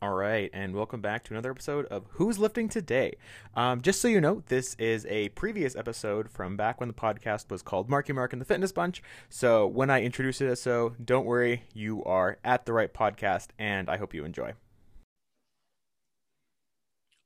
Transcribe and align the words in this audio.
All 0.00 0.14
right, 0.14 0.48
and 0.52 0.76
welcome 0.76 1.00
back 1.00 1.24
to 1.24 1.34
another 1.34 1.50
episode 1.50 1.84
of 1.86 2.04
Who's 2.10 2.38
Lifting 2.38 2.68
Today. 2.68 3.14
Um, 3.56 3.80
just 3.80 4.00
so 4.00 4.06
you 4.06 4.20
know, 4.20 4.44
this 4.46 4.76
is 4.76 5.04
a 5.06 5.30
previous 5.30 5.74
episode 5.74 6.30
from 6.30 6.56
back 6.56 6.78
when 6.78 6.86
the 6.88 6.94
podcast 6.94 7.50
was 7.50 7.62
called 7.62 7.90
Marky 7.90 8.12
Mark 8.12 8.32
and 8.32 8.40
the 8.40 8.46
Fitness 8.46 8.70
Bunch. 8.70 9.02
So 9.28 9.66
when 9.66 9.90
I 9.90 10.02
introduce 10.02 10.40
it 10.40 10.46
as 10.46 10.60
so, 10.60 10.94
don't 11.04 11.26
worry, 11.26 11.64
you 11.74 12.04
are 12.04 12.38
at 12.44 12.64
the 12.64 12.72
right 12.72 12.94
podcast, 12.94 13.48
and 13.58 13.90
I 13.90 13.96
hope 13.96 14.14
you 14.14 14.24
enjoy. 14.24 14.52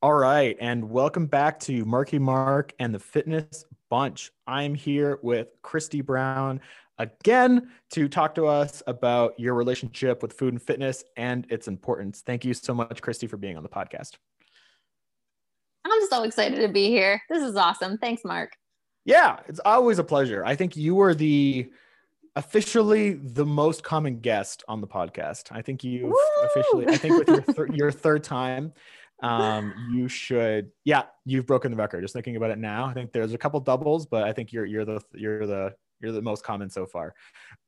All 0.00 0.14
right, 0.14 0.56
and 0.58 0.88
welcome 0.88 1.26
back 1.26 1.60
to 1.60 1.84
Marky 1.84 2.18
Mark 2.18 2.72
and 2.78 2.94
the 2.94 2.98
Fitness 2.98 3.66
Bunch. 3.90 4.32
I'm 4.46 4.74
here 4.74 5.18
with 5.20 5.48
Christy 5.60 6.00
Brown 6.00 6.62
again 6.98 7.70
to 7.92 8.08
talk 8.08 8.34
to 8.36 8.46
us 8.46 8.82
about 8.86 9.38
your 9.38 9.54
relationship 9.54 10.22
with 10.22 10.32
food 10.32 10.54
and 10.54 10.62
fitness 10.62 11.04
and 11.16 11.46
its 11.50 11.68
importance. 11.68 12.22
Thank 12.24 12.44
you 12.44 12.54
so 12.54 12.74
much, 12.74 13.02
Christy, 13.02 13.26
for 13.26 13.36
being 13.36 13.56
on 13.56 13.62
the 13.62 13.68
podcast. 13.68 14.16
I'm 15.84 16.06
so 16.08 16.22
excited 16.22 16.60
to 16.60 16.68
be 16.68 16.88
here. 16.88 17.20
This 17.28 17.42
is 17.42 17.56
awesome. 17.56 17.98
Thanks, 17.98 18.24
Mark. 18.24 18.52
Yeah, 19.04 19.40
it's 19.48 19.60
always 19.64 19.98
a 19.98 20.04
pleasure. 20.04 20.44
I 20.44 20.54
think 20.54 20.76
you 20.76 20.94
were 20.94 21.14
the 21.14 21.70
officially 22.36 23.14
the 23.14 23.44
most 23.44 23.82
common 23.82 24.20
guest 24.20 24.62
on 24.68 24.80
the 24.80 24.86
podcast. 24.86 25.50
I 25.50 25.60
think 25.60 25.84
you 25.84 26.16
officially, 26.44 26.86
I 26.88 26.96
think 26.96 27.18
with 27.18 27.28
your, 27.28 27.42
thir- 27.42 27.66
your 27.74 27.90
third 27.90 28.22
time, 28.22 28.72
um, 29.22 29.74
you 29.92 30.08
should, 30.08 30.70
yeah, 30.84 31.04
you've 31.24 31.46
broken 31.46 31.70
the 31.70 31.76
record. 31.76 32.02
Just 32.02 32.14
thinking 32.14 32.36
about 32.36 32.50
it 32.50 32.58
now, 32.58 32.86
I 32.86 32.94
think 32.94 33.12
there's 33.12 33.34
a 33.34 33.38
couple 33.38 33.60
doubles, 33.60 34.06
but 34.06 34.24
I 34.24 34.32
think 34.32 34.52
you're 34.52 34.66
you're 34.66 34.84
the 34.84 35.00
you're 35.14 35.46
the 35.46 35.74
you're 36.02 36.12
the 36.12 36.22
most 36.22 36.44
common 36.44 36.68
so 36.68 36.86
far. 36.86 37.14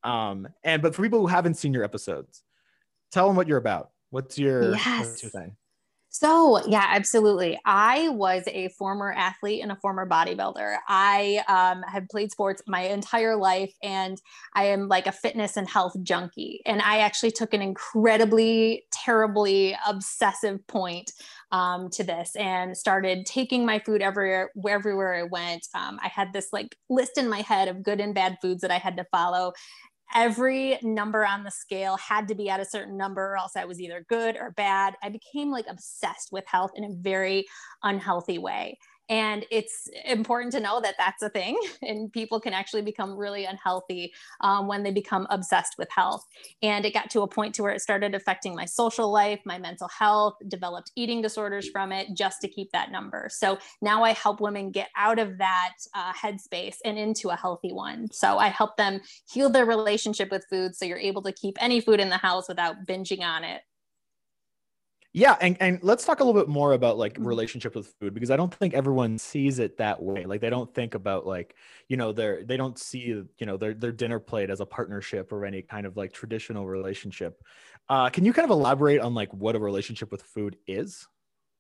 Um, 0.03 0.49
and 0.63 0.83
but 0.83 0.95
for 0.95 1.03
people 1.03 1.21
who 1.21 1.27
haven't 1.27 1.55
seen 1.55 1.73
your 1.73 1.85
episodes, 1.85 2.43
tell 3.13 3.27
them 3.27 3.37
what 3.37 3.49
you're 3.49 3.59
about. 3.59 3.91
What's 4.11 4.39
your, 4.39 4.73
yes. 4.73 5.07
what's 5.07 5.23
your 5.23 5.31
thing? 5.31 5.57
So, 6.15 6.65
yeah, 6.69 6.87
absolutely. 6.91 7.59
I 7.65 8.09
was 8.11 8.45
a 8.47 8.69
former 8.69 9.13
athlete 9.13 9.65
and 9.65 9.73
a 9.73 9.77
former 9.83 10.09
bodybuilder. 10.09 10.77
I 10.87 11.43
um, 11.49 11.83
have 11.93 12.07
played 12.09 12.31
sports 12.31 12.63
my 12.69 12.83
entire 12.83 13.35
life 13.35 13.75
and 13.83 14.23
I 14.55 14.67
am 14.67 14.87
like 14.87 15.09
a 15.09 15.13
fitness 15.13 15.57
and 15.57 15.69
health 15.69 15.97
junkie. 16.05 16.61
And 16.67 16.81
I 16.83 16.99
actually 16.99 17.33
took 17.33 17.53
an 17.53 17.61
incredibly, 17.63 18.85
terribly 18.93 19.77
obsessive 19.85 20.65
point 20.69 21.11
um, 21.51 21.91
to 21.91 22.05
this 22.05 22.37
and 22.37 22.77
started 22.77 23.27
taking 23.27 23.67
my 23.67 23.81
food 23.81 24.01
everywhere, 24.01 24.51
everywhere 24.69 25.17
I 25.17 25.25
went. 25.25 25.67
Um, 25.75 25.99
I 26.01 26.07
had 26.07 26.33
this 26.33 26.51
like 26.53 26.77
list 26.89 27.19
in 27.19 27.29
my 27.29 27.41
head 27.41 27.67
of 27.67 27.83
good 27.83 27.99
and 27.99 28.15
bad 28.15 28.39
foods 28.41 28.61
that 28.61 28.71
I 28.71 28.79
had 28.79 28.97
to 28.99 29.05
follow 29.11 29.53
every 30.15 30.79
number 30.83 31.25
on 31.25 31.45
the 31.45 31.51
scale 31.51 31.97
had 31.97 32.29
to 32.29 32.35
be 32.35 32.51
at 32.51 32.61
a 32.61 32.65
certain 32.65 32.97
number 32.97 33.33
or 33.33 33.37
else 33.37 33.57
I 33.57 33.65
was 33.65 33.81
either 33.81 34.05
good 34.09 34.37
or 34.37 34.51
bad. 34.53 34.95
I 35.03 35.09
became 35.09 35.51
like 35.51 35.67
obsessed 35.69 36.31
with 36.33 36.45
health 36.47 36.73
in 36.77 36.85
a 36.85 36.91
very 36.91 37.47
unhealthy 37.83 38.39
way. 38.39 38.79
And 39.09 39.45
it's 39.51 39.89
important 40.05 40.53
to 40.53 40.61
know 40.61 40.81
that 40.81 40.95
that's 40.99 41.23
a 41.23 41.29
thing, 41.29 41.59
and 41.83 42.13
people 42.13 42.41
can 42.41 42.53
actually 42.53 42.83
become 42.83 43.17
really 43.17 43.45
unhealthy 43.45 44.13
um, 44.41 44.67
when 44.67 44.83
they 44.83 44.91
become 44.91 45.27
obsessed 45.31 45.75
with 45.79 45.89
health. 45.91 46.25
And 46.63 46.85
it 46.85 46.95
got 46.95 47.11
to 47.11 47.23
a 47.23 47.29
point 47.29 47.55
to 47.57 47.63
where 47.63 47.73
it 47.73 47.81
started 47.81 48.15
affecting 48.15 48.55
my 48.55 48.65
social 48.65 49.11
life, 49.11 49.41
my 49.45 49.59
mental 49.59 49.89
health, 49.89 50.35
developed 50.49 50.93
eating 50.97 51.21
disorders 51.21 51.69
from 51.69 51.93
it, 51.93 52.09
just 52.15 52.41
to 52.41 52.49
keep 52.49 52.73
that 52.73 52.91
number. 52.91 53.29
So 53.31 53.59
now 53.83 54.05
I 54.05 54.13
help 54.13 54.41
women 54.41 54.71
get 54.71 54.89
out 54.97 55.19
of 55.19 55.39
that 55.39 55.75
uh, 55.95 56.13
headspace 56.13 56.77
and 56.85 56.99
into 56.99 57.29
a 57.29 57.37
healthy 57.37 57.73
one. 57.73 58.11
So 58.13 58.39
I 58.39 58.49
help 58.49 58.77
them 58.77 59.01
heal 59.31 59.51
their 59.51 59.67
relationship 59.67 60.31
with 60.31 60.47
food, 60.49 60.75
so 60.75 60.85
you're 60.85 60.99
able 60.99 61.23
to 61.23 61.33
keep 61.33 61.57
any 61.61 61.81
food 61.81 62.01
in 62.01 62.09
the 62.09 62.17
house 62.17 62.49
without 62.49 62.87
binging 62.87 63.21
on 63.21 63.45
it 63.45 63.63
yeah 65.15 65.37
and, 65.41 65.57
and 65.61 65.79
let's 65.83 66.05
talk 66.05 66.21
a 66.21 66.25
little 66.25 66.39
bit 66.39 66.49
more 66.49 66.75
about 66.75 66.99
like 66.99 67.15
mm-hmm. 67.15 67.27
relationship 67.27 67.75
with 67.75 67.95
food 67.99 68.13
because 68.13 68.31
i 68.31 68.37
don't 68.37 68.53
think 68.53 68.75
everyone 68.75 69.17
sees 69.17 69.59
it 69.59 69.79
that 69.79 70.03
way. 70.03 70.25
Like 70.25 70.41
they 70.41 70.51
don't 70.51 70.73
think 70.75 70.95
about 70.95 71.27
like 71.27 71.55
you 71.89 71.97
know 71.97 72.13
their 72.13 72.45
they 72.45 72.57
don't 72.57 72.79
see 72.79 73.01
you 73.01 73.29
know 73.41 73.57
their, 73.57 73.75
their 73.75 73.93
dinner 73.93 74.21
plate 74.21 74.51
as 74.51 74.61
a 74.61 74.67
partnership 74.67 75.33
or 75.33 75.45
any 75.45 75.63
kind 75.63 75.87
of 75.87 75.97
like 75.97 76.13
traditional 76.13 76.67
relationship. 76.67 77.43
Uh, 77.89 78.09
can 78.09 78.25
you 78.25 78.33
kind 78.33 78.45
of 78.45 78.51
elaborate 78.51 79.01
on 79.01 79.15
like 79.15 79.33
what 79.35 79.57
a 79.57 79.59
relationship 79.59 80.11
with 80.11 80.23
food 80.23 80.57
is 80.67 81.07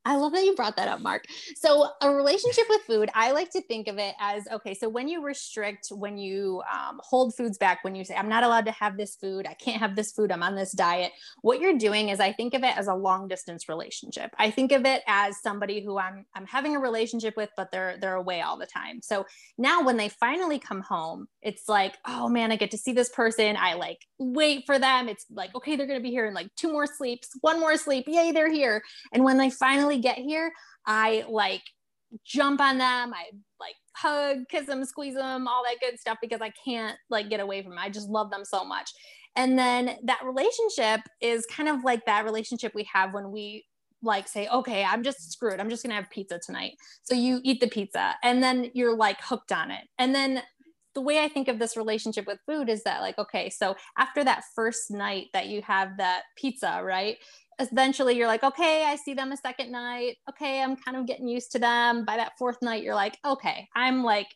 I 0.04 0.16
love 0.16 0.32
that 0.32 0.44
you 0.44 0.54
brought 0.54 0.76
that 0.76 0.88
up, 0.88 1.00
Mark. 1.00 1.24
So, 1.56 1.88
a 2.00 2.10
relationship 2.10 2.64
with 2.68 2.82
food, 2.82 3.10
I 3.14 3.32
like 3.32 3.50
to 3.50 3.62
think 3.62 3.88
of 3.88 3.98
it 3.98 4.14
as 4.20 4.44
okay, 4.52 4.74
so 4.74 4.88
when 4.88 5.08
you 5.08 5.22
restrict, 5.22 5.88
when 5.90 6.18
you 6.18 6.62
um, 6.72 7.00
hold 7.02 7.34
foods 7.34 7.58
back, 7.58 7.82
when 7.84 7.94
you 7.94 8.04
say, 8.04 8.14
I'm 8.14 8.28
not 8.28 8.44
allowed 8.44 8.66
to 8.66 8.72
have 8.72 8.96
this 8.96 9.16
food, 9.16 9.46
I 9.46 9.54
can't 9.54 9.80
have 9.80 9.96
this 9.96 10.12
food, 10.12 10.30
I'm 10.30 10.42
on 10.42 10.54
this 10.54 10.72
diet, 10.72 11.12
what 11.42 11.60
you're 11.60 11.78
doing 11.78 12.08
is 12.08 12.20
I 12.20 12.32
think 12.32 12.54
of 12.54 12.62
it 12.62 12.76
as 12.76 12.86
a 12.86 12.94
long 12.94 13.28
distance 13.28 13.68
relationship. 13.68 14.30
I 14.38 14.50
think 14.50 14.72
of 14.72 14.84
it 14.84 15.02
as 15.06 15.40
somebody 15.40 15.84
who 15.84 15.98
I'm, 15.98 16.26
I'm 16.34 16.46
having 16.46 16.76
a 16.76 16.80
relationship 16.80 17.36
with, 17.36 17.50
but 17.56 17.70
they're, 17.72 17.96
they're 18.00 18.14
away 18.14 18.42
all 18.42 18.58
the 18.58 18.66
time. 18.66 19.00
So 19.02 19.26
now 19.58 19.82
when 19.82 19.96
they 19.96 20.08
finally 20.08 20.58
come 20.58 20.80
home, 20.80 21.28
it's 21.42 21.68
like, 21.68 21.96
oh 22.06 22.28
man, 22.28 22.52
I 22.52 22.56
get 22.56 22.70
to 22.72 22.78
see 22.78 22.92
this 22.92 23.08
person. 23.08 23.56
I 23.58 23.74
like 23.74 23.98
wait 24.18 24.64
for 24.66 24.78
them. 24.78 25.08
It's 25.08 25.26
like, 25.30 25.54
okay, 25.54 25.76
they're 25.76 25.86
going 25.86 25.98
to 25.98 26.02
be 26.02 26.10
here 26.10 26.26
in 26.26 26.34
like 26.34 26.54
two 26.56 26.72
more 26.72 26.86
sleeps, 26.86 27.28
one 27.40 27.60
more 27.60 27.76
sleep. 27.76 28.04
Yay, 28.08 28.32
they're 28.32 28.50
here. 28.50 28.82
And 29.12 29.24
when 29.24 29.38
they 29.38 29.50
finally 29.50 29.93
get 29.98 30.18
here, 30.18 30.52
I 30.86 31.24
like 31.28 31.62
jump 32.24 32.60
on 32.60 32.78
them. 32.78 33.12
I 33.12 33.24
like 33.58 33.74
hug, 33.94 34.48
kiss 34.48 34.66
them, 34.66 34.84
squeeze 34.84 35.14
them, 35.14 35.48
all 35.48 35.64
that 35.64 35.80
good 35.80 35.98
stuff 35.98 36.18
because 36.20 36.40
I 36.40 36.52
can't 36.64 36.96
like 37.10 37.28
get 37.28 37.40
away 37.40 37.62
from 37.62 37.70
them. 37.70 37.78
I 37.78 37.90
just 37.90 38.08
love 38.08 38.30
them 38.30 38.44
so 38.44 38.64
much. 38.64 38.90
And 39.36 39.58
then 39.58 39.96
that 40.04 40.20
relationship 40.24 41.00
is 41.20 41.44
kind 41.46 41.68
of 41.68 41.82
like 41.82 42.06
that 42.06 42.24
relationship 42.24 42.72
we 42.74 42.88
have 42.92 43.12
when 43.12 43.32
we 43.32 43.64
like 44.02 44.28
say, 44.28 44.46
okay, 44.48 44.84
I'm 44.84 45.02
just 45.02 45.32
screwed. 45.32 45.58
I'm 45.58 45.70
just 45.70 45.82
gonna 45.82 45.94
have 45.94 46.10
pizza 46.10 46.38
tonight. 46.38 46.74
So 47.02 47.14
you 47.14 47.40
eat 47.42 47.60
the 47.60 47.68
pizza 47.68 48.16
and 48.22 48.42
then 48.42 48.70
you're 48.74 48.96
like 48.96 49.20
hooked 49.20 49.50
on 49.50 49.70
it. 49.70 49.84
And 49.98 50.14
then 50.14 50.42
the 50.94 51.00
way 51.00 51.22
I 51.22 51.28
think 51.28 51.48
of 51.48 51.58
this 51.58 51.76
relationship 51.76 52.26
with 52.26 52.38
food 52.46 52.68
is 52.68 52.84
that 52.84 53.00
like, 53.00 53.18
okay, 53.18 53.50
so 53.50 53.74
after 53.98 54.22
that 54.22 54.44
first 54.54 54.90
night 54.90 55.26
that 55.32 55.48
you 55.48 55.60
have 55.62 55.96
that 55.98 56.22
pizza, 56.36 56.80
right? 56.84 57.16
Eventually 57.58 58.16
you're 58.16 58.26
like, 58.26 58.44
okay, 58.44 58.84
I 58.84 58.96
see 58.96 59.14
them 59.14 59.32
a 59.32 59.36
second 59.36 59.70
night. 59.70 60.16
Okay, 60.30 60.62
I'm 60.62 60.76
kind 60.76 60.96
of 60.96 61.06
getting 61.06 61.28
used 61.28 61.52
to 61.52 61.58
them. 61.58 62.04
By 62.04 62.16
that 62.16 62.32
fourth 62.38 62.58
night, 62.62 62.82
you're 62.82 62.94
like, 62.94 63.18
okay, 63.24 63.68
I'm 63.74 64.02
like 64.02 64.28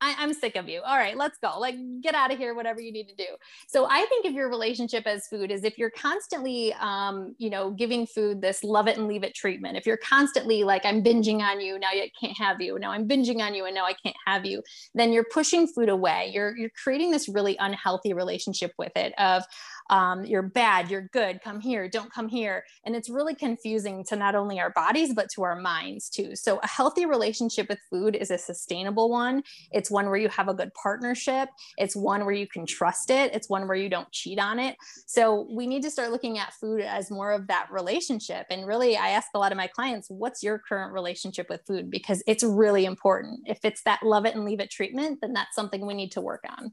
I, 0.00 0.22
am 0.22 0.32
sick 0.32 0.56
of 0.56 0.68
you. 0.68 0.80
All 0.82 0.96
right, 0.96 1.16
let's 1.16 1.38
go. 1.42 1.58
Like, 1.58 1.74
get 2.02 2.14
out 2.14 2.32
of 2.32 2.38
here, 2.38 2.54
whatever 2.54 2.80
you 2.80 2.92
need 2.92 3.08
to 3.08 3.16
do. 3.16 3.26
So 3.66 3.86
I 3.90 4.04
think 4.06 4.26
of 4.26 4.32
your 4.32 4.48
relationship 4.48 5.06
as 5.06 5.26
food 5.26 5.50
is 5.50 5.64
if 5.64 5.76
you're 5.76 5.90
constantly, 5.90 6.72
um, 6.74 7.34
you 7.38 7.50
know, 7.50 7.72
giving 7.72 8.06
food 8.06 8.40
this 8.40 8.62
love 8.62 8.86
it 8.86 8.96
and 8.96 9.08
leave 9.08 9.24
it 9.24 9.34
treatment. 9.34 9.76
If 9.76 9.86
you're 9.86 9.98
constantly 9.98 10.62
like, 10.62 10.84
I'm 10.84 11.02
binging 11.02 11.40
on 11.40 11.60
you, 11.60 11.78
now 11.78 11.88
I 11.88 12.10
can't 12.20 12.36
have 12.36 12.60
you. 12.60 12.78
Now 12.78 12.92
I'm 12.92 13.08
binging 13.08 13.40
on 13.40 13.54
you, 13.54 13.64
and 13.64 13.74
now 13.74 13.86
I 13.86 13.94
can't 13.94 14.16
have 14.26 14.46
you. 14.46 14.62
Then 14.94 15.12
you're 15.12 15.26
pushing 15.32 15.66
food 15.66 15.88
away. 15.88 16.30
You're 16.32 16.56
you're 16.56 16.70
creating 16.82 17.10
this 17.10 17.28
really 17.28 17.56
unhealthy 17.58 18.12
relationship 18.12 18.72
with 18.78 18.92
it 18.94 19.12
of 19.18 19.42
um, 19.90 20.24
you're 20.24 20.42
bad, 20.42 20.90
you're 20.90 21.08
good, 21.12 21.40
come 21.42 21.60
here, 21.60 21.88
don't 21.88 22.12
come 22.12 22.28
here. 22.28 22.64
And 22.84 22.94
it's 22.94 23.08
really 23.08 23.34
confusing 23.34 24.04
to 24.04 24.16
not 24.16 24.34
only 24.34 24.60
our 24.60 24.70
bodies, 24.70 25.14
but 25.14 25.28
to 25.34 25.42
our 25.42 25.56
minds 25.60 26.08
too. 26.08 26.36
So, 26.36 26.58
a 26.62 26.66
healthy 26.66 27.06
relationship 27.06 27.68
with 27.68 27.78
food 27.90 28.16
is 28.16 28.30
a 28.30 28.38
sustainable 28.38 29.10
one. 29.10 29.42
It's 29.72 29.90
one 29.90 30.06
where 30.06 30.16
you 30.16 30.28
have 30.28 30.48
a 30.48 30.54
good 30.54 30.72
partnership, 30.74 31.48
it's 31.76 31.96
one 31.96 32.24
where 32.24 32.34
you 32.34 32.46
can 32.46 32.66
trust 32.66 33.10
it, 33.10 33.34
it's 33.34 33.48
one 33.48 33.66
where 33.66 33.76
you 33.76 33.88
don't 33.88 34.10
cheat 34.12 34.38
on 34.38 34.58
it. 34.58 34.76
So, 35.06 35.46
we 35.50 35.66
need 35.66 35.82
to 35.82 35.90
start 35.90 36.10
looking 36.10 36.38
at 36.38 36.54
food 36.54 36.80
as 36.80 37.10
more 37.10 37.32
of 37.32 37.46
that 37.48 37.68
relationship. 37.70 38.46
And 38.50 38.66
really, 38.66 38.96
I 38.96 39.10
ask 39.10 39.28
a 39.34 39.38
lot 39.38 39.52
of 39.52 39.58
my 39.58 39.66
clients, 39.66 40.08
what's 40.10 40.42
your 40.42 40.58
current 40.58 40.92
relationship 40.92 41.48
with 41.48 41.62
food? 41.66 41.90
Because 41.90 42.22
it's 42.26 42.44
really 42.44 42.84
important. 42.84 43.40
If 43.46 43.58
it's 43.64 43.82
that 43.84 44.02
love 44.02 44.26
it 44.26 44.34
and 44.34 44.44
leave 44.44 44.60
it 44.60 44.70
treatment, 44.70 45.18
then 45.20 45.32
that's 45.32 45.54
something 45.54 45.86
we 45.86 45.94
need 45.94 46.12
to 46.12 46.20
work 46.20 46.44
on. 46.48 46.72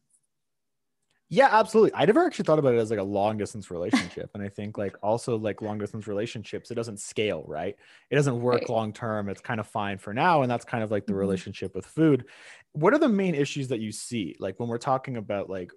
Yeah, 1.30 1.50
absolutely. 1.52 1.91
I 1.96 2.06
never 2.06 2.24
actually 2.24 2.46
thought 2.46 2.59
about 2.59 2.75
it 2.75 2.78
as 2.78 2.91
like 2.91 3.00
a 3.00 3.03
long 3.03 3.38
distance 3.38 3.72
relationship. 3.72 4.30
and 4.36 4.44
I 4.44 4.50
think 4.50 4.78
like 4.78 4.96
also 5.02 5.38
like 5.38 5.62
long 5.62 5.80
distance 5.80 6.08
relationships, 6.08 6.69
it 6.69 6.75
doesn't 6.75 7.00
scale, 7.00 7.44
right? 7.47 7.76
It 8.11 8.16
doesn't 8.16 8.40
work 8.40 8.61
right. 8.61 8.70
long 8.70 8.94
term. 8.94 9.29
It's 9.29 9.41
kind 9.41 9.59
of 9.59 9.67
fine 9.67 9.97
for 9.97 10.14
now. 10.14 10.44
And 10.44 10.52
that's 10.52 10.66
kind 10.66 10.84
of 10.84 10.91
like 10.91 11.05
the 11.05 11.14
mm-hmm. 11.14 11.20
relationship 11.20 11.73
with 11.73 11.85
food. 11.85 12.26
What 12.73 12.94
are 12.94 13.00
the 13.00 13.09
main 13.09 13.34
issues 13.34 13.70
that 13.70 13.79
you 13.79 13.91
see? 13.91 14.35
Like 14.40 14.59
when 14.59 14.70
we're 14.70 14.78
talking 14.78 15.17
about 15.17 15.50
like 15.50 15.72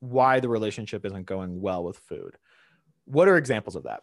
why 0.00 0.40
the 0.40 0.48
relationship 0.48 1.04
isn't 1.04 1.26
going 1.26 1.60
well 1.60 1.84
with 1.84 1.98
food. 1.98 2.36
What 3.04 3.28
are 3.28 3.36
examples 3.36 3.76
of 3.76 3.82
that? 3.82 4.00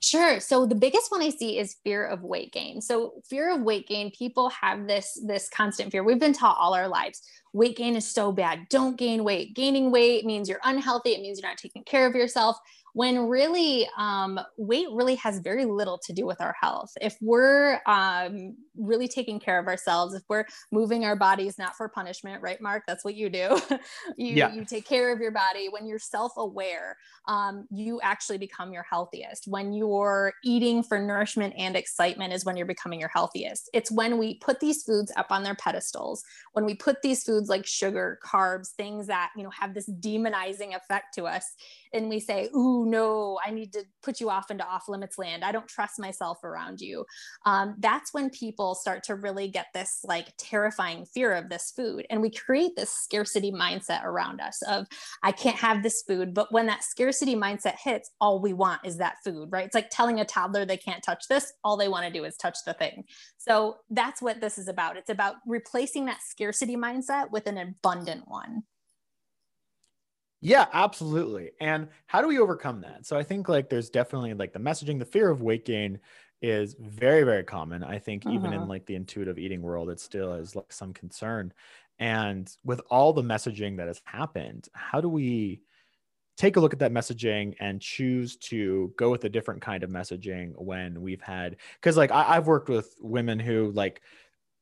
Sure. 0.00 0.40
So 0.40 0.66
the 0.66 0.74
biggest 0.74 1.10
one 1.10 1.20
I 1.20 1.30
see 1.30 1.58
is 1.58 1.76
fear 1.84 2.06
of 2.06 2.22
weight 2.22 2.52
gain. 2.52 2.80
So 2.80 3.14
fear 3.28 3.54
of 3.54 3.62
weight 3.62 3.88
gain, 3.88 4.10
people 4.10 4.50
have 4.50 4.86
this 4.86 5.20
this 5.26 5.48
constant 5.48 5.90
fear. 5.90 6.04
We've 6.04 6.18
been 6.18 6.32
taught 6.32 6.56
all 6.58 6.74
our 6.74 6.88
lives 6.88 7.22
weight 7.54 7.76
gain 7.76 7.96
is 7.96 8.06
so 8.06 8.32
bad. 8.32 8.68
Don't 8.68 8.98
gain 8.98 9.24
weight. 9.24 9.54
Gaining 9.54 9.90
weight 9.90 10.26
means 10.26 10.48
you're 10.48 10.60
unhealthy. 10.64 11.10
It 11.10 11.22
means 11.22 11.40
you're 11.40 11.48
not 11.48 11.56
taking 11.56 11.84
care 11.84 12.06
of 12.06 12.14
yourself. 12.14 12.58
when 12.94 13.26
really 13.28 13.88
um, 13.98 14.38
weight 14.56 14.86
really 14.92 15.16
has 15.16 15.40
very 15.40 15.64
little 15.64 15.98
to 15.98 16.12
do 16.12 16.24
with 16.24 16.40
our 16.40 16.54
health. 16.60 16.92
If 17.00 17.16
we're 17.20 17.80
um, 17.86 18.56
really 18.76 19.08
taking 19.08 19.40
care 19.40 19.58
of 19.58 19.66
ourselves, 19.66 20.14
if 20.14 20.22
we're 20.28 20.46
moving 20.70 21.04
our 21.04 21.16
bodies 21.16 21.58
not 21.58 21.76
for 21.76 21.88
punishment, 21.88 22.40
right, 22.40 22.60
Mark? 22.60 22.84
That's 22.86 23.04
what 23.04 23.16
you 23.16 23.28
do. 23.28 23.60
you 24.16 24.34
yeah. 24.36 24.52
you 24.52 24.64
take 24.64 24.86
care 24.86 25.12
of 25.12 25.20
your 25.20 25.32
body. 25.32 25.68
When 25.68 25.86
you're 25.86 25.98
self-aware, 25.98 26.96
um, 27.26 27.66
you 27.70 28.00
actually 28.00 28.38
become 28.38 28.72
your 28.72 28.84
healthiest. 28.88 29.48
When 29.48 29.72
you're 29.72 30.32
eating 30.44 30.84
for 30.84 31.00
nourishment 31.00 31.54
and 31.58 31.74
excitement 31.74 32.32
is 32.32 32.44
when 32.44 32.56
you're 32.56 32.64
becoming 32.64 33.00
your 33.00 33.10
healthiest. 33.12 33.70
It's 33.72 33.90
when 33.90 34.18
we 34.18 34.36
put 34.36 34.60
these 34.60 34.84
foods 34.84 35.10
up 35.16 35.26
on 35.30 35.42
their 35.42 35.56
pedestals, 35.56 36.22
when 36.52 36.64
we 36.64 36.76
put 36.76 37.02
these 37.02 37.24
foods 37.24 37.43
like 37.48 37.66
sugar, 37.66 38.18
carbs, 38.24 38.70
things 38.70 39.06
that 39.06 39.30
you 39.36 39.42
know 39.42 39.50
have 39.50 39.74
this 39.74 39.88
demonizing 39.88 40.76
effect 40.76 41.14
to 41.14 41.24
us, 41.24 41.54
and 41.94 42.08
we 42.08 42.20
say, 42.20 42.48
"Ooh, 42.54 42.84
no, 42.86 43.38
I 43.44 43.50
need 43.50 43.72
to 43.72 43.84
put 44.02 44.20
you 44.20 44.28
off 44.28 44.50
into 44.50 44.66
off 44.66 44.88
limits 44.88 45.18
land. 45.18 45.44
I 45.44 45.52
don't 45.52 45.68
trust 45.68 45.98
myself 45.98 46.42
around 46.44 46.80
you." 46.80 47.04
Um, 47.46 47.76
that's 47.78 48.12
when 48.12 48.30
people 48.30 48.74
start 48.74 49.04
to 49.04 49.14
really 49.14 49.48
get 49.48 49.66
this 49.72 50.00
like 50.04 50.34
terrifying 50.36 51.06
fear 51.06 51.32
of 51.32 51.48
this 51.48 51.72
food, 51.74 52.06
and 52.10 52.20
we 52.20 52.30
create 52.30 52.72
this 52.76 52.90
scarcity 52.90 53.52
mindset 53.52 54.04
around 54.04 54.40
us 54.40 54.60
of, 54.62 54.86
"I 55.22 55.32
can't 55.32 55.56
have 55.56 55.82
this 55.82 56.02
food." 56.02 56.34
But 56.34 56.52
when 56.52 56.66
that 56.66 56.84
scarcity 56.84 57.34
mindset 57.34 57.76
hits, 57.78 58.10
all 58.20 58.40
we 58.40 58.52
want 58.52 58.80
is 58.84 58.98
that 58.98 59.16
food, 59.24 59.50
right? 59.52 59.66
It's 59.66 59.74
like 59.74 59.90
telling 59.90 60.20
a 60.20 60.24
toddler 60.24 60.64
they 60.64 60.76
can't 60.76 61.02
touch 61.02 61.28
this. 61.28 61.52
All 61.62 61.76
they 61.76 61.88
want 61.88 62.06
to 62.06 62.12
do 62.12 62.24
is 62.24 62.36
touch 62.36 62.58
the 62.66 62.74
thing. 62.74 63.04
So 63.38 63.78
that's 63.90 64.20
what 64.20 64.40
this 64.40 64.58
is 64.58 64.68
about. 64.68 64.96
It's 64.96 65.10
about 65.10 65.36
replacing 65.46 66.06
that 66.06 66.22
scarcity 66.22 66.76
mindset 66.76 67.30
with 67.30 67.46
an 67.46 67.58
abundant 67.58 68.26
one. 68.26 68.64
Yeah, 70.44 70.66
absolutely. 70.74 71.52
And 71.58 71.88
how 72.04 72.20
do 72.20 72.28
we 72.28 72.38
overcome 72.38 72.82
that? 72.82 73.06
So 73.06 73.16
I 73.16 73.22
think 73.22 73.48
like 73.48 73.70
there's 73.70 73.88
definitely 73.88 74.34
like 74.34 74.52
the 74.52 74.58
messaging, 74.58 74.98
the 74.98 75.06
fear 75.06 75.30
of 75.30 75.40
weight 75.40 75.64
gain 75.64 75.98
is 76.42 76.76
very, 76.78 77.22
very 77.22 77.44
common. 77.44 77.82
I 77.82 77.98
think 77.98 78.26
uh-huh. 78.26 78.34
even 78.34 78.52
in 78.52 78.60
uh-huh. 78.60 78.68
like 78.68 78.84
the 78.84 78.94
intuitive 78.94 79.38
eating 79.38 79.62
world, 79.62 79.88
it 79.88 80.00
still 80.00 80.34
is 80.34 80.54
like 80.54 80.70
some 80.70 80.92
concern. 80.92 81.54
And 81.98 82.50
with 82.62 82.82
all 82.90 83.14
the 83.14 83.22
messaging 83.22 83.78
that 83.78 83.86
has 83.86 84.02
happened, 84.04 84.68
how 84.74 85.00
do 85.00 85.08
we 85.08 85.62
take 86.36 86.56
a 86.56 86.60
look 86.60 86.74
at 86.74 86.80
that 86.80 86.92
messaging 86.92 87.54
and 87.60 87.80
choose 87.80 88.36
to 88.36 88.92
go 88.98 89.10
with 89.10 89.24
a 89.24 89.28
different 89.30 89.62
kind 89.62 89.82
of 89.82 89.88
messaging 89.88 90.52
when 90.56 91.00
we've 91.00 91.20
had 91.20 91.56
because 91.76 91.96
like 91.96 92.10
I, 92.10 92.36
i've 92.36 92.48
worked 92.48 92.68
with 92.68 92.92
women 93.00 93.38
who 93.38 93.70
like 93.70 94.02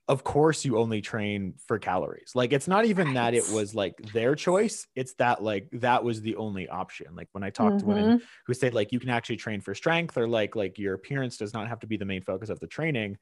of 0.09 0.25
course 0.25 0.65
you 0.65 0.79
only 0.79 1.01
train 1.01 1.55
for 1.67 1.79
calories 1.79 2.33
like 2.35 2.53
it's 2.53 2.67
not 2.67 2.85
even 2.85 3.09
right. 3.09 3.15
that 3.15 3.35
it 3.35 3.49
was 3.51 3.75
like 3.75 3.95
their 4.13 4.35
choice 4.35 4.87
it's 4.97 5.15
that 5.15 5.43
like 5.43 5.69
that 5.73 6.03
was 6.03 6.21
the 6.23 6.35
only 6.37 6.69
option 6.69 7.07
like 7.15 7.29
when 7.33 7.45
i 7.45 7.51
talked 7.51 7.77
mm-hmm. 7.77 7.91
to 7.91 7.95
women 7.95 8.05
mm-hmm. 8.19 8.25
who 8.47 8.55
say 8.55 8.71
like 8.71 8.91
you 8.91 8.99
can 8.99 9.11
actually 9.11 9.37
train 9.37 9.61
for 9.61 9.75
strength 9.75 10.17
or 10.19 10.27
like 10.27 10.57
like 10.57 10.79
your 10.79 10.95
appearance 10.95 11.37
does 11.37 11.55
not 11.55 11.69
have 11.69 11.81
to 11.81 11.87
be 11.87 11.97
the 11.97 12.05
main 12.05 12.23
focus 12.23 12.51
of 12.51 12.59
the 12.59 12.67
training 12.67 13.17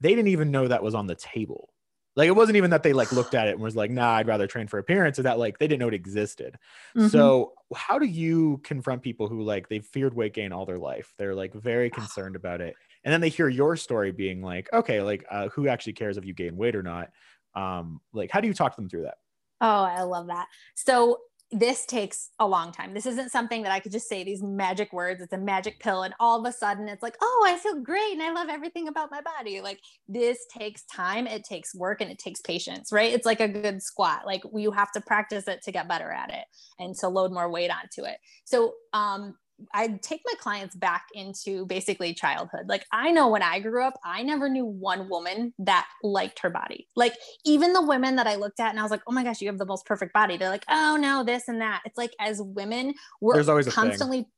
they 0.00 0.10
didn't 0.10 0.28
even 0.28 0.50
know 0.50 0.66
that 0.66 0.82
was 0.82 0.94
on 0.94 1.06
the 1.06 1.14
table 1.14 1.70
like 2.16 2.28
it 2.28 2.34
wasn't 2.34 2.56
even 2.56 2.70
that 2.70 2.82
they 2.82 2.92
like 2.92 3.12
looked 3.12 3.34
at 3.34 3.46
it 3.46 3.52
and 3.52 3.60
was 3.60 3.76
like 3.76 3.90
nah 3.90 4.14
i'd 4.14 4.26
rather 4.26 4.48
train 4.48 4.66
for 4.66 4.78
appearance 4.78 5.18
or 5.20 5.22
that 5.22 5.38
like 5.38 5.58
they 5.58 5.68
didn't 5.68 5.80
know 5.80 5.88
it 5.88 5.94
existed 5.94 6.56
mm-hmm. 6.96 7.06
so 7.06 7.52
how 7.74 7.98
do 7.98 8.06
you 8.06 8.60
confront 8.64 9.02
people 9.02 9.28
who 9.28 9.42
like 9.42 9.68
they've 9.68 9.86
feared 9.86 10.14
weight 10.14 10.34
gain 10.34 10.52
all 10.52 10.66
their 10.66 10.78
life 10.78 11.12
they're 11.18 11.34
like 11.34 11.54
very 11.54 11.88
concerned 11.90 12.34
about 12.34 12.60
it 12.60 12.74
and 13.06 13.12
then 13.12 13.22
they 13.22 13.30
hear 13.30 13.48
your 13.48 13.76
story 13.76 14.12
being 14.12 14.42
like 14.42 14.68
okay 14.74 15.00
like 15.00 15.24
uh, 15.30 15.48
who 15.48 15.68
actually 15.68 15.94
cares 15.94 16.18
if 16.18 16.26
you 16.26 16.34
gain 16.34 16.56
weight 16.56 16.76
or 16.76 16.82
not 16.82 17.08
um 17.54 18.00
like 18.12 18.30
how 18.30 18.40
do 18.40 18.48
you 18.48 18.52
talk 18.52 18.76
them 18.76 18.88
through 18.88 19.02
that 19.02 19.16
oh 19.62 19.84
i 19.84 20.02
love 20.02 20.26
that 20.26 20.46
so 20.74 21.16
this 21.52 21.86
takes 21.86 22.30
a 22.40 22.46
long 22.46 22.72
time. 22.72 22.92
This 22.92 23.06
isn't 23.06 23.30
something 23.30 23.62
that 23.62 23.70
I 23.70 23.78
could 23.78 23.92
just 23.92 24.08
say 24.08 24.24
these 24.24 24.42
magic 24.42 24.92
words. 24.92 25.22
It's 25.22 25.32
a 25.32 25.38
magic 25.38 25.78
pill. 25.78 26.02
And 26.02 26.12
all 26.18 26.40
of 26.40 26.44
a 26.44 26.52
sudden 26.52 26.88
it's 26.88 27.04
like, 27.04 27.16
oh, 27.22 27.44
I 27.46 27.56
feel 27.56 27.80
great. 27.80 28.12
And 28.12 28.22
I 28.22 28.32
love 28.32 28.48
everything 28.48 28.88
about 28.88 29.12
my 29.12 29.20
body. 29.20 29.60
Like 29.60 29.78
this 30.08 30.44
takes 30.46 30.82
time, 30.86 31.26
it 31.26 31.44
takes 31.44 31.74
work, 31.74 32.00
and 32.00 32.10
it 32.10 32.18
takes 32.18 32.40
patience, 32.40 32.90
right? 32.90 33.12
It's 33.12 33.26
like 33.26 33.40
a 33.40 33.48
good 33.48 33.80
squat. 33.80 34.26
Like 34.26 34.42
you 34.54 34.72
have 34.72 34.90
to 34.92 35.00
practice 35.00 35.46
it 35.46 35.62
to 35.62 35.72
get 35.72 35.88
better 35.88 36.10
at 36.10 36.30
it 36.30 36.44
and 36.80 36.96
to 36.96 37.08
load 37.08 37.32
more 37.32 37.48
weight 37.48 37.70
onto 37.70 38.08
it. 38.08 38.18
So, 38.44 38.74
um, 38.92 39.36
I 39.72 39.88
take 40.02 40.22
my 40.26 40.34
clients 40.38 40.74
back 40.74 41.06
into 41.14 41.66
basically 41.66 42.14
childhood. 42.14 42.68
Like 42.68 42.86
I 42.92 43.10
know 43.10 43.28
when 43.28 43.42
I 43.42 43.60
grew 43.60 43.82
up, 43.82 43.94
I 44.04 44.22
never 44.22 44.48
knew 44.48 44.64
one 44.64 45.08
woman 45.08 45.54
that 45.58 45.86
liked 46.02 46.40
her 46.40 46.50
body. 46.50 46.88
Like 46.94 47.14
even 47.44 47.72
the 47.72 47.82
women 47.82 48.16
that 48.16 48.26
I 48.26 48.36
looked 48.36 48.60
at 48.60 48.70
and 48.70 48.78
I 48.78 48.82
was 48.82 48.90
like, 48.90 49.02
"Oh 49.06 49.12
my 49.12 49.24
gosh, 49.24 49.40
you 49.40 49.48
have 49.48 49.58
the 49.58 49.66
most 49.66 49.86
perfect 49.86 50.12
body." 50.12 50.36
They're 50.36 50.50
like, 50.50 50.64
"Oh 50.68 50.96
no, 51.00 51.24
this 51.24 51.48
and 51.48 51.60
that." 51.60 51.82
It's 51.84 51.98
like 51.98 52.12
as 52.20 52.40
women, 52.42 52.94
we're 53.20 53.34
There's 53.34 53.48
always 53.48 53.72
constantly 53.72 54.28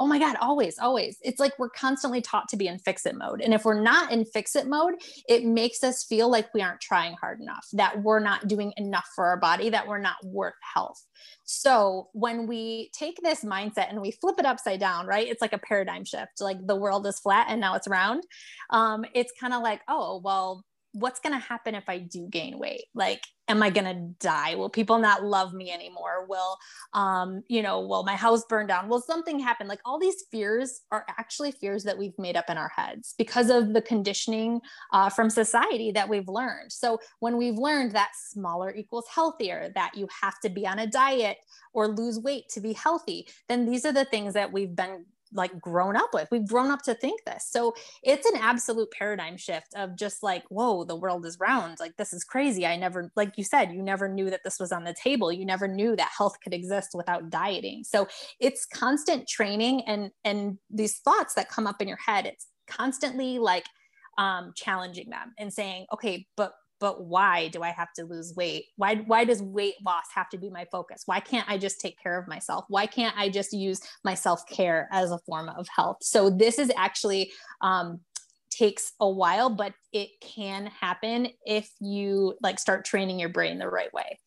oh 0.00 0.06
my 0.06 0.18
God, 0.18 0.34
always, 0.40 0.78
always. 0.78 1.18
It's 1.22 1.38
like 1.38 1.52
we're 1.58 1.68
constantly 1.68 2.22
taught 2.22 2.48
to 2.48 2.56
be 2.56 2.66
in 2.66 2.78
fix 2.78 3.04
it 3.04 3.14
mode. 3.14 3.42
And 3.42 3.52
if 3.52 3.66
we're 3.66 3.80
not 3.80 4.10
in 4.10 4.24
fix 4.24 4.56
it 4.56 4.66
mode, 4.66 4.94
it 5.28 5.44
makes 5.44 5.84
us 5.84 6.04
feel 6.04 6.30
like 6.30 6.52
we 6.54 6.62
aren't 6.62 6.80
trying 6.80 7.14
hard 7.20 7.38
enough, 7.38 7.66
that 7.74 8.02
we're 8.02 8.18
not 8.18 8.48
doing 8.48 8.72
enough 8.78 9.06
for 9.14 9.26
our 9.26 9.36
body, 9.36 9.68
that 9.68 9.86
we're 9.86 9.98
not 9.98 10.16
worth 10.24 10.54
health. 10.74 11.04
So 11.44 12.08
when 12.14 12.46
we 12.46 12.90
take 12.94 13.20
this 13.22 13.44
mindset 13.44 13.90
and 13.90 14.00
we 14.00 14.10
flip 14.10 14.36
it 14.38 14.46
upside 14.46 14.80
down, 14.80 15.06
right? 15.06 15.28
It's 15.28 15.42
like 15.42 15.52
a 15.52 15.58
paradigm 15.58 16.06
shift. 16.06 16.40
Like 16.40 16.66
the 16.66 16.76
world 16.76 17.06
is 17.06 17.20
flat 17.20 17.48
and 17.50 17.60
now 17.60 17.74
it's 17.74 17.86
round. 17.86 18.24
Um, 18.70 19.04
it's 19.14 19.32
kind 19.38 19.52
of 19.52 19.62
like, 19.62 19.82
oh, 19.86 20.22
well, 20.24 20.64
what's 20.92 21.20
going 21.20 21.32
to 21.32 21.44
happen 21.44 21.74
if 21.74 21.88
I 21.88 21.98
do 21.98 22.26
gain 22.28 22.58
weight? 22.58 22.84
Like, 22.94 23.22
am 23.48 23.62
I 23.62 23.70
going 23.70 23.84
to 23.84 24.14
die? 24.24 24.54
Will 24.54 24.68
people 24.68 24.98
not 24.98 25.24
love 25.24 25.52
me 25.52 25.70
anymore? 25.70 26.26
Will, 26.28 26.56
um, 26.94 27.42
you 27.48 27.62
know, 27.62 27.80
will 27.80 28.02
my 28.04 28.16
house 28.16 28.44
burn 28.48 28.66
down? 28.66 28.88
Will 28.88 29.00
something 29.00 29.38
happen? 29.38 29.68
Like, 29.68 29.80
all 29.84 29.98
these 29.98 30.24
fears 30.30 30.82
are 30.90 31.04
actually 31.18 31.52
fears 31.52 31.84
that 31.84 31.98
we've 31.98 32.18
made 32.18 32.36
up 32.36 32.48
in 32.48 32.58
our 32.58 32.70
heads 32.74 33.14
because 33.18 33.50
of 33.50 33.72
the 33.72 33.82
conditioning 33.82 34.60
uh, 34.92 35.08
from 35.10 35.30
society 35.30 35.92
that 35.92 36.08
we've 36.08 36.28
learned. 36.28 36.72
So, 36.72 36.98
when 37.20 37.36
we've 37.36 37.58
learned 37.58 37.92
that 37.92 38.12
smaller 38.14 38.74
equals 38.74 39.06
healthier, 39.12 39.70
that 39.74 39.92
you 39.94 40.08
have 40.22 40.38
to 40.40 40.48
be 40.48 40.66
on 40.66 40.78
a 40.78 40.86
diet 40.86 41.38
or 41.72 41.88
lose 41.88 42.18
weight 42.18 42.48
to 42.50 42.60
be 42.60 42.72
healthy, 42.72 43.28
then 43.48 43.66
these 43.66 43.84
are 43.84 43.92
the 43.92 44.04
things 44.04 44.34
that 44.34 44.52
we've 44.52 44.74
been 44.74 45.04
like 45.32 45.60
grown 45.60 45.96
up 45.96 46.10
with. 46.12 46.28
We've 46.30 46.46
grown 46.46 46.70
up 46.70 46.82
to 46.82 46.94
think 46.94 47.24
this. 47.24 47.46
So 47.48 47.74
it's 48.02 48.26
an 48.26 48.36
absolute 48.40 48.90
paradigm 48.90 49.36
shift 49.36 49.74
of 49.76 49.96
just 49.96 50.22
like, 50.22 50.44
whoa, 50.48 50.84
the 50.84 50.96
world 50.96 51.24
is 51.26 51.38
round. 51.38 51.78
Like, 51.80 51.96
this 51.96 52.12
is 52.12 52.24
crazy. 52.24 52.66
I 52.66 52.76
never, 52.76 53.12
like 53.16 53.36
you 53.36 53.44
said, 53.44 53.72
you 53.72 53.82
never 53.82 54.08
knew 54.08 54.30
that 54.30 54.40
this 54.44 54.58
was 54.58 54.72
on 54.72 54.84
the 54.84 54.94
table. 54.94 55.32
You 55.32 55.44
never 55.44 55.68
knew 55.68 55.94
that 55.96 56.10
health 56.16 56.36
could 56.42 56.54
exist 56.54 56.90
without 56.94 57.30
dieting. 57.30 57.84
So 57.84 58.08
it's 58.40 58.66
constant 58.66 59.28
training 59.28 59.82
and, 59.82 60.10
and 60.24 60.58
these 60.70 60.98
thoughts 60.98 61.34
that 61.34 61.48
come 61.48 61.66
up 61.66 61.80
in 61.80 61.88
your 61.88 61.98
head, 62.04 62.26
it's 62.26 62.48
constantly 62.66 63.38
like, 63.38 63.64
um, 64.18 64.52
challenging 64.54 65.08
them 65.08 65.32
and 65.38 65.52
saying, 65.52 65.86
okay, 65.94 66.26
but 66.36 66.52
but 66.80 67.04
why 67.04 67.48
do 67.48 67.62
I 67.62 67.70
have 67.70 67.92
to 67.94 68.04
lose 68.04 68.34
weight? 68.34 68.66
Why, 68.76 68.96
why 68.96 69.24
does 69.24 69.42
weight 69.42 69.74
loss 69.84 70.06
have 70.14 70.28
to 70.30 70.38
be 70.38 70.50
my 70.50 70.66
focus? 70.72 71.02
Why 71.06 71.20
can't 71.20 71.48
I 71.48 71.58
just 71.58 71.80
take 71.80 72.00
care 72.02 72.18
of 72.18 72.26
myself? 72.26 72.64
Why 72.68 72.86
can't 72.86 73.16
I 73.16 73.28
just 73.28 73.52
use 73.52 73.80
my 74.02 74.14
self 74.14 74.46
care 74.48 74.88
as 74.90 75.10
a 75.10 75.18
form 75.18 75.48
of 75.50 75.68
health? 75.68 75.98
So, 76.00 76.30
this 76.30 76.58
is 76.58 76.72
actually 76.76 77.32
um, 77.60 78.00
takes 78.50 78.92
a 79.00 79.08
while, 79.08 79.50
but 79.50 79.74
it 79.92 80.10
can 80.20 80.66
happen 80.66 81.28
if 81.44 81.70
you 81.80 82.34
like 82.42 82.58
start 82.58 82.84
training 82.84 83.20
your 83.20 83.28
brain 83.28 83.58
the 83.58 83.68
right 83.68 83.92
way. 83.92 84.18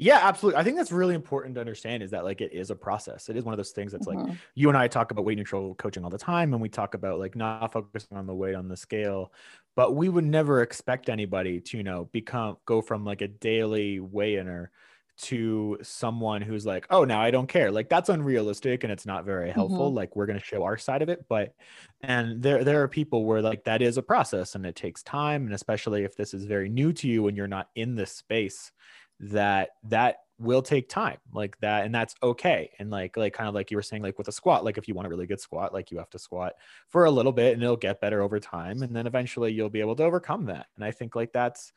Yeah, 0.00 0.20
absolutely. 0.22 0.60
I 0.60 0.62
think 0.62 0.76
that's 0.76 0.92
really 0.92 1.16
important 1.16 1.56
to 1.56 1.60
understand 1.60 2.04
is 2.04 2.12
that 2.12 2.22
like 2.22 2.40
it 2.40 2.52
is 2.52 2.70
a 2.70 2.76
process. 2.76 3.28
It 3.28 3.36
is 3.36 3.42
one 3.42 3.52
of 3.52 3.56
those 3.56 3.72
things 3.72 3.90
that's 3.90 4.06
mm-hmm. 4.06 4.28
like 4.28 4.38
you 4.54 4.68
and 4.68 4.78
I 4.78 4.86
talk 4.86 5.10
about 5.10 5.24
weight 5.24 5.36
neutral 5.36 5.74
coaching 5.74 6.04
all 6.04 6.10
the 6.10 6.16
time 6.16 6.52
and 6.52 6.62
we 6.62 6.68
talk 6.68 6.94
about 6.94 7.18
like 7.18 7.34
not 7.34 7.72
focusing 7.72 8.16
on 8.16 8.24
the 8.24 8.34
weight 8.34 8.54
on 8.54 8.68
the 8.68 8.76
scale, 8.76 9.32
but 9.78 9.94
we 9.94 10.08
would 10.08 10.24
never 10.24 10.62
expect 10.62 11.08
anybody 11.08 11.60
to, 11.60 11.76
you 11.76 11.84
know, 11.84 12.08
become 12.10 12.56
go 12.64 12.82
from 12.82 13.04
like 13.04 13.20
a 13.20 13.28
daily 13.28 14.00
weigh-inner 14.00 14.72
to 15.18 15.78
someone 15.82 16.42
who's 16.42 16.66
like, 16.66 16.84
oh, 16.90 17.04
now 17.04 17.20
I 17.20 17.30
don't 17.30 17.46
care. 17.46 17.70
Like 17.70 17.88
that's 17.88 18.08
unrealistic 18.08 18.82
and 18.82 18.92
it's 18.92 19.06
not 19.06 19.24
very 19.24 19.52
helpful. 19.52 19.86
Mm-hmm. 19.86 19.96
Like 19.96 20.16
we're 20.16 20.26
going 20.26 20.38
to 20.40 20.44
show 20.44 20.64
our 20.64 20.78
side 20.78 21.00
of 21.00 21.08
it, 21.08 21.26
but 21.28 21.54
and 22.00 22.42
there 22.42 22.64
there 22.64 22.82
are 22.82 22.88
people 22.88 23.24
where 23.24 23.40
like 23.40 23.62
that 23.64 23.80
is 23.80 23.98
a 23.98 24.02
process 24.02 24.56
and 24.56 24.66
it 24.66 24.74
takes 24.74 25.04
time 25.04 25.44
and 25.44 25.54
especially 25.54 26.02
if 26.02 26.16
this 26.16 26.34
is 26.34 26.44
very 26.44 26.68
new 26.68 26.92
to 26.94 27.06
you 27.06 27.28
and 27.28 27.36
you're 27.36 27.46
not 27.46 27.68
in 27.76 27.94
this 27.94 28.10
space 28.10 28.72
that 29.20 29.68
that 29.84 30.16
will 30.40 30.62
take 30.62 30.88
time 30.88 31.18
like 31.32 31.58
that 31.58 31.84
and 31.84 31.92
that's 31.92 32.14
okay 32.22 32.70
and 32.78 32.90
like 32.90 33.16
like 33.16 33.32
kind 33.32 33.48
of 33.48 33.54
like 33.54 33.70
you 33.70 33.76
were 33.76 33.82
saying 33.82 34.02
like 34.02 34.18
with 34.18 34.28
a 34.28 34.32
squat 34.32 34.64
like 34.64 34.78
if 34.78 34.86
you 34.86 34.94
want 34.94 35.06
a 35.06 35.08
really 35.10 35.26
good 35.26 35.40
squat 35.40 35.74
like 35.74 35.90
you 35.90 35.98
have 35.98 36.10
to 36.10 36.18
squat 36.18 36.54
for 36.88 37.06
a 37.06 37.10
little 37.10 37.32
bit 37.32 37.54
and 37.54 37.62
it'll 37.62 37.76
get 37.76 38.00
better 38.00 38.22
over 38.22 38.38
time 38.38 38.82
and 38.82 38.94
then 38.94 39.06
eventually 39.06 39.52
you'll 39.52 39.68
be 39.68 39.80
able 39.80 39.96
to 39.96 40.04
overcome 40.04 40.46
that 40.46 40.66
and 40.76 40.84
i 40.84 40.92
think 40.92 41.16
like 41.16 41.32
that's 41.32 41.72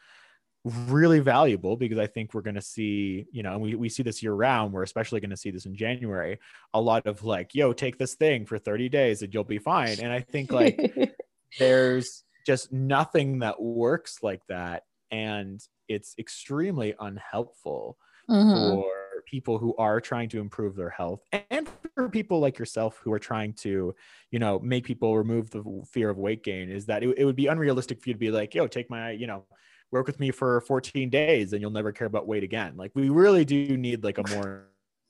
really 0.64 1.20
valuable 1.20 1.76
because 1.76 1.98
i 1.98 2.06
think 2.06 2.36
we're 2.36 2.42
going 2.42 2.56
to 2.56 2.62
see 2.62 3.26
you 3.32 3.42
know 3.42 3.54
and 3.54 3.62
we, 3.62 3.74
we 3.74 3.90
see 3.90 4.04
this 4.04 4.22
year 4.22 4.34
round 4.34 4.72
we're 4.72 4.84
especially 4.84 5.20
going 5.20 5.32
to 5.32 5.38
see 5.38 5.50
this 5.50 5.66
in 5.66 5.76
january 5.76 6.38
a 6.76 6.80
lot 6.80 7.08
of 7.08 7.24
like 7.24 7.56
yo 7.56 7.74
take 7.74 7.98
this 7.98 8.14
thing 8.14 8.46
for 8.46 8.60
30 8.60 8.90
days 8.90 9.24
and 9.24 9.34
you'll 9.34 9.44
be 9.44 9.58
fine 9.58 10.00
and 10.04 10.12
i 10.12 10.20
think 10.20 10.52
like 10.52 11.16
there's 11.58 12.24
just 12.46 12.72
nothing 12.72 13.40
that 13.40 13.60
works 13.60 14.20
like 14.22 14.46
that 14.50 14.84
and 15.10 15.66
it's 15.88 16.14
extremely 16.20 16.94
unhelpful 17.00 17.98
mm-hmm. 18.30 18.76
for 18.76 18.92
people 19.26 19.58
who 19.58 19.76
are 19.78 20.02
trying 20.02 20.30
to 20.30 20.40
improve 20.40 20.76
their 20.76 20.90
health 20.90 21.22
and 21.50 21.70
for 21.96 22.10
people 22.10 22.40
like 22.40 22.58
yourself 22.60 23.00
who 23.04 23.12
are 23.14 23.20
trying 23.20 23.54
to, 23.54 23.96
you 24.32 24.40
know, 24.40 24.60
make 24.60 24.84
people 24.84 25.18
remove 25.18 25.50
the 25.50 25.64
fear 25.90 26.10
of 26.10 26.18
weight 26.18 26.44
gain 26.44 26.70
is 26.70 26.86
that 26.86 27.04
it, 27.04 27.18
it 27.18 27.26
would 27.26 27.36
be 27.36 27.48
unrealistic 27.48 28.02
for 28.02 28.10
you 28.10 28.14
to 28.14 28.20
be 28.20 28.32
like, 28.32 28.54
yo, 28.56 28.68
take 28.68 28.90
my, 28.90 29.12
you 29.12 29.28
know, 29.28 29.46
work 29.92 30.08
with 30.08 30.20
me 30.20 30.32
for 30.32 30.62
14 30.62 31.10
days 31.10 31.54
and 31.54 31.62
you'll 31.62 31.72
never 31.72 31.92
care 31.92 32.08
about 32.08 32.28
weight 32.28 32.44
again. 32.44 32.76
Like 32.76 32.92
we 32.96 33.10
really 33.10 33.46
do 33.46 33.78
need 33.78 34.04
like 34.04 34.18
a 34.18 34.28
more 34.36 34.68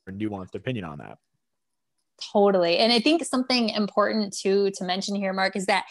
nuanced 0.10 0.56
opinion 0.56 0.86
on 0.86 0.98
that. 1.00 1.18
Totally. 2.32 2.78
And 2.78 2.92
I 2.92 3.00
think 3.00 3.24
something 3.26 3.70
important 3.70 4.36
to 4.40 4.70
to 4.72 4.84
mention 4.84 5.16
here, 5.16 5.34
Mark, 5.34 5.56
is 5.56 5.66
that 5.66 5.86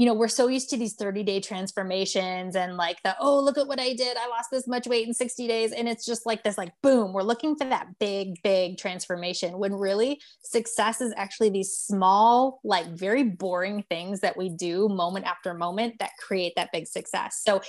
you 0.00 0.06
know, 0.06 0.14
we're 0.14 0.28
so 0.28 0.48
used 0.48 0.70
to 0.70 0.78
these 0.78 0.94
30 0.94 1.24
day 1.24 1.40
transformations 1.40 2.56
and 2.56 2.78
like 2.78 2.96
the, 3.02 3.14
oh, 3.20 3.38
look 3.38 3.58
at 3.58 3.66
what 3.66 3.78
I 3.78 3.92
did. 3.92 4.16
I 4.16 4.28
lost 4.28 4.48
this 4.50 4.66
much 4.66 4.86
weight 4.86 5.06
in 5.06 5.12
60 5.12 5.46
days. 5.46 5.72
And 5.72 5.86
it's 5.86 6.06
just 6.06 6.24
like 6.24 6.42
this, 6.42 6.56
like, 6.56 6.72
boom, 6.82 7.12
we're 7.12 7.22
looking 7.22 7.54
for 7.54 7.66
that 7.66 7.86
big, 7.98 8.42
big 8.42 8.78
transformation 8.78 9.58
when 9.58 9.74
really 9.74 10.18
success 10.42 11.02
is 11.02 11.12
actually 11.18 11.50
these 11.50 11.72
small, 11.72 12.60
like 12.64 12.86
very 12.86 13.24
boring 13.24 13.84
things 13.90 14.20
that 14.20 14.38
we 14.38 14.48
do 14.48 14.88
moment 14.88 15.26
after 15.26 15.52
moment 15.52 15.96
that 15.98 16.12
create 16.18 16.54
that 16.56 16.72
big 16.72 16.86
success. 16.86 17.42
So 17.46 17.60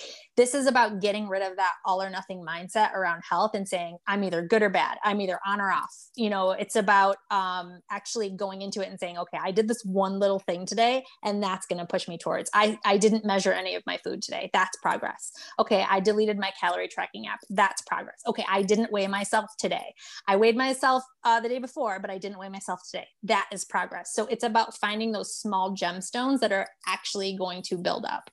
this 0.41 0.55
is 0.55 0.65
about 0.65 0.99
getting 0.99 1.27
rid 1.27 1.43
of 1.43 1.55
that 1.57 1.73
all 1.85 2.01
or 2.01 2.09
nothing 2.09 2.43
mindset 2.43 2.95
around 2.95 3.21
health 3.29 3.51
and 3.53 3.67
saying, 3.67 3.95
I'm 4.07 4.23
either 4.23 4.41
good 4.41 4.63
or 4.63 4.71
bad. 4.71 4.97
I'm 5.03 5.21
either 5.21 5.37
on 5.45 5.61
or 5.61 5.69
off. 5.69 5.95
You 6.15 6.31
know, 6.31 6.49
it's 6.49 6.75
about 6.75 7.17
um, 7.29 7.79
actually 7.91 8.31
going 8.31 8.63
into 8.63 8.81
it 8.81 8.89
and 8.89 8.99
saying, 8.99 9.19
okay, 9.19 9.37
I 9.39 9.51
did 9.51 9.67
this 9.67 9.83
one 9.85 10.17
little 10.17 10.39
thing 10.39 10.65
today 10.65 11.03
and 11.23 11.43
that's 11.43 11.67
going 11.67 11.77
to 11.77 11.85
push 11.85 12.07
me 12.07 12.17
towards. 12.17 12.49
I, 12.55 12.79
I 12.83 12.97
didn't 12.97 13.23
measure 13.23 13.53
any 13.53 13.75
of 13.75 13.83
my 13.85 13.99
food 14.03 14.23
today. 14.23 14.49
That's 14.51 14.75
progress. 14.81 15.31
Okay, 15.59 15.85
I 15.87 15.99
deleted 15.99 16.39
my 16.39 16.51
calorie 16.59 16.87
tracking 16.87 17.27
app. 17.27 17.41
That's 17.51 17.83
progress. 17.83 18.21
Okay, 18.25 18.45
I 18.49 18.63
didn't 18.63 18.91
weigh 18.91 19.05
myself 19.05 19.51
today. 19.59 19.93
I 20.27 20.37
weighed 20.37 20.57
myself 20.57 21.03
uh, 21.23 21.39
the 21.39 21.49
day 21.49 21.59
before, 21.59 21.99
but 21.99 22.09
I 22.09 22.17
didn't 22.17 22.39
weigh 22.39 22.49
myself 22.49 22.81
today. 22.89 23.05
That 23.21 23.47
is 23.53 23.63
progress. 23.63 24.15
So 24.15 24.25
it's 24.25 24.43
about 24.43 24.75
finding 24.79 25.11
those 25.11 25.35
small 25.35 25.75
gemstones 25.75 26.39
that 26.39 26.51
are 26.51 26.67
actually 26.87 27.37
going 27.37 27.61
to 27.67 27.77
build 27.77 28.05
up. 28.05 28.31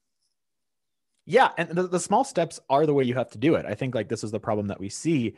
Yeah, 1.30 1.50
and 1.58 1.68
the, 1.68 1.87
the 1.87 2.00
small 2.00 2.25
steps 2.25 2.58
are 2.70 2.87
the 2.87 2.94
way 2.94 3.04
you 3.04 3.14
have 3.14 3.30
to 3.32 3.38
do 3.38 3.54
it. 3.56 3.66
I 3.66 3.75
think 3.75 3.94
like 3.94 4.08
this 4.08 4.25
is 4.25 4.30
the 4.30 4.40
problem 4.40 4.66
that 4.68 4.80
we 4.80 4.88
see 4.88 5.35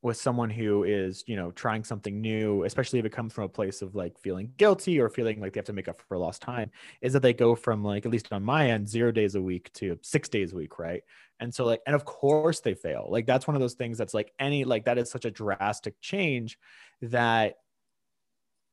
with 0.00 0.16
someone 0.16 0.50
who 0.50 0.84
is 0.84 1.24
you 1.26 1.36
know 1.36 1.52
trying 1.52 1.84
something 1.84 2.20
new 2.20 2.64
especially 2.64 2.98
if 2.98 3.04
it 3.04 3.12
comes 3.12 3.32
from 3.32 3.44
a 3.44 3.48
place 3.48 3.82
of 3.82 3.94
like 3.94 4.18
feeling 4.18 4.52
guilty 4.56 4.98
or 5.00 5.08
feeling 5.08 5.40
like 5.40 5.52
they 5.52 5.58
have 5.58 5.64
to 5.64 5.72
make 5.72 5.86
up 5.86 6.02
for 6.08 6.18
lost 6.18 6.42
time 6.42 6.68
is 7.00 7.12
that 7.12 7.22
they 7.22 7.32
go 7.32 7.54
from 7.54 7.84
like 7.84 8.04
at 8.04 8.10
least 8.10 8.32
on 8.32 8.42
my 8.42 8.70
end 8.70 8.88
zero 8.88 9.12
days 9.12 9.36
a 9.36 9.40
week 9.42 9.72
to 9.72 9.96
six 10.02 10.28
days 10.28 10.52
a 10.52 10.56
week 10.56 10.78
right? 10.78 11.02
And 11.40 11.54
so 11.54 11.64
like 11.64 11.80
and 11.86 11.94
of 11.94 12.04
course 12.04 12.60
they 12.60 12.74
fail. 12.74 13.06
Like 13.10 13.26
that's 13.26 13.46
one 13.46 13.56
of 13.56 13.60
those 13.60 13.74
things 13.74 13.96
that's 13.98 14.14
like 14.14 14.32
any 14.38 14.64
like 14.64 14.84
that 14.86 14.98
is 14.98 15.10
such 15.10 15.24
a 15.24 15.30
drastic 15.30 16.00
change 16.00 16.58
that 17.02 17.56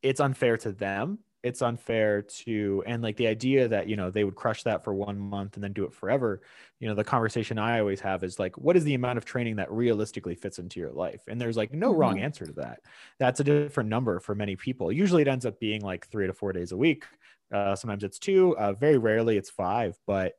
it's 0.02 0.20
unfair 0.20 0.56
to 0.58 0.72
them 0.72 1.18
it's 1.42 1.62
unfair 1.62 2.22
to 2.22 2.82
and 2.86 3.02
like 3.02 3.16
the 3.16 3.26
idea 3.26 3.66
that 3.68 3.88
you 3.88 3.96
know 3.96 4.10
they 4.10 4.24
would 4.24 4.34
crush 4.34 4.62
that 4.62 4.84
for 4.84 4.92
one 4.92 5.18
month 5.18 5.54
and 5.54 5.64
then 5.64 5.72
do 5.72 5.84
it 5.84 5.92
forever 5.92 6.42
you 6.80 6.88
know 6.88 6.94
the 6.94 7.02
conversation 7.02 7.58
i 7.58 7.78
always 7.80 8.00
have 8.00 8.22
is 8.22 8.38
like 8.38 8.56
what 8.58 8.76
is 8.76 8.84
the 8.84 8.94
amount 8.94 9.16
of 9.16 9.24
training 9.24 9.56
that 9.56 9.70
realistically 9.70 10.34
fits 10.34 10.58
into 10.58 10.80
your 10.80 10.92
life? 10.92 11.22
And 11.28 11.40
there's 11.40 11.56
like 11.56 11.72
no 11.72 11.90
mm-hmm. 11.90 12.00
wrong 12.00 12.18
answer 12.18 12.46
to 12.46 12.52
that. 12.54 12.80
That's 13.18 13.40
a 13.40 13.44
different 13.44 13.88
number 13.88 14.20
for 14.20 14.34
many 14.34 14.56
people. 14.56 14.92
Usually 14.92 15.22
it 15.22 15.28
ends 15.28 15.46
up 15.46 15.60
being 15.60 15.82
like 15.82 16.08
three 16.08 16.26
to 16.26 16.32
four 16.32 16.52
days 16.52 16.72
a 16.72 16.76
week. 16.76 17.04
Uh, 17.52 17.74
sometimes 17.74 18.04
it's 18.04 18.18
two 18.18 18.56
uh, 18.58 18.72
very 18.72 18.96
rarely 18.96 19.36
it's 19.36 19.50
five 19.50 19.98
but 20.06 20.34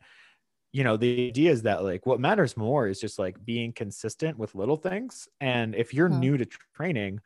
you 0.71 0.81
know 0.85 0.95
the 0.95 1.27
idea 1.27 1.51
is 1.51 1.63
that 1.63 1.83
like 1.83 2.05
what 2.05 2.21
matters 2.21 2.55
more 2.55 2.87
is 2.87 3.01
just 3.01 3.19
like 3.19 3.43
being 3.43 3.73
consistent 3.73 4.37
with 4.37 4.55
little 4.55 4.77
things. 4.77 5.27
And 5.41 5.75
if 5.75 5.93
you're 5.93 6.09
mm-hmm. 6.09 6.19
new 6.19 6.37
to 6.37 6.45
training 6.73 7.19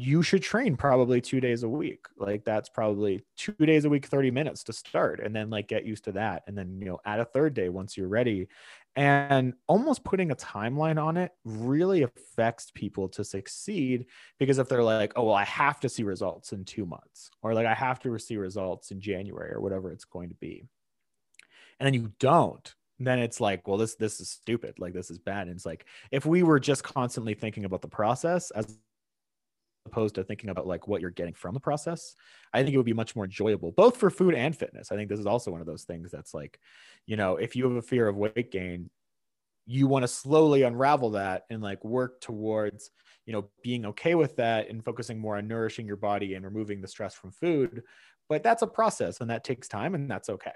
you 0.00 0.22
should 0.22 0.44
train 0.44 0.76
probably 0.76 1.20
two 1.20 1.40
days 1.40 1.64
a 1.64 1.68
week. 1.68 2.06
Like 2.16 2.44
that's 2.44 2.68
probably 2.68 3.24
two 3.36 3.52
days 3.54 3.84
a 3.84 3.88
week, 3.88 4.06
30 4.06 4.30
minutes 4.30 4.62
to 4.64 4.72
start, 4.72 5.18
and 5.18 5.34
then 5.34 5.50
like 5.50 5.66
get 5.66 5.84
used 5.84 6.04
to 6.04 6.12
that. 6.12 6.44
And 6.46 6.56
then, 6.56 6.78
you 6.78 6.86
know, 6.86 7.00
add 7.04 7.18
a 7.18 7.24
third 7.24 7.52
day 7.52 7.68
once 7.68 7.96
you're 7.96 8.06
ready. 8.06 8.46
And 8.94 9.54
almost 9.66 10.04
putting 10.04 10.30
a 10.30 10.36
timeline 10.36 11.02
on 11.02 11.16
it 11.16 11.32
really 11.44 12.02
affects 12.02 12.70
people 12.72 13.08
to 13.08 13.24
succeed 13.24 14.06
because 14.38 14.58
if 14.58 14.68
they're 14.68 14.84
like, 14.84 15.14
oh, 15.16 15.24
well, 15.24 15.34
I 15.34 15.44
have 15.44 15.80
to 15.80 15.88
see 15.88 16.04
results 16.04 16.52
in 16.52 16.64
two 16.64 16.86
months, 16.86 17.28
or 17.42 17.52
like 17.52 17.66
I 17.66 17.74
have 17.74 17.98
to 18.00 18.16
see 18.20 18.36
results 18.36 18.92
in 18.92 19.00
January 19.00 19.52
or 19.52 19.60
whatever 19.60 19.90
it's 19.90 20.04
going 20.04 20.28
to 20.28 20.36
be. 20.36 20.62
And 21.80 21.86
then 21.88 21.94
you 21.94 22.12
don't, 22.20 22.72
then 23.00 23.18
it's 23.18 23.40
like 23.40 23.66
well 23.66 23.78
this 23.78 23.94
this 23.94 24.20
is 24.20 24.28
stupid 24.28 24.76
like 24.80 24.92
this 24.92 25.08
is 25.08 25.20
bad 25.20 25.46
and 25.46 25.54
it's 25.54 25.64
like 25.64 25.86
if 26.10 26.26
we 26.26 26.42
were 26.42 26.58
just 26.58 26.82
constantly 26.82 27.32
thinking 27.32 27.64
about 27.64 27.80
the 27.80 27.86
process 27.86 28.50
as 28.50 28.76
opposed 29.88 30.14
to 30.14 30.24
thinking 30.24 30.50
about 30.50 30.66
like 30.66 30.86
what 30.86 31.00
you're 31.00 31.10
getting 31.10 31.34
from 31.34 31.54
the 31.54 31.60
process 31.60 32.14
i 32.52 32.62
think 32.62 32.74
it 32.74 32.76
would 32.76 32.86
be 32.86 32.92
much 32.92 33.16
more 33.16 33.24
enjoyable 33.24 33.72
both 33.72 33.96
for 33.96 34.10
food 34.10 34.34
and 34.34 34.56
fitness. 34.56 34.92
I 34.92 34.96
think 34.96 35.08
this 35.08 35.20
is 35.20 35.26
also 35.26 35.50
one 35.50 35.60
of 35.60 35.66
those 35.66 35.84
things 35.84 36.10
that's 36.10 36.34
like 36.34 36.58
you 37.06 37.16
know 37.16 37.36
if 37.36 37.56
you 37.56 37.64
have 37.64 37.76
a 37.76 37.82
fear 37.82 38.08
of 38.08 38.16
weight 38.16 38.52
gain 38.52 38.90
you 39.70 39.86
want 39.86 40.02
to 40.02 40.08
slowly 40.08 40.62
unravel 40.62 41.10
that 41.10 41.44
and 41.50 41.62
like 41.62 41.84
work 41.84 42.22
towards 42.22 42.90
you 43.26 43.34
know 43.34 43.50
being 43.62 43.84
okay 43.84 44.14
with 44.14 44.34
that 44.36 44.70
and 44.70 44.82
focusing 44.82 45.18
more 45.18 45.36
on 45.36 45.46
nourishing 45.46 45.86
your 45.86 45.96
body 45.96 46.34
and 46.34 46.44
removing 46.44 46.80
the 46.80 46.88
stress 46.88 47.14
from 47.14 47.30
food. 47.30 47.82
But 48.30 48.42
that's 48.42 48.62
a 48.62 48.66
process 48.66 49.20
and 49.20 49.28
that 49.30 49.44
takes 49.44 49.68
time 49.68 49.94
and 49.94 50.10
that's 50.10 50.30
okay. 50.30 50.52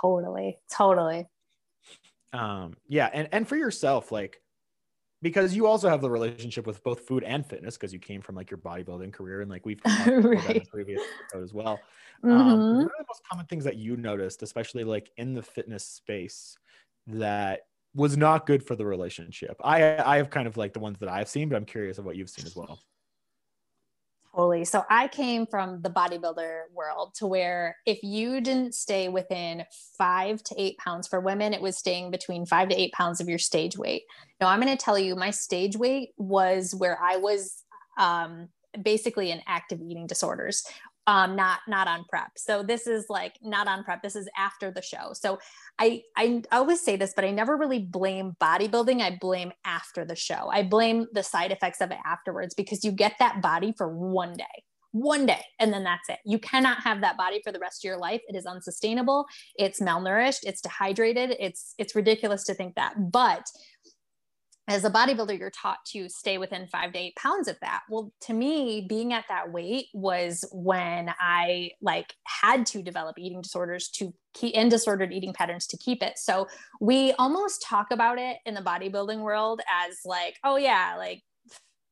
Totally 0.00 0.58
totally. 0.72 1.26
Um 2.32 2.74
yeah 2.88 3.10
and 3.12 3.28
and 3.32 3.46
for 3.46 3.56
yourself 3.56 4.10
like 4.10 4.40
because 5.22 5.54
you 5.54 5.66
also 5.66 5.88
have 5.88 6.00
the 6.00 6.10
relationship 6.10 6.66
with 6.66 6.82
both 6.82 7.06
food 7.06 7.24
and 7.24 7.46
fitness 7.46 7.76
because 7.76 7.92
you 7.92 7.98
came 7.98 8.20
from 8.20 8.34
like 8.34 8.50
your 8.50 8.58
bodybuilding 8.58 9.12
career 9.12 9.40
and 9.40 9.50
like 9.50 9.64
we've 9.64 9.82
talked 9.82 10.06
right. 10.06 10.44
about 10.44 10.56
in 10.56 10.66
previous 10.66 11.02
episode 11.24 11.42
as 11.42 11.54
well. 11.54 11.78
Mm-hmm. 12.24 12.30
Um, 12.30 12.76
what 12.76 12.84
are 12.84 12.98
the 12.98 13.04
most 13.08 13.22
common 13.30 13.46
things 13.46 13.64
that 13.64 13.76
you 13.76 13.96
noticed, 13.96 14.42
especially 14.42 14.84
like 14.84 15.10
in 15.16 15.34
the 15.34 15.42
fitness 15.42 15.84
space, 15.84 16.56
that 17.06 17.60
was 17.94 18.16
not 18.16 18.46
good 18.46 18.62
for 18.62 18.76
the 18.76 18.84
relationship? 18.84 19.56
I 19.64 19.96
I 19.98 20.16
have 20.18 20.30
kind 20.30 20.46
of 20.46 20.56
like 20.56 20.72
the 20.72 20.80
ones 20.80 20.98
that 21.00 21.08
I've 21.08 21.28
seen, 21.28 21.48
but 21.48 21.56
I'm 21.56 21.64
curious 21.64 21.98
of 21.98 22.04
what 22.04 22.16
you've 22.16 22.30
seen 22.30 22.46
as 22.46 22.54
well. 22.54 22.78
Totally. 24.36 24.66
So 24.66 24.84
I 24.90 25.08
came 25.08 25.46
from 25.46 25.80
the 25.80 25.88
bodybuilder 25.88 26.64
world 26.74 27.14
to 27.16 27.26
where 27.26 27.76
if 27.86 28.02
you 28.02 28.42
didn't 28.42 28.74
stay 28.74 29.08
within 29.08 29.64
five 29.96 30.42
to 30.44 30.54
eight 30.58 30.76
pounds 30.76 31.08
for 31.08 31.20
women, 31.20 31.54
it 31.54 31.62
was 31.62 31.78
staying 31.78 32.10
between 32.10 32.44
five 32.44 32.68
to 32.68 32.78
eight 32.78 32.92
pounds 32.92 33.18
of 33.22 33.30
your 33.30 33.38
stage 33.38 33.78
weight. 33.78 34.02
Now, 34.38 34.48
I'm 34.48 34.60
going 34.60 34.76
to 34.76 34.84
tell 34.84 34.98
you, 34.98 35.16
my 35.16 35.30
stage 35.30 35.74
weight 35.74 36.10
was 36.18 36.74
where 36.74 37.00
I 37.02 37.16
was 37.16 37.64
um, 37.98 38.48
basically 38.82 39.30
in 39.30 39.40
active 39.46 39.80
eating 39.80 40.06
disorders 40.06 40.62
um, 41.06 41.36
not 41.36 41.60
not 41.68 41.88
on 41.88 42.04
prep. 42.08 42.32
So 42.36 42.62
this 42.62 42.86
is 42.86 43.06
like 43.08 43.34
not 43.42 43.68
on 43.68 43.84
prep. 43.84 44.02
This 44.02 44.16
is 44.16 44.28
after 44.36 44.70
the 44.70 44.82
show. 44.82 45.12
So 45.12 45.38
I 45.78 46.02
I 46.16 46.42
always 46.52 46.80
say 46.80 46.96
this, 46.96 47.12
but 47.14 47.24
I 47.24 47.30
never 47.30 47.56
really 47.56 47.80
blame 47.80 48.36
bodybuilding. 48.40 49.00
I 49.00 49.16
blame 49.20 49.52
after 49.64 50.04
the 50.04 50.16
show. 50.16 50.48
I 50.50 50.62
blame 50.62 51.06
the 51.12 51.22
side 51.22 51.52
effects 51.52 51.80
of 51.80 51.90
it 51.90 51.98
afterwards 52.04 52.54
because 52.54 52.84
you 52.84 52.92
get 52.92 53.14
that 53.18 53.40
body 53.40 53.72
for 53.76 53.88
one 53.88 54.34
day 54.34 54.44
one 54.92 55.26
day 55.26 55.42
and 55.60 55.72
then 55.72 55.84
that's 55.84 56.08
it. 56.08 56.18
You 56.24 56.38
cannot 56.38 56.78
have 56.78 57.02
that 57.02 57.16
body 57.16 57.40
for 57.44 57.52
the 57.52 57.58
rest 57.58 57.84
of 57.84 57.88
your 57.88 57.98
life. 57.98 58.22
It 58.28 58.36
is 58.36 58.46
unsustainable. 58.46 59.26
It's 59.56 59.80
malnourished, 59.80 60.40
it's 60.44 60.60
dehydrated. 60.60 61.36
It's 61.38 61.74
it's 61.78 61.94
ridiculous 61.94 62.44
to 62.44 62.54
think 62.54 62.76
that. 62.76 62.94
But 63.12 63.44
as 64.68 64.84
a 64.84 64.90
bodybuilder, 64.90 65.38
you're 65.38 65.50
taught 65.50 65.78
to 65.92 66.08
stay 66.08 66.38
within 66.38 66.66
five 66.66 66.92
to 66.92 66.98
eight 66.98 67.16
pounds 67.16 67.46
of 67.46 67.56
that. 67.60 67.82
Well, 67.88 68.12
to 68.22 68.32
me, 68.32 68.84
being 68.88 69.12
at 69.12 69.24
that 69.28 69.52
weight 69.52 69.86
was 69.94 70.44
when 70.52 71.10
I 71.20 71.70
like 71.80 72.12
had 72.24 72.66
to 72.66 72.82
develop 72.82 73.16
eating 73.18 73.42
disorders 73.42 73.88
to 73.90 74.12
keep 74.34 74.56
and 74.56 74.70
disordered 74.70 75.12
eating 75.12 75.32
patterns 75.32 75.66
to 75.68 75.76
keep 75.76 76.02
it. 76.02 76.18
So 76.18 76.48
we 76.80 77.12
almost 77.12 77.62
talk 77.62 77.88
about 77.92 78.18
it 78.18 78.38
in 78.44 78.54
the 78.54 78.60
bodybuilding 78.60 79.20
world 79.20 79.60
as 79.88 80.00
like, 80.04 80.36
oh 80.42 80.56
yeah, 80.56 80.96
like 80.98 81.22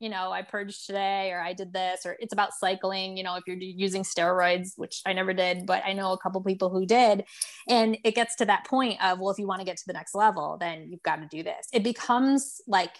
you 0.00 0.08
know, 0.08 0.32
I 0.32 0.42
purged 0.42 0.86
today 0.86 1.30
or 1.30 1.40
I 1.40 1.52
did 1.52 1.72
this, 1.72 2.04
or 2.04 2.16
it's 2.18 2.32
about 2.32 2.52
cycling, 2.52 3.16
you 3.16 3.22
know, 3.22 3.36
if 3.36 3.44
you're 3.46 3.56
using 3.56 4.02
steroids, 4.02 4.72
which 4.76 5.00
I 5.06 5.12
never 5.12 5.32
did, 5.32 5.66
but 5.66 5.82
I 5.84 5.92
know 5.92 6.12
a 6.12 6.18
couple 6.18 6.42
people 6.42 6.70
who 6.70 6.84
did. 6.84 7.24
And 7.68 7.96
it 8.04 8.14
gets 8.14 8.36
to 8.36 8.44
that 8.46 8.66
point 8.66 9.02
of, 9.02 9.18
well, 9.18 9.30
if 9.30 9.38
you 9.38 9.46
want 9.46 9.60
to 9.60 9.64
get 9.64 9.76
to 9.76 9.84
the 9.86 9.92
next 9.92 10.14
level, 10.14 10.56
then 10.58 10.88
you've 10.90 11.02
got 11.02 11.16
to 11.16 11.28
do 11.30 11.42
this. 11.42 11.68
It 11.72 11.82
becomes 11.82 12.60
like 12.66 12.96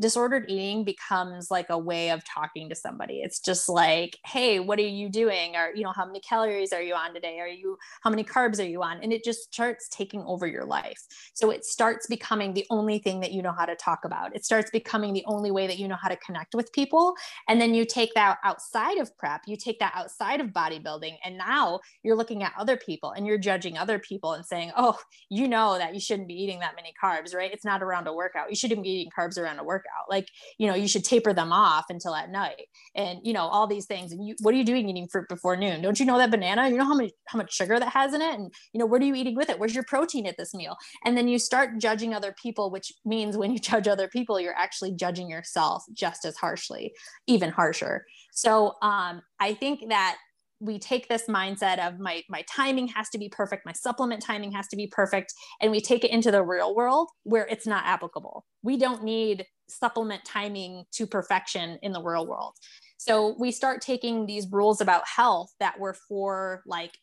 disordered 0.00 0.46
eating 0.48 0.84
becomes 0.84 1.50
like 1.50 1.66
a 1.70 1.78
way 1.78 2.10
of 2.10 2.24
talking 2.24 2.68
to 2.68 2.74
somebody. 2.74 3.20
It's 3.20 3.38
just 3.38 3.68
like, 3.68 4.18
hey, 4.24 4.58
what 4.58 4.78
are 4.78 4.82
you 4.82 5.08
doing? 5.08 5.54
Or, 5.54 5.70
you 5.74 5.84
know, 5.84 5.92
how 5.92 6.04
many 6.04 6.20
calories 6.20 6.72
are 6.72 6.82
you 6.82 6.94
on 6.94 7.14
today? 7.14 7.38
Are 7.38 7.48
you, 7.48 7.78
how 8.02 8.10
many 8.10 8.24
carbs 8.24 8.58
are 8.58 8.68
you 8.68 8.82
on? 8.82 8.98
And 9.02 9.12
it 9.12 9.22
just 9.22 9.52
starts 9.52 9.88
taking 9.88 10.22
over 10.22 10.46
your 10.46 10.64
life. 10.64 11.00
So 11.34 11.50
it 11.50 11.64
starts 11.64 12.08
becoming 12.08 12.54
the 12.54 12.66
only 12.70 12.98
thing 12.98 13.20
that 13.20 13.32
you 13.32 13.40
know 13.40 13.52
how 13.52 13.66
to 13.66 13.76
talk 13.76 14.04
about. 14.04 14.34
It 14.34 14.44
starts 14.44 14.70
becoming 14.70 15.12
the 15.12 15.24
only 15.26 15.52
way 15.52 15.66
that 15.68 15.78
you 15.78 15.86
know 15.86 15.98
how 16.00 16.08
to 16.08 16.16
connect 16.16 16.54
with 16.54 16.72
people. 16.72 17.14
And 17.48 17.60
then 17.60 17.72
you 17.72 17.84
take 17.84 18.14
that 18.14 18.38
outside 18.42 18.98
of 18.98 19.16
prep, 19.16 19.42
you 19.46 19.56
take 19.56 19.78
that 19.78 19.92
outside 19.94 20.40
of 20.40 20.48
bodybuilding. 20.48 21.18
And 21.24 21.38
now 21.38 21.80
you're 22.02 22.16
looking 22.16 22.42
at 22.42 22.52
other 22.58 22.76
people 22.76 23.12
and 23.12 23.26
you're 23.26 23.38
judging 23.38 23.78
other 23.78 24.00
people 24.00 24.32
and 24.32 24.44
saying, 24.44 24.72
oh, 24.76 24.98
you 25.28 25.46
know 25.46 25.78
that 25.78 25.94
you 25.94 26.00
shouldn't 26.00 26.28
be 26.28 26.34
eating 26.34 26.58
that 26.60 26.74
many 26.74 26.92
carbs, 27.00 27.34
right? 27.34 27.52
It's 27.52 27.64
not 27.64 27.82
around 27.82 28.08
a 28.08 28.12
workout. 28.12 28.50
You 28.50 28.56
shouldn't 28.56 28.82
be 28.82 28.90
eating 28.90 29.12
carbs 29.16 29.38
around 29.38 29.60
a 29.60 29.64
workout 29.64 29.83
workout 29.84 30.10
like 30.10 30.28
you 30.58 30.66
know 30.66 30.74
you 30.74 30.88
should 30.88 31.04
taper 31.04 31.32
them 31.32 31.52
off 31.52 31.86
until 31.88 32.14
at 32.14 32.30
night 32.30 32.68
and 32.94 33.20
you 33.22 33.32
know 33.32 33.46
all 33.46 33.66
these 33.66 33.86
things. 33.86 34.12
And 34.12 34.26
you 34.26 34.34
what 34.40 34.54
are 34.54 34.56
you 34.56 34.64
doing 34.64 34.88
eating 34.88 35.08
fruit 35.08 35.28
before 35.28 35.56
noon? 35.56 35.82
Don't 35.82 35.98
you 35.98 36.06
know 36.06 36.18
that 36.18 36.30
banana? 36.30 36.68
You 36.68 36.76
know 36.76 36.84
how 36.84 36.94
much 36.94 37.10
how 37.26 37.38
much 37.38 37.52
sugar 37.52 37.78
that 37.78 37.92
has 37.92 38.14
in 38.14 38.22
it? 38.22 38.34
And 38.34 38.52
you 38.72 38.78
know 38.78 38.86
what 38.86 39.02
are 39.02 39.04
you 39.04 39.14
eating 39.14 39.36
with 39.36 39.50
it? 39.50 39.58
Where's 39.58 39.74
your 39.74 39.84
protein 39.84 40.26
at 40.26 40.36
this 40.36 40.54
meal? 40.54 40.76
And 41.04 41.16
then 41.16 41.28
you 41.28 41.38
start 41.38 41.78
judging 41.78 42.14
other 42.14 42.34
people 42.40 42.70
which 42.70 42.92
means 43.04 43.36
when 43.36 43.52
you 43.52 43.58
judge 43.64 43.88
other 43.88 44.08
people 44.08 44.40
you're 44.40 44.56
actually 44.56 44.92
judging 44.92 45.28
yourself 45.28 45.84
just 45.92 46.24
as 46.24 46.36
harshly 46.36 46.92
even 47.26 47.50
harsher. 47.50 48.04
So 48.32 48.74
um, 48.82 49.22
i 49.40 49.54
think 49.54 49.88
that 49.88 50.16
we 50.60 50.78
take 50.78 51.08
this 51.08 51.26
mindset 51.26 51.86
of 51.86 51.98
my 51.98 52.22
my 52.28 52.42
timing 52.50 52.88
has 52.88 53.08
to 53.10 53.18
be 53.18 53.28
perfect. 53.28 53.66
My 53.66 53.72
supplement 53.72 54.22
timing 54.22 54.52
has 54.52 54.66
to 54.68 54.76
be 54.76 54.86
perfect. 54.86 55.34
And 55.60 55.70
we 55.70 55.80
take 55.80 56.04
it 56.04 56.10
into 56.10 56.30
the 56.30 56.42
real 56.42 56.74
world 56.74 57.10
where 57.24 57.46
it's 57.46 57.66
not 57.66 57.84
applicable. 57.84 58.44
We 58.62 58.76
don't 58.76 59.04
need 59.04 59.44
supplement 59.68 60.24
timing 60.24 60.84
to 60.92 61.06
perfection 61.06 61.78
in 61.82 61.92
the 61.92 62.02
real 62.02 62.26
world. 62.26 62.54
So 62.96 63.34
we 63.38 63.50
start 63.50 63.80
taking 63.80 64.26
these 64.26 64.50
rules 64.50 64.80
about 64.80 65.06
health 65.06 65.52
that 65.60 65.78
were 65.78 65.94
for 65.94 66.62
like 66.66 66.96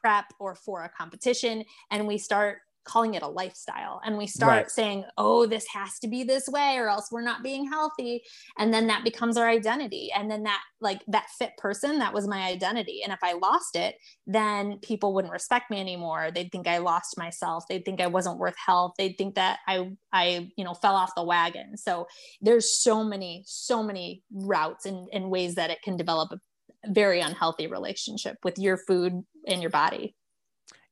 prep 0.00 0.26
or 0.38 0.54
for 0.54 0.84
a 0.84 0.88
competition 0.88 1.64
and 1.90 2.06
we 2.06 2.18
start 2.18 2.58
calling 2.84 3.14
it 3.14 3.22
a 3.22 3.28
lifestyle. 3.28 4.00
And 4.04 4.16
we 4.16 4.26
start 4.26 4.50
right. 4.52 4.70
saying 4.70 5.04
oh 5.18 5.46
this 5.46 5.66
has 5.72 5.98
to 6.00 6.08
be 6.08 6.24
this 6.24 6.48
way 6.48 6.76
or 6.76 6.88
else 6.88 7.08
we're 7.10 7.22
not 7.22 7.42
being 7.42 7.68
healthy. 7.68 8.22
And 8.58 8.72
then 8.72 8.86
that 8.88 9.04
becomes 9.04 9.36
our 9.36 9.48
identity. 9.48 10.10
And 10.14 10.30
then 10.30 10.44
that 10.44 10.60
like 10.80 11.02
that 11.08 11.26
fit 11.38 11.52
person 11.58 11.98
that 11.98 12.14
was 12.14 12.26
my 12.26 12.42
identity. 12.44 13.00
And 13.04 13.12
if 13.12 13.20
i 13.22 13.34
lost 13.34 13.76
it 13.76 13.96
then 14.26 14.78
people 14.78 15.14
wouldn't 15.14 15.32
respect 15.32 15.70
me 15.70 15.80
anymore. 15.80 16.30
They'd 16.34 16.50
think 16.50 16.66
i 16.66 16.78
lost 16.78 17.18
myself. 17.18 17.64
They'd 17.68 17.84
think 17.84 18.00
i 18.00 18.06
wasn't 18.06 18.38
worth 18.38 18.56
health. 18.56 18.94
They'd 18.98 19.16
think 19.18 19.34
that 19.34 19.58
i 19.66 19.90
i 20.12 20.50
you 20.56 20.64
know 20.64 20.74
fell 20.74 20.94
off 20.94 21.14
the 21.14 21.24
wagon. 21.24 21.76
So 21.76 22.06
there's 22.40 22.76
so 22.76 23.04
many 23.04 23.44
so 23.46 23.82
many 23.82 24.22
routes 24.32 24.86
and, 24.86 25.08
and 25.12 25.30
ways 25.30 25.54
that 25.56 25.70
it 25.70 25.82
can 25.82 25.96
develop 25.96 26.32
a 26.32 26.40
very 26.86 27.20
unhealthy 27.20 27.66
relationship 27.66 28.36
with 28.42 28.58
your 28.58 28.78
food 28.78 29.22
and 29.46 29.60
your 29.60 29.70
body 29.70 30.14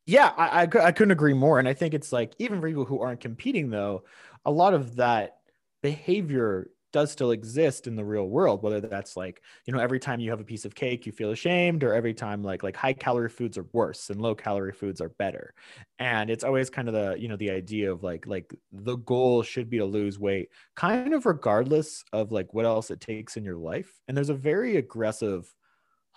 yeah, 0.08 0.32
I, 0.38 0.62
I, 0.62 0.68
I 0.86 0.92
couldn't 0.92 1.10
agree 1.10 1.34
more. 1.34 1.58
And 1.58 1.68
I 1.68 1.74
think 1.74 1.92
it's 1.92 2.12
like, 2.12 2.34
even 2.38 2.60
for 2.60 2.66
people 2.66 2.86
who 2.86 3.02
aren't 3.02 3.20
competing, 3.20 3.68
though, 3.68 4.04
a 4.46 4.50
lot 4.50 4.72
of 4.72 4.96
that 4.96 5.40
behavior 5.82 6.70
does 6.90 7.12
still 7.12 7.32
exist 7.32 7.86
in 7.86 7.96
the 7.96 8.04
real 8.04 8.24
world 8.24 8.62
whether 8.62 8.80
that's 8.80 9.14
like 9.14 9.42
you 9.66 9.74
know 9.74 9.78
every 9.78 10.00
time 10.00 10.20
you 10.20 10.30
have 10.30 10.40
a 10.40 10.44
piece 10.44 10.64
of 10.64 10.74
cake 10.74 11.04
you 11.04 11.12
feel 11.12 11.32
ashamed 11.32 11.84
or 11.84 11.92
every 11.92 12.14
time 12.14 12.42
like 12.42 12.62
like 12.62 12.74
high 12.74 12.94
calorie 12.94 13.28
foods 13.28 13.58
are 13.58 13.66
worse 13.74 14.08
and 14.08 14.22
low 14.22 14.34
calorie 14.34 14.72
foods 14.72 14.98
are 14.98 15.10
better 15.10 15.52
and 15.98 16.30
it's 16.30 16.42
always 16.44 16.70
kind 16.70 16.88
of 16.88 16.94
the 16.94 17.14
you 17.20 17.28
know 17.28 17.36
the 17.36 17.50
idea 17.50 17.92
of 17.92 18.02
like 18.02 18.26
like 18.26 18.54
the 18.72 18.96
goal 18.96 19.42
should 19.42 19.68
be 19.68 19.76
to 19.76 19.84
lose 19.84 20.18
weight 20.18 20.48
kind 20.76 21.12
of 21.12 21.26
regardless 21.26 22.02
of 22.14 22.32
like 22.32 22.54
what 22.54 22.64
else 22.64 22.90
it 22.90 23.02
takes 23.02 23.36
in 23.36 23.44
your 23.44 23.58
life 23.58 24.00
and 24.08 24.16
there's 24.16 24.30
a 24.30 24.34
very 24.34 24.76
aggressive 24.78 25.54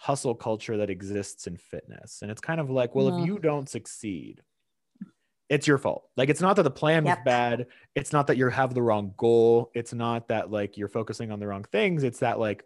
hustle 0.01 0.33
culture 0.33 0.77
that 0.77 0.89
exists 0.89 1.45
in 1.45 1.55
fitness. 1.55 2.23
And 2.23 2.31
it's 2.31 2.41
kind 2.41 2.59
of 2.59 2.71
like, 2.71 2.95
well, 2.95 3.11
mm-hmm. 3.11 3.19
if 3.19 3.27
you 3.27 3.37
don't 3.37 3.69
succeed, 3.69 4.41
it's 5.47 5.67
your 5.67 5.77
fault. 5.77 6.09
Like 6.17 6.29
it's 6.29 6.41
not 6.41 6.55
that 6.55 6.63
the 6.63 6.71
plan 6.71 7.05
yep. 7.05 7.19
was 7.19 7.23
bad. 7.23 7.67
It's 7.93 8.11
not 8.11 8.25
that 8.25 8.35
you 8.35 8.49
have 8.49 8.73
the 8.73 8.81
wrong 8.81 9.13
goal. 9.15 9.69
It's 9.75 9.93
not 9.93 10.29
that 10.29 10.49
like 10.49 10.75
you're 10.75 10.87
focusing 10.87 11.31
on 11.31 11.39
the 11.39 11.45
wrong 11.45 11.65
things. 11.71 12.03
It's 12.03 12.17
that 12.19 12.39
like 12.39 12.63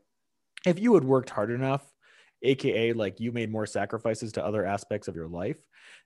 if 0.65 0.80
you 0.80 0.94
had 0.94 1.04
worked 1.04 1.30
hard 1.30 1.51
enough, 1.51 1.84
aka 2.42 2.94
like 2.94 3.20
you 3.20 3.34
made 3.34 3.51
more 3.51 3.65
sacrifices 3.65 4.32
to 4.34 4.46
other 4.46 4.65
aspects 4.65 5.10
of 5.10 5.15
your 5.18 5.27
life, 5.27 5.58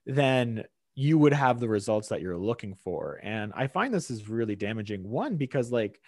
then 0.06 0.64
you 0.96 1.16
would 1.16 1.32
have 1.32 1.60
the 1.60 1.68
results 1.68 2.08
that 2.08 2.22
you're 2.22 2.36
looking 2.36 2.74
for. 2.74 3.20
And 3.22 3.52
I 3.54 3.68
find 3.68 3.94
this 3.94 4.10
is 4.10 4.28
really 4.28 4.56
damaging. 4.56 5.08
One, 5.08 5.36
because 5.36 5.70
like 5.70 6.00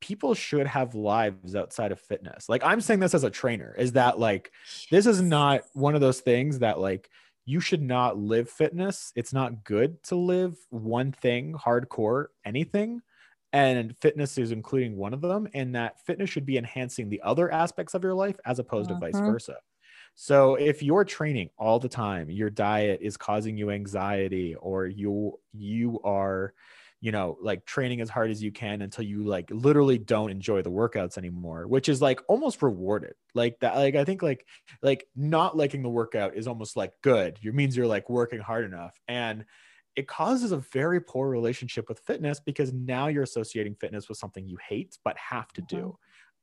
people 0.00 0.34
should 0.34 0.66
have 0.66 0.94
lives 0.94 1.54
outside 1.54 1.92
of 1.92 2.00
fitness. 2.00 2.48
Like 2.48 2.62
I'm 2.64 2.80
saying 2.80 3.00
this 3.00 3.14
as 3.14 3.24
a 3.24 3.30
trainer 3.30 3.74
is 3.78 3.92
that 3.92 4.18
like 4.18 4.52
this 4.90 5.06
is 5.06 5.20
not 5.20 5.62
one 5.72 5.94
of 5.94 6.00
those 6.00 6.20
things 6.20 6.60
that 6.60 6.78
like 6.78 7.10
you 7.44 7.60
should 7.60 7.82
not 7.82 8.18
live 8.18 8.50
fitness. 8.50 9.12
It's 9.16 9.32
not 9.32 9.64
good 9.64 10.02
to 10.04 10.16
live 10.16 10.56
one 10.70 11.12
thing 11.12 11.54
hardcore 11.54 12.26
anything 12.44 13.00
and 13.52 13.96
fitness 13.96 14.36
is 14.36 14.52
including 14.52 14.96
one 14.96 15.14
of 15.14 15.22
them 15.22 15.48
and 15.54 15.74
that 15.74 16.04
fitness 16.04 16.28
should 16.28 16.44
be 16.44 16.58
enhancing 16.58 17.08
the 17.08 17.22
other 17.22 17.50
aspects 17.50 17.94
of 17.94 18.02
your 18.02 18.14
life 18.14 18.36
as 18.44 18.58
opposed 18.58 18.90
to 18.90 18.96
vice 18.96 19.14
mm-hmm. 19.14 19.32
versa. 19.32 19.56
So 20.14 20.56
if 20.56 20.82
you're 20.82 21.04
training 21.04 21.50
all 21.58 21.78
the 21.78 21.88
time, 21.88 22.28
your 22.28 22.50
diet 22.50 23.00
is 23.00 23.16
causing 23.16 23.56
you 23.56 23.70
anxiety 23.70 24.54
or 24.56 24.86
you 24.86 25.38
you 25.52 26.00
are 26.02 26.54
you 27.00 27.12
know, 27.12 27.38
like 27.40 27.64
training 27.64 28.00
as 28.00 28.10
hard 28.10 28.30
as 28.30 28.42
you 28.42 28.50
can 28.50 28.82
until 28.82 29.04
you 29.04 29.22
like 29.22 29.48
literally 29.50 29.98
don't 29.98 30.30
enjoy 30.30 30.62
the 30.62 30.70
workouts 30.70 31.16
anymore, 31.16 31.66
which 31.66 31.88
is 31.88 32.02
like 32.02 32.20
almost 32.28 32.60
rewarded. 32.60 33.14
Like 33.34 33.60
that, 33.60 33.76
like 33.76 33.94
I 33.94 34.04
think 34.04 34.22
like 34.22 34.44
like 34.82 35.06
not 35.14 35.56
liking 35.56 35.82
the 35.82 35.88
workout 35.88 36.34
is 36.34 36.48
almost 36.48 36.76
like 36.76 36.92
good. 37.02 37.38
It 37.42 37.54
means 37.54 37.76
you're 37.76 37.86
like 37.86 38.10
working 38.10 38.40
hard 38.40 38.64
enough. 38.64 38.98
And 39.06 39.44
it 39.94 40.08
causes 40.08 40.50
a 40.52 40.58
very 40.58 41.00
poor 41.00 41.28
relationship 41.28 41.88
with 41.88 42.00
fitness 42.00 42.40
because 42.40 42.72
now 42.72 43.06
you're 43.06 43.22
associating 43.22 43.74
fitness 43.74 44.08
with 44.08 44.18
something 44.18 44.46
you 44.46 44.56
hate 44.68 44.98
but 45.04 45.16
have 45.16 45.52
to 45.52 45.62
do. 45.62 45.76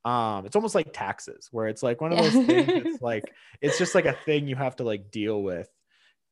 Mm-hmm. 0.06 0.10
Um, 0.10 0.46
it's 0.46 0.54
almost 0.54 0.74
like 0.74 0.92
taxes, 0.92 1.48
where 1.50 1.66
it's 1.66 1.82
like 1.82 2.00
one 2.00 2.12
of 2.12 2.18
those 2.18 2.46
things. 2.46 2.70
It's 2.86 3.02
like 3.02 3.24
it's 3.60 3.76
just 3.76 3.94
like 3.94 4.06
a 4.06 4.16
thing 4.24 4.46
you 4.46 4.54
have 4.54 4.76
to 4.76 4.84
like 4.84 5.10
deal 5.10 5.42
with 5.42 5.68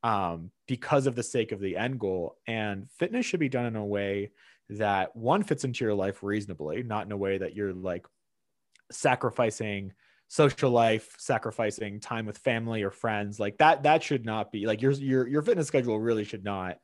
um, 0.05 0.51
because 0.67 1.07
of 1.07 1.15
the 1.15 1.23
sake 1.23 1.51
of 1.51 1.59
the 1.59 1.75
end 1.75 1.99
goal. 1.99 2.37
And 2.45 2.87
fitness 2.91 3.25
should 3.25 3.39
be 3.39 3.49
done 3.49 3.65
in 3.65 3.75
a 3.75 3.83
way 3.83 4.31
that 4.69 5.15
one 5.15 5.41
fits 5.41 5.63
into 5.63 5.83
your 5.83 5.95
life 5.95 6.21
reasonably, 6.21 6.83
not 6.83 7.07
in 7.07 7.11
a 7.11 7.17
way 7.17 7.39
that 7.39 7.55
you're 7.55 7.73
like 7.73 8.05
sacrificing 8.91 9.93
social 10.27 10.69
life, 10.69 11.15
sacrificing 11.17 11.99
time 11.99 12.27
with 12.27 12.37
family 12.37 12.83
or 12.83 12.91
friends. 12.91 13.39
Like 13.39 13.57
that, 13.57 13.81
that 13.83 14.03
should 14.03 14.25
not 14.25 14.51
be 14.51 14.67
like 14.67 14.79
your 14.79 14.91
your 14.91 15.27
your 15.27 15.41
fitness 15.41 15.67
schedule 15.67 15.99
really 15.99 16.23
should 16.23 16.43
not 16.43 16.77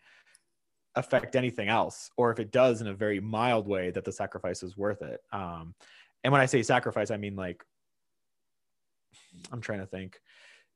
affect 0.95 1.35
anything 1.35 1.67
else. 1.67 2.09
Or 2.17 2.31
if 2.31 2.39
it 2.39 2.51
does 2.51 2.81
in 2.81 2.87
a 2.87 2.93
very 2.93 3.19
mild 3.19 3.67
way, 3.67 3.91
that 3.91 4.03
the 4.03 4.11
sacrifice 4.11 4.63
is 4.63 4.75
worth 4.75 5.03
it. 5.03 5.19
Um, 5.31 5.75
and 6.23 6.33
when 6.33 6.41
I 6.41 6.47
say 6.47 6.63
sacrifice, 6.63 7.11
I 7.11 7.17
mean 7.17 7.35
like 7.35 7.63
I'm 9.51 9.61
trying 9.61 9.81
to 9.81 9.85
think 9.85 10.19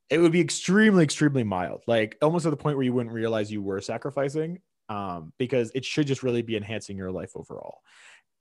it 0.10 0.20
would 0.20 0.32
be 0.32 0.42
extremely, 0.42 1.04
extremely 1.04 1.44
mild, 1.44 1.82
like 1.88 2.18
almost 2.22 2.44
to 2.44 2.50
the 2.50 2.58
point 2.58 2.78
where 2.78 2.84
you 2.84 2.94
wouldn't 2.94 3.14
realize 3.14 3.52
you 3.52 3.62
were 3.62 3.82
sacrificing, 3.82 4.60
um, 4.90 5.34
because 5.38 5.72
it 5.74 5.84
should 5.84 6.08
just 6.08 6.24
really 6.24 6.42
be 6.42 6.56
enhancing 6.56 6.98
your 6.98 7.12
life 7.12 7.32
overall. 7.36 7.80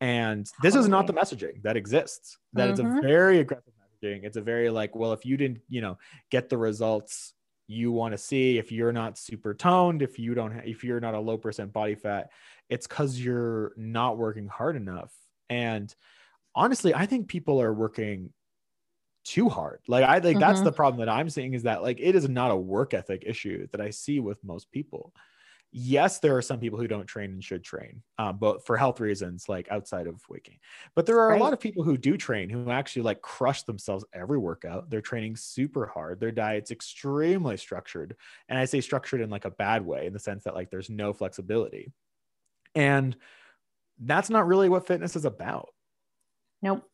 And 0.00 0.46
this 0.62 0.74
is 0.74 0.88
not 0.88 1.06
the 1.06 1.14
messaging 1.14 1.62
that 1.62 1.76
exists. 1.76 2.36
That 2.52 2.64
mm-hmm. 2.64 2.70
it's 2.70 2.80
a 2.80 2.82
mm-hmm. 2.82 3.06
very 3.06 3.38
aggressive 3.38 3.72
messaging. 3.80 4.24
It's 4.24 4.36
a 4.36 4.42
very 4.42 4.68
like, 4.68 4.94
well, 4.94 5.12
if 5.12 5.24
you 5.24 5.36
didn't, 5.36 5.60
you 5.68 5.80
know, 5.80 5.96
get 6.30 6.48
the 6.48 6.58
results 6.58 7.32
you 7.66 7.92
want 7.92 8.12
to 8.12 8.18
see, 8.18 8.58
if 8.58 8.70
you're 8.70 8.92
not 8.92 9.16
super 9.16 9.54
toned, 9.54 10.02
if 10.02 10.18
you 10.18 10.34
don't, 10.34 10.60
if 10.66 10.84
you're 10.84 11.00
not 11.00 11.14
a 11.14 11.20
low 11.20 11.38
percent 11.38 11.72
body 11.72 11.94
fat, 11.94 12.30
it's 12.68 12.86
because 12.86 13.18
you're 13.18 13.72
not 13.76 14.18
working 14.18 14.48
hard 14.48 14.76
enough. 14.76 15.14
And 15.48 15.94
honestly, 16.54 16.94
I 16.94 17.06
think 17.06 17.28
people 17.28 17.62
are 17.62 17.72
working 17.72 18.30
too 19.24 19.48
hard. 19.48 19.80
Like 19.88 20.04
I 20.04 20.20
think 20.20 20.38
mm-hmm. 20.38 20.48
that's 20.48 20.60
the 20.60 20.72
problem 20.72 21.04
that 21.04 21.12
I'm 21.12 21.30
seeing 21.30 21.54
is 21.54 21.64
that 21.64 21.82
like 21.82 21.98
it 22.00 22.14
is 22.14 22.28
not 22.28 22.50
a 22.50 22.56
work 22.56 22.94
ethic 22.94 23.24
issue 23.26 23.66
that 23.72 23.80
I 23.80 23.90
see 23.90 24.20
with 24.20 24.42
most 24.44 24.70
people. 24.70 25.12
Yes, 25.76 26.20
there 26.20 26.36
are 26.36 26.42
some 26.42 26.60
people 26.60 26.78
who 26.78 26.86
don't 26.86 27.06
train 27.06 27.32
and 27.32 27.42
should 27.42 27.64
train, 27.64 28.00
um, 28.16 28.38
but 28.38 28.64
for 28.64 28.76
health 28.76 29.00
reasons, 29.00 29.48
like 29.48 29.66
outside 29.72 30.06
of 30.06 30.22
waking. 30.28 30.58
But 30.94 31.04
there 31.04 31.18
are 31.18 31.30
right. 31.30 31.40
a 31.40 31.42
lot 31.42 31.52
of 31.52 31.58
people 31.58 31.82
who 31.82 31.98
do 31.98 32.16
train 32.16 32.48
who 32.48 32.70
actually 32.70 33.02
like 33.02 33.22
crush 33.22 33.64
themselves 33.64 34.04
every 34.12 34.38
workout. 34.38 34.88
They're 34.88 35.00
training 35.00 35.34
super 35.34 35.86
hard. 35.86 36.20
Their 36.20 36.30
diet's 36.30 36.70
extremely 36.70 37.56
structured, 37.56 38.14
and 38.48 38.56
I 38.56 38.66
say 38.66 38.80
structured 38.80 39.20
in 39.20 39.30
like 39.30 39.46
a 39.46 39.50
bad 39.50 39.84
way, 39.84 40.06
in 40.06 40.12
the 40.12 40.20
sense 40.20 40.44
that 40.44 40.54
like 40.54 40.70
there's 40.70 40.90
no 40.90 41.12
flexibility, 41.12 41.90
and 42.76 43.16
that's 43.98 44.30
not 44.30 44.46
really 44.46 44.68
what 44.68 44.86
fitness 44.86 45.16
is 45.16 45.24
about. 45.24 45.70
Nope. 46.62 46.88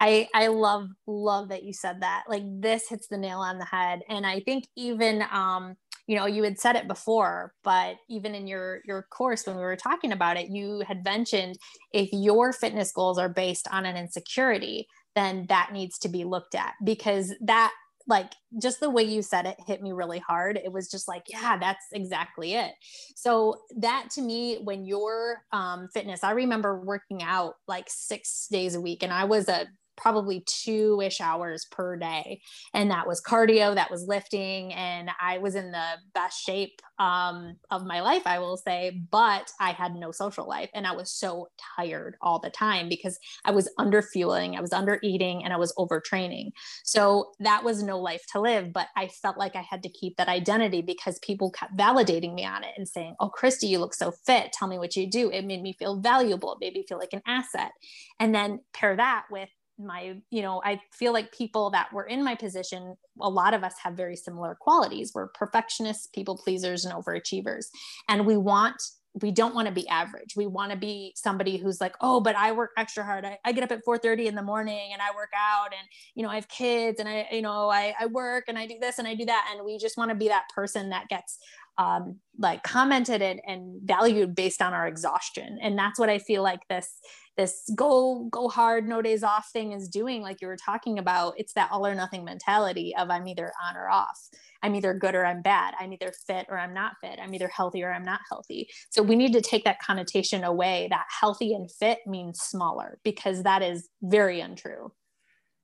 I 0.00 0.28
I 0.34 0.48
love 0.48 0.88
love 1.06 1.48
that 1.48 1.64
you 1.64 1.72
said 1.72 2.00
that. 2.00 2.24
Like 2.28 2.42
this 2.44 2.88
hits 2.88 3.08
the 3.08 3.18
nail 3.18 3.38
on 3.40 3.58
the 3.58 3.64
head. 3.64 4.00
And 4.08 4.26
I 4.26 4.40
think 4.40 4.66
even 4.76 5.22
um, 5.30 5.76
you 6.06 6.16
know, 6.16 6.26
you 6.26 6.42
had 6.42 6.58
said 6.58 6.74
it 6.76 6.88
before, 6.88 7.52
but 7.62 7.96
even 8.08 8.34
in 8.34 8.46
your 8.46 8.80
your 8.84 9.06
course 9.10 9.46
when 9.46 9.56
we 9.56 9.62
were 9.62 9.76
talking 9.76 10.12
about 10.12 10.36
it, 10.36 10.48
you 10.48 10.82
had 10.86 11.04
mentioned 11.04 11.56
if 11.92 12.08
your 12.12 12.52
fitness 12.52 12.92
goals 12.92 13.18
are 13.18 13.28
based 13.28 13.68
on 13.70 13.86
an 13.86 13.96
insecurity, 13.96 14.88
then 15.14 15.46
that 15.48 15.70
needs 15.72 15.98
to 15.98 16.08
be 16.08 16.24
looked 16.24 16.54
at 16.54 16.74
because 16.84 17.34
that 17.40 17.72
like 18.10 18.32
just 18.60 18.80
the 18.80 18.90
way 18.90 19.04
you 19.04 19.22
said 19.22 19.46
it 19.46 19.56
hit 19.66 19.80
me 19.80 19.92
really 19.92 20.18
hard. 20.18 20.60
It 20.62 20.72
was 20.72 20.90
just 20.90 21.08
like, 21.08 21.22
yeah, 21.28 21.56
that's 21.56 21.86
exactly 21.92 22.54
it. 22.54 22.72
So 23.14 23.60
that 23.78 24.10
to 24.14 24.22
me, 24.22 24.58
when 24.64 24.84
your 24.84 25.44
um, 25.52 25.88
fitness, 25.94 26.24
I 26.24 26.32
remember 26.32 26.80
working 26.80 27.22
out 27.22 27.54
like 27.68 27.86
six 27.88 28.48
days 28.50 28.74
a 28.74 28.80
week, 28.80 29.02
and 29.02 29.12
I 29.12 29.24
was 29.24 29.48
a 29.48 29.66
probably 30.00 30.42
two 30.46 31.00
ish 31.04 31.20
hours 31.20 31.66
per 31.70 31.96
day. 31.96 32.40
And 32.74 32.90
that 32.90 33.06
was 33.06 33.22
cardio, 33.22 33.74
that 33.74 33.90
was 33.90 34.06
lifting. 34.08 34.72
And 34.72 35.10
I 35.20 35.38
was 35.38 35.54
in 35.54 35.70
the 35.70 35.86
best 36.14 36.42
shape 36.42 36.80
um, 36.98 37.56
of 37.70 37.84
my 37.84 38.00
life, 38.00 38.22
I 38.26 38.38
will 38.38 38.56
say, 38.56 39.00
but 39.10 39.50
I 39.60 39.72
had 39.72 39.94
no 39.94 40.10
social 40.10 40.48
life. 40.48 40.70
And 40.74 40.86
I 40.86 40.92
was 40.92 41.10
so 41.10 41.48
tired 41.76 42.16
all 42.22 42.38
the 42.38 42.50
time 42.50 42.88
because 42.88 43.18
I 43.44 43.50
was 43.50 43.70
under 43.78 44.02
fueling, 44.02 44.56
I 44.56 44.60
was 44.60 44.72
under 44.72 44.98
eating, 45.02 45.44
and 45.44 45.52
I 45.52 45.56
was 45.56 45.72
overtraining. 45.78 46.50
So 46.84 47.32
that 47.40 47.62
was 47.64 47.82
no 47.82 47.98
life 47.98 48.22
to 48.32 48.40
live. 48.40 48.72
But 48.72 48.88
I 48.96 49.08
felt 49.08 49.38
like 49.38 49.56
I 49.56 49.62
had 49.62 49.82
to 49.82 49.88
keep 49.88 50.16
that 50.16 50.28
identity 50.28 50.82
because 50.82 51.18
people 51.20 51.50
kept 51.50 51.76
validating 51.76 52.34
me 52.34 52.44
on 52.44 52.64
it 52.64 52.72
and 52.76 52.88
saying, 52.88 53.16
Oh, 53.20 53.28
Christy, 53.28 53.66
you 53.66 53.78
look 53.78 53.94
so 53.94 54.12
fit. 54.26 54.52
Tell 54.52 54.68
me 54.68 54.78
what 54.78 54.96
you 54.96 55.08
do. 55.08 55.30
It 55.30 55.44
made 55.44 55.62
me 55.62 55.74
feel 55.78 56.00
valuable. 56.00 56.52
It 56.52 56.58
made 56.60 56.74
me 56.74 56.84
feel 56.88 56.98
like 56.98 57.12
an 57.12 57.22
asset. 57.26 57.72
And 58.18 58.34
then 58.34 58.60
pair 58.72 58.96
that 58.96 59.24
with 59.30 59.48
my 59.84 60.16
you 60.30 60.42
know 60.42 60.60
i 60.64 60.80
feel 60.92 61.12
like 61.12 61.32
people 61.32 61.70
that 61.70 61.92
were 61.92 62.04
in 62.04 62.22
my 62.22 62.34
position 62.34 62.96
a 63.20 63.28
lot 63.28 63.54
of 63.54 63.64
us 63.64 63.74
have 63.82 63.94
very 63.94 64.16
similar 64.16 64.54
qualities. 64.54 65.12
We're 65.14 65.28
perfectionists 65.28 66.08
people 66.08 66.36
pleasers 66.36 66.84
and 66.84 66.94
overachievers. 66.94 67.66
And 68.08 68.26
we 68.26 68.36
want 68.36 68.82
we 69.20 69.32
don't 69.32 69.56
want 69.56 69.66
to 69.66 69.74
be 69.74 69.88
average. 69.88 70.36
We 70.36 70.46
want 70.46 70.70
to 70.70 70.78
be 70.78 71.12
somebody 71.16 71.56
who's 71.56 71.80
like 71.80 71.96
oh 72.00 72.20
but 72.20 72.36
i 72.36 72.52
work 72.52 72.70
extra 72.78 73.04
hard. 73.04 73.24
I, 73.24 73.38
I, 73.44 73.50
get 73.50 73.64
up 73.64 73.72
at 73.72 73.84
4.30 73.84 74.26
in 74.26 74.34
the 74.36 74.42
morning 74.42 74.90
and 74.92 75.02
i 75.02 75.12
work 75.16 75.30
out 75.36 75.72
and 75.76 75.88
you 76.14 76.22
know 76.22 76.28
i 76.28 76.36
have 76.36 76.48
kids 76.48 77.00
and 77.00 77.08
i 77.08 77.26
you 77.32 77.42
know 77.42 77.68
I, 77.68 77.92
I 77.98 78.06
work 78.06 78.44
and 78.46 78.56
i 78.56 78.66
do 78.66 78.78
this 78.80 79.00
and 79.00 79.08
i 79.08 79.14
do 79.14 79.24
that. 79.24 79.52
And 79.52 79.66
we 79.66 79.78
just 79.78 79.98
want 79.98 80.10
to 80.10 80.14
be 80.14 80.28
that 80.28 80.44
person 80.54 80.90
that 80.90 81.08
gets 81.08 81.38
um, 81.78 82.16
like 82.38 82.62
commented 82.62 83.22
and, 83.22 83.40
and 83.46 83.80
valued 83.84 84.34
based 84.34 84.62
on 84.62 84.72
our 84.72 84.86
exhaustion. 84.86 85.58
And 85.62 85.78
that's 85.78 85.98
what 85.98 86.08
i 86.08 86.18
feel 86.18 86.42
like 86.42 86.60
this 86.68 86.98
this 87.36 87.70
go 87.74 88.28
go 88.30 88.48
hard 88.48 88.86
no 88.86 89.00
days 89.00 89.22
off 89.22 89.50
thing 89.52 89.72
is 89.72 89.88
doing 89.88 90.20
like 90.20 90.40
you 90.40 90.48
were 90.48 90.56
talking 90.56 90.98
about. 90.98 91.34
It's 91.38 91.54
that 91.54 91.70
all 91.72 91.86
or 91.86 91.94
nothing 91.94 92.24
mentality 92.24 92.94
of 92.98 93.10
i'm 93.10 93.26
either 93.26 93.52
on 93.66 93.76
or 93.76 93.88
off. 93.88 94.28
I'm 94.62 94.74
either 94.74 94.92
good 94.92 95.14
or 95.14 95.24
i'm 95.24 95.42
bad. 95.42 95.74
I'm 95.80 95.92
either 95.92 96.12
fit 96.26 96.46
or 96.48 96.58
i'm 96.58 96.74
not 96.74 96.94
fit. 97.02 97.18
I'm 97.22 97.34
either 97.34 97.48
healthy 97.48 97.82
or 97.82 97.92
i'm 97.92 98.04
not 98.04 98.20
healthy. 98.30 98.68
So 98.90 99.02
we 99.02 99.16
need 99.16 99.32
to 99.32 99.40
take 99.40 99.64
that 99.64 99.80
connotation 99.80 100.44
away 100.44 100.88
that 100.90 101.06
healthy 101.08 101.54
and 101.54 101.70
fit 101.70 102.00
means 102.06 102.40
smaller 102.40 102.98
because 103.04 103.42
that 103.44 103.62
is 103.62 103.88
very 104.02 104.40
untrue 104.40 104.92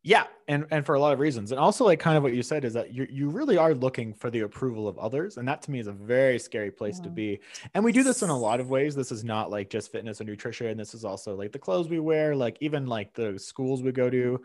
yeah, 0.06 0.26
and 0.46 0.66
and 0.70 0.86
for 0.86 0.94
a 0.94 1.00
lot 1.00 1.12
of 1.12 1.18
reasons, 1.18 1.50
and 1.50 1.58
also 1.58 1.84
like 1.84 1.98
kind 1.98 2.16
of 2.16 2.22
what 2.22 2.32
you 2.32 2.40
said 2.40 2.64
is 2.64 2.72
that 2.74 2.94
you 2.94 3.08
you 3.10 3.28
really 3.28 3.56
are 3.56 3.74
looking 3.74 4.14
for 4.14 4.30
the 4.30 4.42
approval 4.42 4.86
of 4.86 4.96
others, 5.00 5.36
and 5.36 5.48
that 5.48 5.62
to 5.62 5.72
me 5.72 5.80
is 5.80 5.88
a 5.88 5.92
very 5.92 6.38
scary 6.38 6.70
place 6.70 7.00
to 7.00 7.06
mm-hmm. 7.08 7.14
be. 7.14 7.40
And 7.74 7.82
we 7.82 7.90
do 7.90 8.04
this 8.04 8.22
in 8.22 8.30
a 8.30 8.38
lot 8.38 8.60
of 8.60 8.70
ways. 8.70 8.94
This 8.94 9.10
is 9.10 9.24
not 9.24 9.50
like 9.50 9.68
just 9.68 9.90
fitness 9.90 10.20
or 10.20 10.24
nutrition. 10.24 10.78
This 10.78 10.94
is 10.94 11.04
also 11.04 11.34
like 11.34 11.50
the 11.50 11.58
clothes 11.58 11.88
we 11.88 11.98
wear, 11.98 12.36
like 12.36 12.56
even 12.60 12.86
like 12.86 13.14
the 13.14 13.36
schools 13.36 13.82
we 13.82 13.90
go 13.90 14.08
to, 14.08 14.40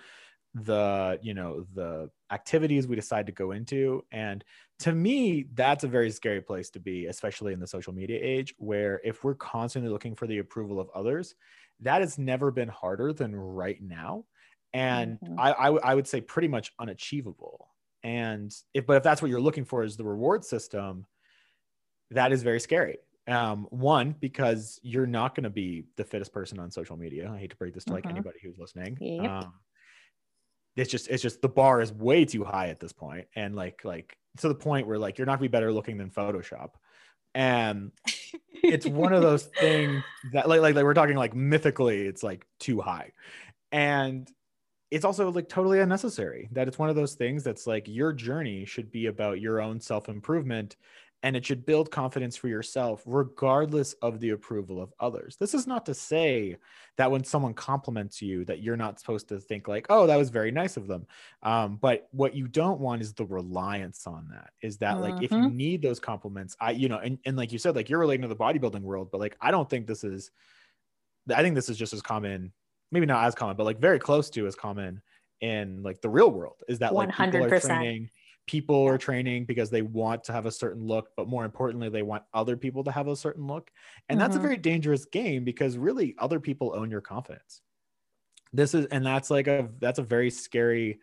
the 0.56 1.20
you 1.22 1.36
know 1.36 1.68
the 1.76 2.10
activities 2.32 2.88
we 2.88 2.96
decide 2.96 3.28
to 3.28 3.32
go 3.32 3.52
into, 3.52 4.04
and 4.12 4.44
to 4.80 4.92
me 4.92 5.46
that's 5.54 5.84
a 5.84 5.88
very 5.88 6.10
scary 6.10 6.42
place 6.42 6.72
to 6.72 6.80
be, 6.80 7.06
especially 7.06 7.54
in 7.54 7.60
the 7.60 7.68
social 7.68 7.94
media 7.94 8.18
age, 8.20 8.56
where 8.58 9.00
if 9.04 9.24
we're 9.24 9.36
constantly 9.36 9.92
looking 9.92 10.16
for 10.16 10.26
the 10.26 10.40
approval 10.40 10.80
of 10.80 10.90
others, 10.96 11.36
that 11.82 12.02
has 12.02 12.18
never 12.18 12.50
been 12.50 12.70
harder 12.70 13.14
than 13.14 13.36
right 13.36 13.80
now 13.80 14.26
and 14.74 15.20
mm-hmm. 15.20 15.40
I, 15.40 15.52
I, 15.52 15.92
I 15.92 15.96
would 15.96 16.08
say 16.08 16.22
pretty 16.22 16.48
much 16.48 16.72
unachievable. 16.80 17.68
And 18.04 18.52
if 18.74 18.86
but 18.88 18.98
if 18.98 19.04
that's 19.04 19.22
what 19.22 19.30
you're 19.30 19.42
looking 19.42 19.66
for 19.66 19.84
is 19.84 19.98
the 19.98 20.04
reward 20.04 20.44
system 20.44 21.06
that 22.12 22.32
is 22.32 22.44
very 22.44 22.60
scary. 22.60 22.98
Um, 23.28 23.68
one 23.70 24.16
because 24.20 24.80
you're 24.84 25.08
not 25.08 25.36
going 25.36 25.44
to 25.44 25.50
be 25.50 25.86
the 25.96 26.04
fittest 26.04 26.34
person 26.34 26.60
on 26.60 26.72
social 26.72 26.98
media. 26.98 27.32
I 27.32 27.40
hate 27.40 27.52
to 27.52 27.56
break 27.56 27.74
this 27.74 27.86
to 27.86 27.94
like 27.94 28.04
mm-hmm. 28.04 28.12
anybody 28.12 28.40
who's 28.44 28.58
listening. 28.58 28.98
Yep. 29.00 29.30
um, 29.30 29.54
it's 30.76 30.90
just 30.90 31.08
it's 31.10 31.22
just 31.22 31.42
the 31.42 31.50
bar 31.50 31.82
is 31.82 31.92
way 31.92 32.26
too 32.26 32.44
high 32.44 32.70
at 32.70 32.80
this 32.80 32.94
point. 32.94 33.28
And 33.36 33.56
like 33.56 33.82
like 33.84 34.18
to 34.38 34.48
the 34.48 34.56
point 34.56 34.88
where 34.88 34.98
like 34.98 35.18
you're 35.18 35.26
not 35.26 35.34
gonna 35.34 35.44
be 35.44 35.48
better 35.50 35.72
looking 35.72 35.98
than 35.98 36.10
photoshop. 36.10 36.72
And 37.34 37.92
it's 38.54 38.86
one 38.86 39.14
of 39.14 39.22
those 39.22 39.44
things 39.60 40.04
that 40.34 40.50
like, 40.50 40.62
like 40.62 40.76
like 40.76 40.84
we're 40.84 40.94
talking 40.94 41.16
like 41.16 41.36
mythically 41.36 42.02
it's 42.02 42.24
like 42.24 42.46
too 42.60 42.82
high. 42.82 43.12
And 43.72 44.30
it's 44.92 45.06
also 45.06 45.32
like 45.32 45.48
totally 45.48 45.80
unnecessary 45.80 46.50
that 46.52 46.68
it's 46.68 46.78
one 46.78 46.90
of 46.90 46.96
those 46.96 47.16
things 47.16 47.44
that's 47.44 47.66
like 47.66 47.88
your 47.88 48.12
journey 48.12 48.66
should 48.66 48.92
be 48.92 49.08
about 49.08 49.40
your 49.40 49.62
own 49.62 49.80
self 49.80 50.10
improvement 50.10 50.76
and 51.24 51.36
it 51.36 51.46
should 51.46 51.66
build 51.68 51.92
confidence 51.92 52.36
for 52.36 52.48
yourself 52.48 53.04
regardless 53.06 53.94
of 54.02 54.20
the 54.20 54.32
approval 54.32 54.82
of 54.82 54.94
others 55.00 55.38
this 55.38 55.54
is 55.54 55.66
not 55.66 55.86
to 55.86 55.94
say 55.94 56.58
that 56.98 57.10
when 57.10 57.24
someone 57.24 57.54
compliments 57.54 58.22
you 58.22 58.44
that 58.44 58.62
you're 58.62 58.76
not 58.76 59.00
supposed 59.00 59.30
to 59.30 59.40
think 59.40 59.68
like 59.68 59.86
oh 59.90 60.06
that 60.08 60.18
was 60.18 60.30
very 60.30 60.52
nice 60.52 60.78
of 60.78 60.88
them 60.88 61.06
um, 61.44 61.78
but 61.82 62.08
what 62.12 62.36
you 62.36 62.48
don't 62.48 62.80
want 62.80 63.02
is 63.02 63.14
the 63.14 63.26
reliance 63.26 64.06
on 64.08 64.28
that 64.30 64.50
is 64.62 64.78
that 64.78 65.00
like 65.00 65.16
mm-hmm. 65.16 65.24
if 65.24 65.32
you 65.32 65.38
mm-hmm. 65.38 65.58
need 65.58 65.82
those 65.82 66.00
compliments 66.00 66.58
i 66.60 66.72
you 66.72 66.90
know 66.90 66.98
and, 66.98 67.18
and 67.26 67.38
like 67.38 67.52
you 67.52 67.60
said 67.60 67.76
like 67.76 67.90
you're 67.90 68.00
relating 68.00 68.24
to 68.24 68.28
the 68.28 68.36
bodybuilding 68.36 68.82
world 68.82 69.10
but 69.12 69.22
like 69.22 69.38
i 69.40 69.52
don't 69.52 69.70
think 69.70 69.88
this 69.88 70.04
is 70.04 70.32
i 71.34 71.42
think 71.42 71.56
this 71.56 71.70
is 71.70 71.78
just 71.78 71.94
as 71.94 72.02
common 72.02 72.52
maybe 72.92 73.06
not 73.06 73.26
as 73.26 73.36
common, 73.36 73.56
but 73.56 73.66
like 73.66 73.80
very 73.80 74.00
close 74.00 74.30
to 74.32 74.48
as 74.48 74.56
common 74.56 75.02
in 75.42 75.82
like 75.82 76.02
the 76.02 76.10
real 76.10 76.32
world 76.32 76.62
is 76.68 76.80
that 76.80 76.94
like 76.94 77.10
100%. 77.10 77.32
people 77.32 77.44
are 77.46 77.60
training 77.60 78.10
people 78.48 78.88
are 78.88 78.98
training 78.98 79.46
because 79.46 79.70
they 79.70 79.82
want 79.82 80.24
to 80.24 80.32
have 80.32 80.46
a 80.46 80.52
certain 80.52 80.86
look 80.86 81.10
but 81.18 81.28
more 81.28 81.46
importantly 81.46 81.90
they 81.90 82.02
want 82.02 82.24
other 82.34 82.56
people 82.56 82.84
to 82.84 82.92
have 82.92 83.08
a 83.08 83.16
certain 83.16 83.48
look 83.48 83.72
and 84.08 84.18
mm-hmm. 84.18 84.24
that's 84.24 84.36
a 84.36 84.40
mm-hmm. 84.40 84.48
very 84.48 84.58
dangerous 84.58 85.06
game 85.06 85.44
because 85.44 85.78
really 85.78 86.16
other 86.20 86.40
people 86.40 86.74
own 86.76 86.92
your 86.92 87.02
confidence 87.02 87.62
this 88.54 88.74
is 88.74 88.86
and 88.88 89.06
that's 89.06 89.30
like 89.30 89.48
a 89.48 89.70
that's 89.80 90.00
a 90.00 90.04
very 90.04 90.30
scary 90.30 91.00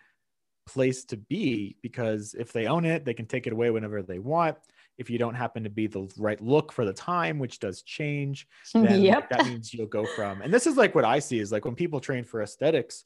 place 0.66 1.04
to 1.04 1.16
be 1.16 1.76
because 1.82 2.34
if 2.38 2.52
they 2.52 2.66
own 2.66 2.84
it 2.84 3.04
they 3.04 3.14
can 3.14 3.26
take 3.26 3.46
it 3.46 3.52
away 3.52 3.70
whenever 3.70 4.02
they 4.02 4.18
want 4.18 4.56
if 4.98 5.08
you 5.08 5.18
don't 5.18 5.34
happen 5.34 5.64
to 5.64 5.70
be 5.70 5.86
the 5.86 6.10
right 6.18 6.40
look 6.40 6.72
for 6.72 6.84
the 6.84 6.92
time, 6.92 7.38
which 7.38 7.60
does 7.60 7.82
change, 7.82 8.46
then 8.74 9.00
yep. 9.00 9.30
that 9.30 9.46
means 9.46 9.72
you'll 9.72 9.86
go 9.86 10.04
from, 10.16 10.42
and 10.42 10.52
this 10.52 10.66
is 10.66 10.76
like 10.76 10.94
what 10.94 11.04
I 11.04 11.20
see 11.20 11.38
is 11.38 11.52
like 11.52 11.64
when 11.64 11.74
people 11.74 12.00
train 12.00 12.24
for 12.24 12.42
aesthetics, 12.42 13.04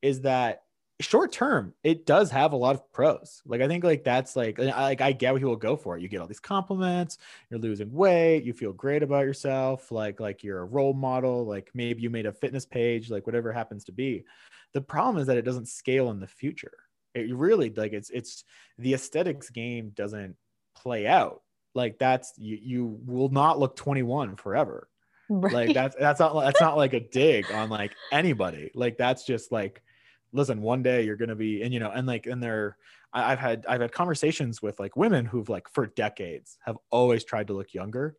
is 0.00 0.22
that 0.22 0.62
short 1.00 1.32
term 1.32 1.74
it 1.82 2.06
does 2.06 2.30
have 2.30 2.52
a 2.52 2.56
lot 2.56 2.74
of 2.74 2.92
pros. 2.92 3.42
Like 3.44 3.60
i 3.60 3.68
think 3.68 3.84
like 3.84 4.04
that's 4.04 4.36
like 4.36 4.58
like 4.58 5.00
i 5.00 5.12
get 5.12 5.32
what 5.32 5.40
people 5.40 5.56
go 5.56 5.76
for. 5.76 5.96
It 5.96 6.02
you 6.02 6.08
get 6.08 6.20
all 6.20 6.26
these 6.26 6.40
compliments 6.40 7.18
you're 7.50 7.60
losing 7.60 7.92
weight 7.92 8.44
you 8.44 8.52
feel 8.52 8.72
great 8.72 9.02
about 9.02 9.24
yourself 9.24 9.90
like 9.90 10.20
like 10.20 10.42
you're 10.44 10.60
a 10.60 10.64
role 10.64 10.94
model 10.94 11.44
like 11.44 11.70
maybe 11.74 12.02
you 12.02 12.10
made 12.10 12.26
a 12.26 12.32
fitness 12.32 12.64
page 12.64 13.10
like 13.10 13.26
whatever 13.26 13.52
happens 13.52 13.84
to 13.84 13.92
be. 13.92 14.24
The 14.74 14.80
problem 14.80 15.18
is 15.20 15.26
that 15.26 15.36
it 15.36 15.44
doesn't 15.44 15.68
scale 15.68 16.10
in 16.10 16.20
the 16.20 16.26
future. 16.26 16.72
It 17.14 17.34
really 17.34 17.70
like 17.70 17.92
it's 17.92 18.10
it's 18.10 18.44
the 18.78 18.94
aesthetics 18.94 19.50
game 19.50 19.90
doesn't 19.94 20.36
play 20.82 21.06
out 21.06 21.42
like 21.74 21.98
that's 21.98 22.32
you 22.36 22.58
you 22.60 22.98
will 23.06 23.28
not 23.28 23.58
look 23.58 23.76
21 23.76 24.36
forever 24.36 24.88
right. 25.28 25.52
like 25.52 25.74
that's 25.74 25.96
that's 25.96 26.20
not 26.20 26.38
that's 26.40 26.60
not 26.60 26.76
like 26.76 26.92
a 26.92 27.00
dig 27.00 27.50
on 27.52 27.68
like 27.68 27.94
anybody 28.10 28.70
like 28.74 28.96
that's 28.98 29.24
just 29.24 29.52
like 29.52 29.82
listen 30.32 30.62
one 30.62 30.82
day 30.82 31.04
you're 31.04 31.16
gonna 31.16 31.34
be 31.36 31.62
and 31.62 31.72
you 31.72 31.80
know 31.80 31.90
and 31.90 32.06
like 32.06 32.26
and 32.26 32.42
they're 32.42 32.76
i've 33.12 33.38
had 33.38 33.64
i've 33.68 33.80
had 33.80 33.92
conversations 33.92 34.62
with 34.62 34.78
like 34.80 34.96
women 34.96 35.24
who've 35.24 35.48
like 35.48 35.68
for 35.68 35.86
decades 35.86 36.58
have 36.64 36.76
always 36.90 37.24
tried 37.24 37.46
to 37.46 37.52
look 37.52 37.74
younger 37.74 38.16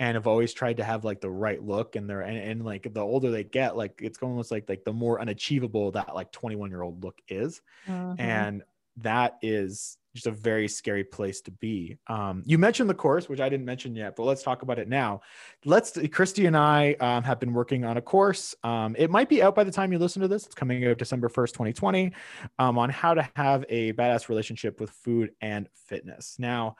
and 0.00 0.16
have 0.16 0.26
always 0.26 0.52
tried 0.52 0.76
to 0.76 0.84
have 0.84 1.04
like 1.04 1.20
the 1.20 1.30
right 1.30 1.62
look 1.62 1.94
and 1.94 2.10
they're 2.10 2.22
and, 2.22 2.36
and 2.36 2.64
like 2.64 2.92
the 2.92 3.00
older 3.00 3.30
they 3.30 3.44
get 3.44 3.76
like 3.76 4.00
it's 4.02 4.18
almost 4.22 4.50
like 4.50 4.68
like 4.68 4.84
the 4.84 4.92
more 4.92 5.20
unachievable 5.20 5.92
that 5.92 6.14
like 6.14 6.32
21 6.32 6.70
year 6.70 6.82
old 6.82 7.02
look 7.02 7.18
is 7.28 7.62
mm-hmm. 7.86 8.20
and 8.20 8.62
that 8.98 9.36
is 9.42 9.98
just 10.14 10.26
a 10.26 10.30
very 10.30 10.68
scary 10.68 11.02
place 11.02 11.40
to 11.40 11.50
be. 11.50 11.98
Um, 12.06 12.42
you 12.46 12.56
mentioned 12.56 12.88
the 12.88 12.94
course, 12.94 13.28
which 13.28 13.40
I 13.40 13.48
didn't 13.48 13.66
mention 13.66 13.96
yet, 13.96 14.14
but 14.16 14.24
let's 14.24 14.42
talk 14.42 14.62
about 14.62 14.78
it 14.78 14.88
now. 14.88 15.20
Let's 15.64 15.98
Christy 16.12 16.46
and 16.46 16.56
I 16.56 16.94
um, 17.00 17.24
have 17.24 17.40
been 17.40 17.52
working 17.52 17.84
on 17.84 17.96
a 17.96 18.00
course. 18.00 18.54
Um, 18.62 18.94
it 18.96 19.10
might 19.10 19.28
be 19.28 19.42
out 19.42 19.56
by 19.56 19.64
the 19.64 19.72
time 19.72 19.92
you 19.92 19.98
listen 19.98 20.22
to 20.22 20.28
this. 20.28 20.46
It's 20.46 20.54
coming 20.54 20.86
out 20.86 20.98
December 20.98 21.28
1st, 21.28 21.48
2020, 21.48 22.12
um, 22.60 22.78
on 22.78 22.90
how 22.90 23.14
to 23.14 23.28
have 23.34 23.64
a 23.68 23.92
badass 23.94 24.28
relationship 24.28 24.80
with 24.80 24.90
food 24.90 25.32
and 25.40 25.68
fitness. 25.88 26.36
Now, 26.38 26.76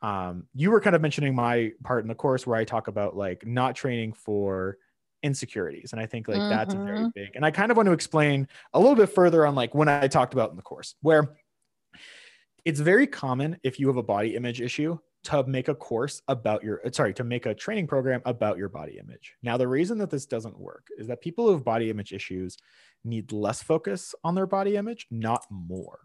um, 0.00 0.46
you 0.54 0.70
were 0.70 0.80
kind 0.80 0.96
of 0.96 1.02
mentioning 1.02 1.34
my 1.34 1.72
part 1.84 2.02
in 2.02 2.08
the 2.08 2.14
course 2.14 2.46
where 2.46 2.56
I 2.56 2.64
talk 2.64 2.88
about 2.88 3.14
like 3.14 3.46
not 3.46 3.76
training 3.76 4.14
for 4.14 4.78
insecurities 5.22 5.92
and 5.92 6.00
i 6.00 6.06
think 6.06 6.28
like 6.28 6.38
mm-hmm. 6.38 6.48
that's 6.48 6.72
a 6.72 6.78
very 6.78 7.06
big 7.14 7.28
and 7.34 7.44
i 7.44 7.50
kind 7.50 7.70
of 7.70 7.76
want 7.76 7.86
to 7.86 7.92
explain 7.92 8.48
a 8.72 8.80
little 8.80 8.94
bit 8.94 9.10
further 9.10 9.44
on 9.44 9.54
like 9.54 9.74
when 9.74 9.86
i 9.86 10.08
talked 10.08 10.32
about 10.32 10.48
in 10.48 10.56
the 10.56 10.62
course 10.62 10.94
where 11.02 11.36
it's 12.64 12.80
very 12.80 13.06
common 13.06 13.58
if 13.62 13.78
you 13.78 13.86
have 13.86 13.96
a 13.96 14.02
body 14.02 14.36
image 14.36 14.60
issue 14.60 14.98
to 15.22 15.44
make 15.44 15.68
a 15.68 15.74
course 15.74 16.22
about 16.28 16.62
your 16.62 16.80
uh, 16.86 16.90
sorry 16.92 17.12
to 17.12 17.24
make 17.24 17.46
a 17.46 17.54
training 17.54 17.86
program 17.86 18.22
about 18.24 18.56
your 18.56 18.68
body 18.68 18.98
image 18.98 19.34
now 19.42 19.56
the 19.56 19.68
reason 19.68 19.98
that 19.98 20.10
this 20.10 20.26
doesn't 20.26 20.58
work 20.58 20.86
is 20.98 21.06
that 21.06 21.20
people 21.20 21.46
who 21.46 21.52
have 21.52 21.64
body 21.64 21.90
image 21.90 22.12
issues 22.12 22.56
need 23.04 23.32
less 23.32 23.62
focus 23.62 24.14
on 24.24 24.34
their 24.34 24.46
body 24.46 24.76
image 24.76 25.06
not 25.10 25.44
more 25.50 26.00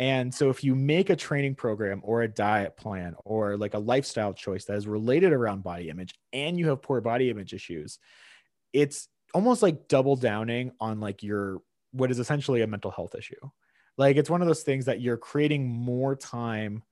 and 0.00 0.34
so 0.34 0.50
if 0.50 0.64
you 0.64 0.74
make 0.74 1.10
a 1.10 1.16
training 1.16 1.54
program 1.54 2.00
or 2.02 2.22
a 2.22 2.28
diet 2.28 2.76
plan 2.76 3.14
or 3.24 3.56
like 3.56 3.74
a 3.74 3.78
lifestyle 3.78 4.32
choice 4.32 4.64
that 4.64 4.76
is 4.76 4.86
related 4.86 5.32
around 5.32 5.62
body 5.62 5.88
image 5.88 6.14
and 6.32 6.58
you 6.58 6.68
have 6.68 6.82
poor 6.82 7.00
body 7.00 7.30
image 7.30 7.52
issues 7.52 7.98
it's 8.72 9.08
almost 9.34 9.62
like 9.62 9.88
double 9.88 10.16
downing 10.16 10.72
on 10.80 11.00
like 11.00 11.22
your 11.22 11.60
what 11.94 12.10
is 12.10 12.18
essentially 12.18 12.62
a 12.62 12.66
mental 12.66 12.90
health 12.90 13.14
issue. 13.14 13.34
Like 13.96 14.16
it's 14.16 14.30
one 14.30 14.42
of 14.42 14.48
those 14.48 14.62
things 14.62 14.86
that 14.86 15.00
you're 15.00 15.16
creating 15.16 15.68
more 15.68 16.16
time 16.16 16.82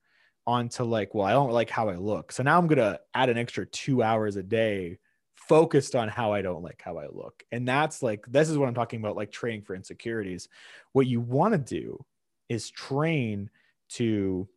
onto 0.45 0.83
like, 0.83 1.13
well, 1.13 1.25
I 1.25 1.31
don't 1.31 1.51
like 1.51 1.69
how 1.69 1.89
I 1.89 1.95
look. 1.95 2.31
So 2.31 2.43
now 2.43 2.57
I'm 2.57 2.67
going 2.67 2.77
to 2.77 2.99
add 3.13 3.29
an 3.29 3.37
extra 3.37 3.65
2 3.65 4.03
hours 4.03 4.35
a 4.35 4.43
day 4.43 4.99
focused 5.35 5.95
on 5.95 6.07
how 6.07 6.31
I 6.33 6.41
don't 6.41 6.63
like 6.63 6.81
how 6.81 6.97
I 6.97 7.07
look. 7.07 7.43
And 7.51 7.67
that's 7.67 8.01
like 8.01 8.25
this 8.27 8.49
is 8.49 8.57
what 8.57 8.67
I'm 8.67 8.73
talking 8.73 8.99
about 8.99 9.15
like 9.15 9.31
training 9.31 9.63
for 9.63 9.75
insecurities. 9.75 10.47
What 10.93 11.07
you 11.07 11.19
want 11.21 11.53
to 11.53 11.57
do 11.57 12.03
is 12.49 12.69
train 12.69 13.49
to 13.89 14.47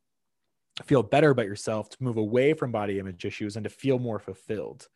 feel 0.85 1.03
better 1.03 1.31
about 1.31 1.47
yourself, 1.47 1.89
to 1.89 2.03
move 2.03 2.19
away 2.19 2.53
from 2.53 2.71
body 2.71 2.99
image 2.99 3.25
issues 3.25 3.57
and 3.57 3.65
to 3.65 3.71
feel 3.71 3.99
more 3.99 4.19
fulfilled 4.19 4.89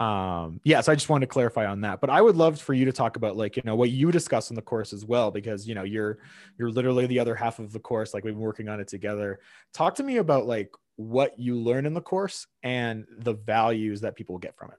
um 0.00 0.58
yeah 0.64 0.80
so 0.80 0.90
i 0.90 0.94
just 0.94 1.10
wanted 1.10 1.26
to 1.26 1.30
clarify 1.30 1.66
on 1.66 1.82
that 1.82 2.00
but 2.00 2.08
i 2.08 2.22
would 2.22 2.34
love 2.34 2.58
for 2.58 2.72
you 2.72 2.86
to 2.86 2.92
talk 2.92 3.16
about 3.16 3.36
like 3.36 3.56
you 3.56 3.62
know 3.66 3.76
what 3.76 3.90
you 3.90 4.10
discuss 4.10 4.48
in 4.48 4.56
the 4.56 4.62
course 4.62 4.94
as 4.94 5.04
well 5.04 5.30
because 5.30 5.68
you 5.68 5.74
know 5.74 5.82
you're 5.82 6.18
you're 6.58 6.70
literally 6.70 7.06
the 7.06 7.18
other 7.18 7.34
half 7.34 7.58
of 7.58 7.70
the 7.72 7.78
course 7.78 8.14
like 8.14 8.24
we've 8.24 8.34
been 8.34 8.42
working 8.42 8.68
on 8.68 8.80
it 8.80 8.88
together 8.88 9.40
talk 9.74 9.94
to 9.94 10.02
me 10.02 10.16
about 10.16 10.46
like 10.46 10.72
what 10.96 11.38
you 11.38 11.54
learn 11.54 11.84
in 11.84 11.92
the 11.92 12.00
course 12.00 12.46
and 12.62 13.06
the 13.18 13.34
values 13.34 14.00
that 14.00 14.16
people 14.16 14.38
get 14.38 14.56
from 14.56 14.70
it 14.70 14.78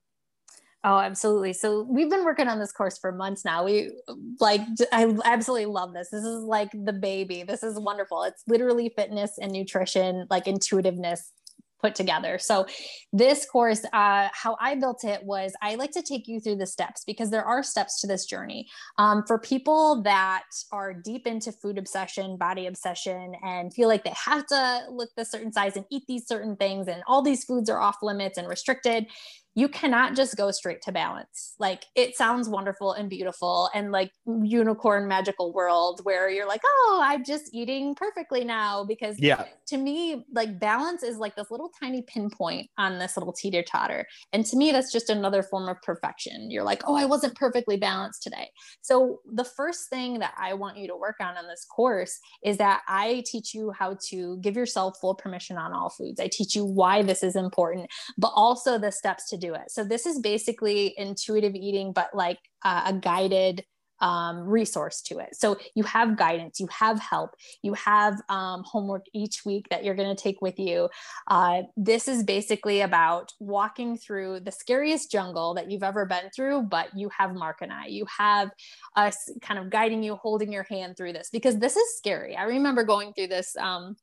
Oh, 0.83 0.97
absolutely. 0.97 1.53
So 1.53 1.83
we've 1.83 2.09
been 2.09 2.25
working 2.25 2.47
on 2.47 2.57
this 2.57 2.71
course 2.71 2.97
for 2.97 3.11
months 3.11 3.45
now. 3.45 3.63
We 3.63 3.91
like, 4.39 4.61
I 4.91 5.15
absolutely 5.25 5.67
love 5.67 5.93
this. 5.93 6.09
This 6.09 6.23
is 6.23 6.43
like 6.43 6.71
the 6.71 6.93
baby. 6.93 7.43
This 7.43 7.61
is 7.61 7.79
wonderful. 7.79 8.23
It's 8.23 8.41
literally 8.47 8.91
fitness 8.95 9.37
and 9.39 9.51
nutrition, 9.51 10.25
like 10.31 10.47
intuitiveness 10.47 11.33
put 11.81 11.95
together. 11.95 12.37
So, 12.37 12.65
this 13.13 13.45
course, 13.45 13.83
uh, 13.91 14.29
how 14.31 14.55
I 14.59 14.75
built 14.75 15.03
it 15.03 15.23
was 15.23 15.53
I 15.61 15.75
like 15.75 15.91
to 15.91 16.01
take 16.01 16.27
you 16.27 16.39
through 16.39 16.57
the 16.57 16.67
steps 16.67 17.03
because 17.05 17.29
there 17.29 17.43
are 17.43 17.63
steps 17.63 17.99
to 18.01 18.07
this 18.07 18.25
journey. 18.25 18.67
Um, 18.97 19.23
for 19.27 19.37
people 19.37 20.01
that 20.03 20.45
are 20.71 20.93
deep 20.93 21.27
into 21.27 21.51
food 21.51 21.77
obsession, 21.77 22.37
body 22.37 22.67
obsession, 22.67 23.35
and 23.43 23.73
feel 23.73 23.87
like 23.87 24.03
they 24.03 24.13
have 24.15 24.45
to 24.47 24.83
look 24.89 25.09
this 25.15 25.31
certain 25.31 25.51
size 25.51 25.75
and 25.75 25.85
eat 25.89 26.03
these 26.07 26.27
certain 26.27 26.55
things, 26.55 26.87
and 26.87 27.03
all 27.07 27.21
these 27.21 27.43
foods 27.43 27.69
are 27.69 27.79
off 27.79 27.97
limits 28.01 28.37
and 28.37 28.47
restricted, 28.47 29.07
you 29.53 29.67
cannot 29.67 30.15
just 30.15 30.37
go 30.37 30.49
straight 30.51 30.81
to 30.83 30.91
balance. 30.91 31.55
Like 31.59 31.85
it 31.95 32.15
sounds 32.15 32.47
wonderful 32.47 32.93
and 32.93 33.09
beautiful 33.09 33.69
and 33.73 33.91
like 33.91 34.11
unicorn 34.25 35.07
magical 35.07 35.53
world 35.53 35.99
where 36.03 36.29
you're 36.29 36.47
like, 36.47 36.61
oh, 36.65 37.01
I'm 37.03 37.25
just 37.25 37.53
eating 37.53 37.93
perfectly 37.95 38.45
now. 38.45 38.85
Because 38.85 39.19
yeah, 39.19 39.45
to 39.67 39.77
me, 39.77 40.25
like 40.33 40.59
balance 40.59 41.03
is 41.03 41.17
like 41.17 41.35
this 41.35 41.51
little 41.51 41.69
tiny 41.81 42.01
pinpoint 42.03 42.69
on 42.77 42.97
this 42.97 43.17
little 43.17 43.33
teeter 43.33 43.61
totter. 43.61 44.05
And 44.31 44.45
to 44.45 44.55
me, 44.55 44.71
that's 44.71 44.91
just 44.91 45.09
another 45.09 45.43
form 45.43 45.67
of 45.67 45.81
perfection. 45.81 46.49
You're 46.49 46.63
like, 46.63 46.83
oh, 46.87 46.95
I 46.95 47.05
wasn't 47.05 47.35
perfectly 47.35 47.75
balanced 47.75 48.23
today. 48.23 48.49
So 48.81 49.19
the 49.33 49.43
first 49.43 49.89
thing 49.89 50.19
that 50.19 50.33
I 50.37 50.53
want 50.53 50.77
you 50.77 50.87
to 50.87 50.95
work 50.95 51.17
on 51.19 51.37
in 51.37 51.47
this 51.47 51.65
course 51.65 52.19
is 52.43 52.57
that 52.57 52.81
I 52.87 53.23
teach 53.25 53.53
you 53.53 53.71
how 53.71 53.97
to 54.09 54.37
give 54.37 54.55
yourself 54.55 54.97
full 55.01 55.15
permission 55.15 55.57
on 55.57 55.73
all 55.73 55.89
foods. 55.89 56.21
I 56.21 56.29
teach 56.31 56.55
you 56.55 56.63
why 56.63 57.01
this 57.01 57.21
is 57.21 57.35
important, 57.35 57.89
but 58.17 58.31
also 58.33 58.77
the 58.77 58.91
steps 58.91 59.29
to 59.29 59.40
do 59.41 59.53
it. 59.53 59.69
So 59.69 59.83
this 59.83 60.05
is 60.05 60.19
basically 60.19 60.93
intuitive 60.97 61.55
eating, 61.55 61.91
but 61.91 62.09
like 62.13 62.39
uh, 62.63 62.83
a 62.85 62.93
guided 62.93 63.65
um, 64.01 64.39
resource 64.39 65.01
to 65.03 65.19
it. 65.19 65.35
So 65.35 65.57
you 65.75 65.83
have 65.83 66.17
guidance, 66.17 66.59
you 66.59 66.67
have 66.67 66.99
help, 66.99 67.31
you 67.61 67.73
have 67.75 68.19
um, 68.29 68.63
homework 68.65 69.05
each 69.13 69.45
week 69.45 69.67
that 69.69 69.83
you're 69.83 69.95
going 69.95 70.13
to 70.13 70.21
take 70.21 70.41
with 70.41 70.59
you. 70.59 70.89
Uh, 71.27 71.63
this 71.77 72.07
is 72.07 72.23
basically 72.23 72.81
about 72.81 73.31
walking 73.39 73.97
through 73.97 74.41
the 74.41 74.51
scariest 74.51 75.11
jungle 75.11 75.53
that 75.53 75.69
you've 75.69 75.83
ever 75.83 76.05
been 76.05 76.29
through, 76.35 76.63
but 76.63 76.87
you 76.95 77.09
have 77.15 77.35
Mark 77.35 77.59
and 77.61 77.71
I. 77.71 77.85
You 77.85 78.05
have 78.17 78.49
us 78.95 79.29
kind 79.41 79.59
of 79.59 79.69
guiding 79.69 80.03
you, 80.03 80.15
holding 80.15 80.51
your 80.51 80.63
hand 80.63 80.97
through 80.97 81.13
this 81.13 81.29
because 81.31 81.59
this 81.59 81.75
is 81.75 81.97
scary. 81.97 82.35
I 82.35 82.43
remember 82.43 82.83
going 82.83 83.13
through 83.13 83.27
this. 83.27 83.55
Um, 83.55 83.95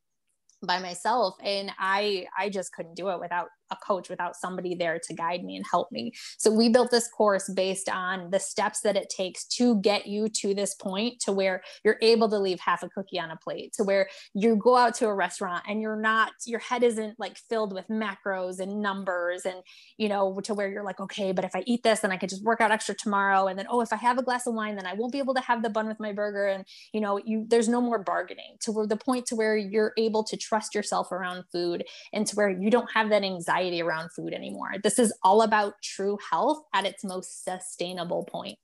by 0.61 0.81
myself 0.81 1.37
and 1.44 1.70
i 1.79 2.27
i 2.37 2.48
just 2.48 2.72
couldn't 2.72 2.96
do 2.96 3.11
it 3.11 3.20
without 3.20 3.46
a 3.70 3.76
coach 3.76 4.09
without 4.09 4.37
somebody 4.37 4.74
there 4.74 4.98
to 4.98 5.14
guide 5.14 5.44
me 5.44 5.57
and 5.57 5.64
help 5.70 5.90
me. 5.92 6.12
So 6.38 6.50
we 6.50 6.68
built 6.68 6.90
this 6.90 7.09
course 7.09 7.48
based 7.48 7.88
on 7.88 8.31
the 8.31 8.40
steps 8.40 8.81
that 8.81 8.96
it 8.96 9.09
takes 9.09 9.44
to 9.57 9.81
get 9.81 10.07
you 10.07 10.28
to 10.28 10.54
this 10.54 10.74
point 10.74 11.20
to 11.20 11.33
where 11.33 11.62
you're 11.85 11.98
able 12.02 12.28
to 12.31 12.38
leave 12.38 12.61
half 12.61 12.83
a 12.83 12.88
cookie 12.88 13.18
on 13.18 13.31
a 13.31 13.37
plate, 13.37 13.72
to 13.74 13.85
where 13.85 14.09
you 14.35 14.57
go 14.57 14.76
out 14.76 14.94
to 14.94 15.07
a 15.07 15.14
restaurant 15.14 15.64
and 15.68 15.81
you're 15.81 16.00
not 16.00 16.33
your 16.46 16.61
head 16.61 16.83
isn't 16.83 17.18
like 17.18 17.37
filled 17.48 17.72
with 17.72 17.87
macros 17.88 18.61
and 18.61 18.81
numbers 18.81 19.44
and 19.44 19.62
you 19.96 20.09
know 20.09 20.38
to 20.40 20.54
where 20.54 20.68
you're 20.68 20.85
like 20.85 21.00
okay, 21.00 21.33
but 21.33 21.44
if 21.44 21.54
I 21.54 21.62
eat 21.66 21.83
this 21.83 22.00
then 22.00 22.12
I 22.12 22.16
can 22.16 22.28
just 22.28 22.44
work 22.44 22.61
out 22.61 22.70
extra 22.70 22.94
tomorrow 22.94 23.46
and 23.46 23.59
then 23.59 23.66
oh 23.68 23.81
if 23.81 23.92
I 23.92 23.96
have 23.96 24.18
a 24.18 24.22
glass 24.22 24.46
of 24.46 24.54
wine 24.54 24.76
then 24.76 24.87
I 24.87 24.94
won't 24.94 25.12
be 25.12 25.18
able 25.18 25.35
to 25.35 25.40
have 25.40 25.62
the 25.62 25.70
bun 25.70 25.88
with 25.88 26.00
my 26.00 26.12
burger 26.12 26.46
and 26.46 26.64
you 26.92 27.00
know 27.00 27.18
you 27.24 27.44
there's 27.48 27.68
no 27.68 27.81
more 27.81 27.98
bargaining 27.98 28.57
to 28.61 28.87
the 28.87 28.96
point 28.96 29.26
to 29.26 29.37
where 29.37 29.57
you're 29.57 29.92
able 29.98 30.24
to 30.24 30.37
trust 30.37 30.74
yourself 30.74 31.12
around 31.12 31.44
food 31.52 31.85
and 32.12 32.26
to 32.26 32.37
where 32.37 32.50
you 32.50 32.70
don't 32.70 32.90
have 32.92 33.11
that 33.11 33.22
anxiety 33.22 33.58
anxiety 33.59 33.83
around 33.83 34.11
food 34.12 34.33
anymore. 34.33 34.73
This 34.83 34.99
is 34.99 35.12
all 35.23 35.42
about 35.42 35.75
true 35.83 36.18
health 36.31 36.62
at 36.75 36.87
its 36.87 37.05
most 37.05 37.44
sustainable 37.44 38.25
point. 38.25 38.59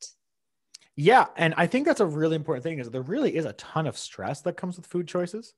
Yeah, 0.96 1.26
and 1.36 1.54
I 1.56 1.66
think 1.66 1.86
that's 1.86 2.00
a 2.00 2.06
really 2.06 2.36
important 2.36 2.62
thing 2.62 2.78
is 2.78 2.88
there 2.88 3.02
really 3.02 3.34
is 3.34 3.46
a 3.46 3.52
ton 3.54 3.88
of 3.88 3.98
stress 3.98 4.42
that 4.42 4.56
comes 4.56 4.76
with 4.76 4.86
food 4.86 5.08
choices. 5.08 5.54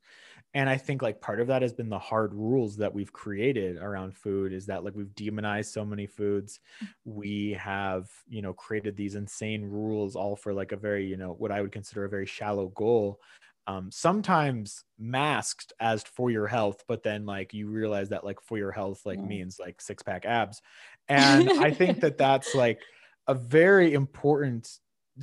And 0.55 0.67
I 0.67 0.77
think 0.77 1.03
like 1.03 1.21
part 1.21 1.39
of 1.39 1.47
that 1.47 1.61
has 1.61 1.73
been 1.73 1.89
the 1.89 1.99
hard 1.99 2.33
rules 2.33 2.77
that 2.77 2.91
we've 2.91 3.13
created 3.13 3.77
around 3.77 4.15
food 4.15 4.51
is 4.51 4.65
that 4.65 4.83
like 4.83 4.95
we've 4.95 5.13
demonized 5.13 5.71
so 5.71 5.85
many 5.85 6.07
foods. 6.07 6.59
Mm-hmm. 6.81 7.19
We 7.19 7.51
have, 7.59 8.09
you 8.27 8.41
know, 8.41 8.53
created 8.53 8.95
these 8.95 9.13
insane 9.13 9.63
rules 9.63 10.15
all 10.15 10.35
for 10.35 10.53
like 10.53 10.71
a 10.71 10.77
very, 10.77 11.05
you 11.05 11.17
know, 11.17 11.33
what 11.37 11.51
I 11.51 11.61
would 11.61 11.71
consider 11.71 12.05
a 12.05 12.09
very 12.09 12.25
shallow 12.25 12.69
goal 12.69 13.19
um, 13.67 13.91
sometimes 13.91 14.85
masked 14.97 15.73
as 15.79 16.01
for 16.01 16.31
your 16.31 16.47
health, 16.47 16.83
but 16.87 17.03
then 17.03 17.25
like 17.25 17.53
you 17.53 17.67
realize 17.67 18.09
that 18.09 18.23
like 18.23 18.41
for 18.41 18.57
your 18.57 18.71
health 18.71 19.01
like 19.05 19.19
mm. 19.19 19.27
means 19.27 19.59
like 19.59 19.81
six 19.81 20.01
pack 20.01 20.25
abs. 20.25 20.61
And 21.09 21.49
I 21.49 21.71
think 21.71 22.01
that 22.01 22.17
that's 22.17 22.53
like 22.53 22.81
a 23.27 23.33
very 23.33 23.93
important 23.93 24.69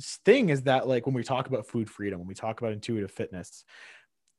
thing 0.01 0.49
is 0.49 0.63
that 0.63 0.87
like 0.87 1.05
when 1.05 1.13
we 1.13 1.23
talk 1.23 1.45
about 1.47 1.67
food 1.67 1.87
freedom, 1.91 2.17
when 2.17 2.27
we 2.27 2.33
talk 2.33 2.59
about 2.59 2.73
intuitive 2.73 3.11
fitness, 3.11 3.63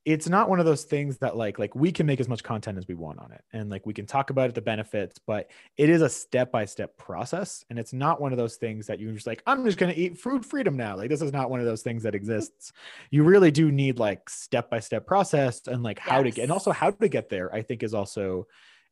it's 0.06 0.28
not 0.28 0.48
one 0.48 0.60
of 0.60 0.64
those 0.64 0.84
things 0.84 1.18
that 1.18 1.36
like 1.36 1.58
like 1.58 1.74
we 1.74 1.92
can 1.92 2.06
make 2.06 2.20
as 2.20 2.28
much 2.28 2.42
content 2.42 2.78
as 2.78 2.88
we 2.88 2.94
want 2.94 3.18
on 3.18 3.32
it 3.32 3.42
and 3.52 3.68
like 3.68 3.84
we 3.84 3.92
can 3.92 4.06
talk 4.06 4.30
about 4.30 4.48
it 4.48 4.54
the 4.54 4.62
benefits 4.62 5.18
but 5.18 5.50
it 5.76 5.90
is 5.90 6.00
a 6.00 6.08
step 6.08 6.50
by 6.50 6.64
step 6.64 6.96
process 6.96 7.64
and 7.68 7.78
it's 7.78 7.92
not 7.92 8.20
one 8.20 8.32
of 8.32 8.38
those 8.38 8.56
things 8.56 8.86
that 8.86 9.00
you're 9.00 9.12
just 9.12 9.26
like 9.26 9.42
i'm 9.46 9.64
just 9.64 9.76
going 9.76 9.92
to 9.92 10.00
eat 10.00 10.16
food 10.16 10.46
freedom 10.46 10.76
now. 10.76 10.96
Like 10.96 11.10
this 11.10 11.22
is 11.22 11.32
not 11.32 11.50
one 11.50 11.60
of 11.60 11.66
those 11.66 11.82
things 11.82 12.02
that 12.04 12.14
exists. 12.14 12.72
You 13.10 13.24
really 13.24 13.50
do 13.50 13.70
need 13.70 13.98
like 13.98 14.30
step 14.30 14.70
by 14.70 14.80
step 14.80 15.06
process 15.06 15.66
and 15.66 15.82
like 15.82 15.98
how 15.98 16.16
yes. 16.16 16.24
to 16.24 16.30
get 16.30 16.42
and 16.44 16.52
also 16.52 16.72
how 16.72 16.90
to 16.90 17.08
get 17.08 17.28
there 17.28 17.54
i 17.54 17.62
think 17.62 17.82
is 17.82 17.94
also 17.94 18.46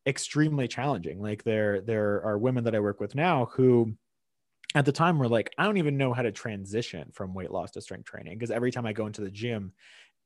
extremely 0.07 0.69
challenging. 0.69 1.21
Like 1.21 1.45
there 1.45 1.81
there 1.81 2.23
are 2.25 2.39
women 2.39 2.65
that 2.65 2.75
i 2.75 2.81
work 2.81 3.01
with 3.01 3.15
now 3.15 3.47
who 3.53 3.95
at 4.75 4.85
the 4.85 4.93
time 4.93 5.19
were 5.19 5.29
like 5.29 5.51
i 5.57 5.65
don't 5.65 5.77
even 5.77 5.97
know 5.97 6.13
how 6.13 6.23
to 6.23 6.33
transition 6.33 7.09
from 7.13 7.33
weight 7.33 7.51
loss 7.51 7.71
to 7.71 7.81
strength 7.81 8.07
training 8.07 8.37
because 8.37 8.51
every 8.51 8.73
time 8.73 8.85
i 8.85 8.93
go 8.93 9.07
into 9.07 9.21
the 9.21 9.31
gym 9.31 9.73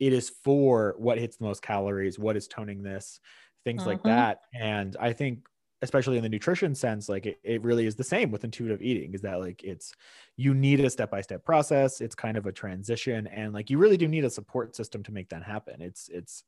it 0.00 0.12
is 0.12 0.30
for 0.42 0.94
what 0.98 1.18
hits 1.18 1.36
the 1.36 1.44
most 1.44 1.62
calories, 1.62 2.18
what 2.18 2.36
is 2.36 2.48
toning 2.48 2.82
this, 2.82 3.20
things 3.64 3.86
like 3.86 3.98
mm-hmm. 3.98 4.08
that. 4.08 4.40
And 4.54 4.96
I 4.98 5.12
think 5.12 5.40
especially 5.82 6.16
in 6.16 6.22
the 6.22 6.28
nutrition 6.28 6.74
sense 6.74 7.08
like 7.08 7.26
it, 7.26 7.38
it 7.44 7.62
really 7.62 7.86
is 7.86 7.94
the 7.94 8.04
same 8.04 8.30
with 8.30 8.44
intuitive 8.44 8.82
eating 8.82 9.14
is 9.14 9.20
that 9.20 9.38
like 9.40 9.62
it's 9.62 9.94
you 10.36 10.54
need 10.54 10.80
a 10.80 10.90
step-by-step 10.90 11.44
process 11.44 12.00
it's 12.00 12.14
kind 12.14 12.36
of 12.36 12.46
a 12.46 12.52
transition 12.52 13.26
and 13.28 13.52
like 13.52 13.70
you 13.70 13.78
really 13.78 13.96
do 13.96 14.08
need 14.08 14.24
a 14.24 14.30
support 14.30 14.74
system 14.74 15.02
to 15.02 15.12
make 15.12 15.28
that 15.28 15.42
happen 15.42 15.80
it's 15.80 16.08
it's 16.08 16.42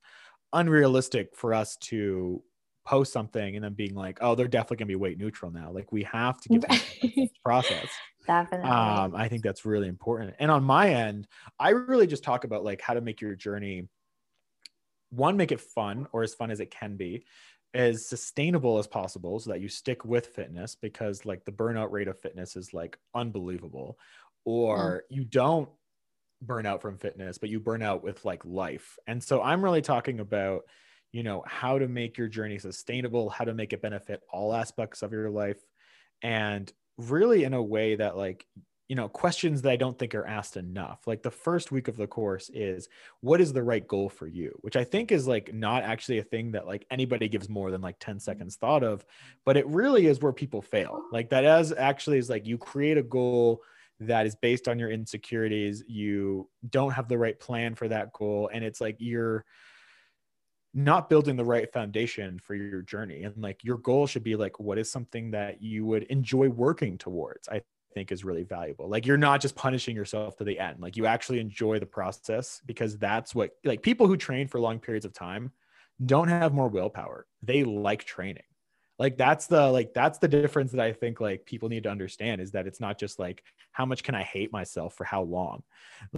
unrealistic 0.53 1.29
for 1.37 1.55
us 1.55 1.77
to 1.77 2.43
post 2.85 3.13
something 3.13 3.55
and 3.55 3.65
then 3.65 3.75
being 3.75 3.95
like 3.95 4.19
oh 4.21 4.35
they're 4.35 4.49
definitely 4.49 4.79
going 4.79 4.89
to 4.89 4.93
be 4.93 4.97
weight 4.97 5.19
neutral 5.19 5.51
now 5.51 5.71
like 5.71 5.93
we 5.93 6.03
have 6.03 6.41
to 6.41 6.49
give 6.49 6.63
them 6.63 6.81
this 7.15 7.31
process 7.45 7.87
Definitely. 8.27 8.71
Um, 8.71 9.15
I 9.15 9.29
think 9.29 9.43
that's 9.43 9.65
really 9.65 9.89
important. 9.89 10.35
And 10.39 10.51
on 10.51 10.63
my 10.63 10.91
end, 10.91 11.27
I 11.59 11.71
really 11.71 12.07
just 12.07 12.23
talk 12.23 12.45
about 12.45 12.65
like 12.65 12.81
how 12.81 12.95
to 12.95 13.01
make 13.01 13.21
your 13.21 13.35
journey 13.35 13.89
one, 15.11 15.37
make 15.37 15.53
it 15.53 15.61
fun 15.61 16.07
or 16.13 16.23
as 16.23 16.35
fun 16.35 16.51
as 16.51 16.61
it 16.61 16.71
can 16.71 16.97
be, 16.97 17.25
as 17.75 18.07
sustainable 18.07 18.79
as 18.79 18.87
possible 18.87 19.39
so 19.39 19.51
that 19.51 19.61
you 19.61 19.69
stick 19.69 20.05
with 20.05 20.27
fitness 20.27 20.77
because 20.81 21.25
like 21.25 21.45
the 21.45 21.53
burnout 21.53 21.91
rate 21.91 22.09
of 22.09 22.19
fitness 22.19 22.57
is 22.57 22.73
like 22.75 22.99
unbelievable. 23.15 23.99
Or 24.45 25.05
mm. 25.11 25.17
you 25.17 25.25
don't 25.25 25.69
burn 26.43 26.67
out 26.67 26.83
from 26.83 26.99
fitness, 26.99 27.39
but 27.39 27.51
you 27.51 27.61
burn 27.61 27.83
out 27.83 28.03
with 28.03 28.25
like 28.25 28.45
life. 28.45 28.99
And 29.07 29.23
so 29.23 29.43
I'm 29.43 29.63
really 29.63 29.83
talking 29.83 30.21
about, 30.21 30.63
you 31.13 31.23
know, 31.23 31.43
how 31.47 31.79
to 31.79 31.89
make 31.89 32.17
your 32.17 32.29
journey 32.29 32.59
sustainable, 32.59 33.29
how 33.31 33.45
to 33.45 33.55
make 33.55 33.73
it 33.73 33.83
benefit 33.83 34.23
all 34.33 34.55
aspects 34.55 35.03
of 35.03 35.13
your 35.13 35.31
life. 35.31 35.59
And 36.23 36.73
really 36.97 37.45
in 37.45 37.55
a 37.55 37.63
way 37.63 37.97
that 37.97 38.17
like 38.17 38.47
you 38.89 38.97
know 38.97 39.09
questions 39.09 39.63
that 39.63 39.71
i 39.71 39.77
don't 39.77 39.99
think 39.99 40.17
are 40.17 40.27
asked 40.27 40.57
enough. 40.57 41.07
Like 41.07 41.23
the 41.23 41.31
first 41.31 41.71
week 41.71 41.87
of 41.87 41.97
the 41.97 42.09
course 42.09 42.51
is 42.53 42.89
what 43.21 43.41
is 43.41 43.53
the 43.53 43.63
right 43.63 43.87
goal 43.87 44.09
for 44.09 44.27
you? 44.27 44.53
Which 44.63 44.75
i 44.75 44.83
think 44.83 45.13
is 45.13 45.29
like 45.29 45.55
not 45.55 45.85
actually 45.85 46.19
a 46.19 46.25
thing 46.25 46.53
that 46.53 46.67
like 46.67 46.85
anybody 46.91 47.29
gives 47.29 47.49
more 47.49 47.71
than 47.71 47.81
like 47.81 47.99
10 48.01 48.17
mm-hmm. 48.17 48.21
seconds 48.21 48.57
thought 48.57 48.83
of 48.83 49.07
but 49.47 49.57
it 49.57 49.67
really 49.69 50.07
is 50.07 50.21
where 50.21 50.33
people 50.33 50.61
fail. 50.61 51.03
Like 51.13 51.31
that 51.31 51.45
as 51.45 51.73
actually 51.73 52.19
is 52.19 52.29
like 52.29 52.47
you 52.47 52.59
create 52.59 52.99
a 52.99 53.03
goal 53.03 53.63
that 54.01 54.27
is 54.27 54.35
based 54.35 54.67
on 54.67 54.79
your 54.79 54.91
insecurities. 54.91 55.85
You 55.87 56.49
don't 56.69 56.93
have 56.93 57.07
the 57.07 57.19
right 57.19 57.39
plan 57.39 57.77
for 57.77 57.87
that 57.89 58.13
goal 58.13 58.51
and 58.53 58.65
it's 58.65 58.81
like 58.81 58.97
you're 58.99 59.45
not 60.73 61.09
building 61.09 61.37
the 61.37 61.45
right 61.45 61.73
foundation 61.73 62.39
for 62.39 62.55
your 62.55 62.83
journey 62.83 63.25
and 63.25 63.37
like 63.39 63.65
your 63.65 63.79
goal 63.79 64.07
should 64.07 64.23
be 64.23 64.37
like 64.37 64.61
what 64.61 64.79
is 64.79 64.91
something 64.91 65.33
that 65.33 65.61
you 65.61 65.85
would 65.85 66.05
enjoy 66.05 66.49
working 66.49 66.97
towards 66.97 67.49
i 67.49 67.61
think 67.93 68.13
is 68.13 68.25
really 68.25 68.45
valuable. 68.45 68.89
Like 68.89 69.07
you're 69.07 69.17
not 69.17 69.41
just 69.41 69.57
punishing 69.57 69.97
yourself 69.97 70.37
to 70.37 70.45
the 70.45 70.59
end 70.59 70.81
like 70.81 70.97
you 70.97 71.07
actually 71.07 71.41
enjoy 71.41 71.79
the 71.79 71.87
process 71.87 72.61
because 72.67 72.97
that's 72.99 73.35
what 73.35 73.51
like 73.65 73.83
people 73.83 74.07
who 74.07 74.17
train 74.17 74.49
for 74.49 74.61
long 74.61 74.79
periods 74.79 75.05
of 75.05 75.13
time 75.13 75.53
don't 76.05 76.29
have 76.29 76.55
more 76.55 76.69
willpower. 76.69 77.27
They 77.43 77.65
like 77.65 78.05
training 78.05 78.45
like 79.01 79.17
that's 79.17 79.47
the 79.47 79.69
like 79.73 79.95
that's 79.95 80.19
the 80.19 80.29
difference 80.29 80.71
that 80.71 80.81
i 80.81 80.93
think 80.93 81.21
like 81.21 81.45
people 81.47 81.69
need 81.69 81.83
to 81.83 81.91
understand 81.91 82.41
is 82.41 82.53
that 82.53 82.67
it's 82.67 82.79
not 82.79 82.99
just 82.99 83.19
like 83.19 83.43
how 83.73 83.87
much 83.87 84.05
can 84.05 84.15
i 84.15 84.23
hate 84.23 84.53
myself 84.53 84.95
for 84.95 85.05
how 85.05 85.23
long 85.23 85.63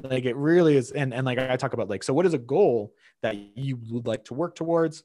like 0.03 0.25
it 0.25 0.37
really 0.37 0.77
is 0.77 0.91
and 0.91 1.15
and 1.15 1.25
like 1.25 1.39
i 1.39 1.57
talk 1.57 1.73
about 1.73 1.89
like 1.89 2.03
so 2.03 2.13
what 2.13 2.27
is 2.27 2.35
a 2.35 2.39
goal 2.39 2.93
that 3.23 3.37
you 3.57 3.79
would 3.89 4.07
like 4.07 4.25
to 4.25 4.35
work 4.35 4.55
towards 4.55 5.05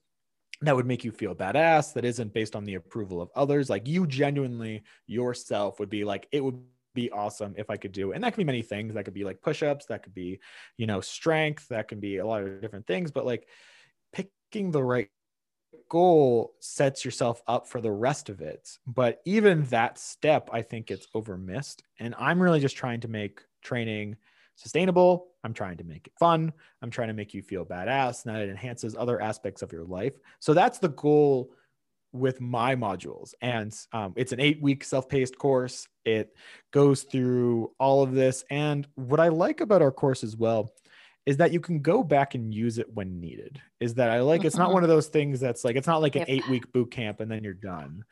that 0.61 0.75
would 0.75 0.87
make 0.87 1.03
you 1.03 1.11
feel 1.11 1.35
badass 1.35 1.93
that 1.93 2.03
isn't 2.03 2.33
based 2.33 2.55
on 2.55 2.65
the 2.65 2.73
approval 2.73 3.21
of 3.21 3.29
others 3.35 3.69
like 3.69 3.87
you 3.87 4.07
genuinely 4.07 4.81
yourself 5.05 5.79
would 5.79 5.89
be 5.89 6.03
like 6.03 6.27
it 6.31 6.43
would 6.43 6.59
be 6.95 7.11
awesome 7.11 7.53
if 7.59 7.69
I 7.69 7.77
could 7.77 7.91
do. 7.91 8.13
And 8.13 8.23
that 8.23 8.33
could 8.33 8.39
be 8.39 8.43
many 8.43 8.63
things. 8.63 8.95
That 8.95 9.05
could 9.05 9.13
be 9.13 9.23
like 9.23 9.39
push-ups, 9.39 9.85
that 9.85 10.01
could 10.01 10.15
be, 10.15 10.39
you 10.77 10.87
know, 10.87 10.99
strength, 10.99 11.67
that 11.67 11.87
can 11.87 11.99
be 11.99 12.17
a 12.17 12.25
lot 12.25 12.41
of 12.41 12.59
different 12.59 12.87
things, 12.87 13.11
but 13.11 13.23
like 13.23 13.47
picking 14.11 14.71
the 14.71 14.83
right 14.83 15.07
goal 15.89 16.53
sets 16.60 17.06
yourself 17.06 17.41
up 17.47 17.67
for 17.67 17.82
the 17.82 17.91
rest 17.91 18.30
of 18.30 18.41
it. 18.41 18.77
But 18.88 19.21
even 19.25 19.63
that 19.65 19.97
step, 19.97 20.49
I 20.51 20.62
think 20.62 20.91
it's 20.91 21.08
over 21.13 21.38
missed. 21.38 21.84
And 21.99 22.15
I'm 22.17 22.41
really 22.41 22.60
just 22.60 22.75
trying 22.75 22.99
to 23.01 23.08
make 23.08 23.41
training 23.62 24.17
sustainable. 24.56 25.27
I'm 25.43 25.53
trying 25.53 25.77
to 25.77 25.84
make 25.84 26.08
it 26.08 26.13
fun. 26.19 26.51
I'm 26.82 26.89
trying 26.89 27.08
to 27.10 27.13
make 27.13 27.34
you 27.34 27.41
feel 27.41 27.65
badass 27.65 28.25
and 28.25 28.36
that 28.36 28.41
it 28.41 28.49
enhances 28.49 28.95
other 28.95 29.21
aspects 29.21 29.62
of 29.62 29.71
your 29.71 29.86
life. 29.86 30.13
So 30.39 30.53
that's 30.53 30.80
the 30.80 30.89
goal 30.89 31.51
with 32.12 32.41
my 32.41 32.75
modules. 32.75 33.34
And 33.41 33.77
um, 33.93 34.13
it's 34.15 34.32
an 34.32 34.39
eight 34.39 34.62
week 34.62 34.84
self 34.84 35.08
paced 35.08 35.38
course. 35.38 35.88
It 36.06 36.36
goes 36.71 37.03
through 37.03 37.71
all 37.80 38.01
of 38.01 38.13
this. 38.13 38.43
And 38.49 38.88
what 38.95 39.19
I 39.19 39.27
like 39.27 39.62
about 39.62 39.82
our 39.82 39.91
course 39.91 40.23
as 40.23 40.36
well 40.36 40.71
is 41.27 41.35
that 41.37 41.51
you 41.51 41.59
can 41.59 41.81
go 41.81 42.03
back 42.03 42.35
and 42.35 42.53
use 42.53 42.77
it 42.77 42.91
when 42.93 43.19
needed. 43.19 43.61
Is 43.81 43.95
that 43.95 44.09
I 44.09 44.21
like 44.21 44.45
it's 44.45 44.55
not 44.55 44.67
mm-hmm. 44.67 44.75
one 44.75 44.83
of 44.83 44.89
those 44.89 45.07
things 45.07 45.41
that's 45.41 45.65
like 45.65 45.75
it's 45.75 45.85
not 45.85 46.01
like 46.01 46.15
an 46.15 46.21
yep. 46.21 46.29
eight 46.29 46.49
week 46.49 46.71
boot 46.71 46.89
camp 46.89 47.19
and 47.19 47.29
then 47.29 47.43
you're 47.43 47.53
done. 47.53 48.05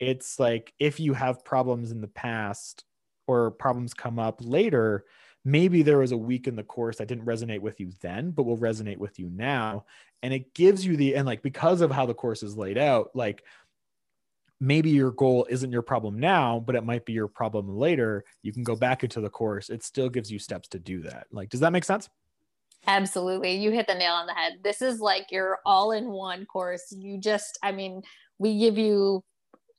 It's 0.00 0.40
like 0.40 0.72
if 0.78 0.98
you 0.98 1.12
have 1.12 1.44
problems 1.44 1.92
in 1.92 2.00
the 2.00 2.08
past 2.08 2.84
or 3.26 3.50
problems 3.50 3.92
come 3.92 4.18
up 4.18 4.40
later, 4.40 5.04
maybe 5.44 5.82
there 5.82 5.98
was 5.98 6.12
a 6.12 6.16
week 6.16 6.48
in 6.48 6.56
the 6.56 6.62
course 6.62 6.96
that 6.96 7.08
didn't 7.08 7.26
resonate 7.26 7.60
with 7.60 7.78
you 7.78 7.92
then, 8.00 8.30
but 8.30 8.44
will 8.44 8.56
resonate 8.56 8.96
with 8.96 9.18
you 9.18 9.28
now. 9.28 9.84
And 10.22 10.32
it 10.32 10.54
gives 10.54 10.86
you 10.86 10.96
the 10.96 11.14
and 11.14 11.26
like 11.26 11.42
because 11.42 11.82
of 11.82 11.90
how 11.90 12.06
the 12.06 12.14
course 12.14 12.42
is 12.42 12.56
laid 12.56 12.78
out, 12.78 13.10
like 13.14 13.44
maybe 14.60 14.88
your 14.88 15.10
goal 15.10 15.46
isn't 15.50 15.72
your 15.72 15.82
problem 15.82 16.18
now, 16.18 16.58
but 16.58 16.74
it 16.74 16.86
might 16.86 17.04
be 17.04 17.12
your 17.12 17.28
problem 17.28 17.76
later. 17.76 18.24
You 18.40 18.50
can 18.50 18.62
go 18.62 18.76
back 18.76 19.04
into 19.04 19.20
the 19.20 19.28
course. 19.28 19.68
It 19.68 19.84
still 19.84 20.08
gives 20.08 20.32
you 20.32 20.38
steps 20.38 20.68
to 20.68 20.78
do 20.78 21.02
that. 21.02 21.26
Like, 21.30 21.50
does 21.50 21.60
that 21.60 21.72
make 21.72 21.84
sense? 21.84 22.08
Absolutely. 22.86 23.54
You 23.54 23.70
hit 23.70 23.86
the 23.86 23.94
nail 23.94 24.12
on 24.12 24.26
the 24.26 24.32
head. 24.32 24.54
This 24.64 24.82
is 24.82 24.98
like 24.98 25.30
your 25.30 25.58
all 25.64 25.92
in 25.92 26.08
one 26.10 26.46
course. 26.46 26.92
You 26.96 27.18
just, 27.18 27.58
I 27.62 27.72
mean, 27.72 28.02
we 28.38 28.58
give 28.58 28.76
you 28.76 29.22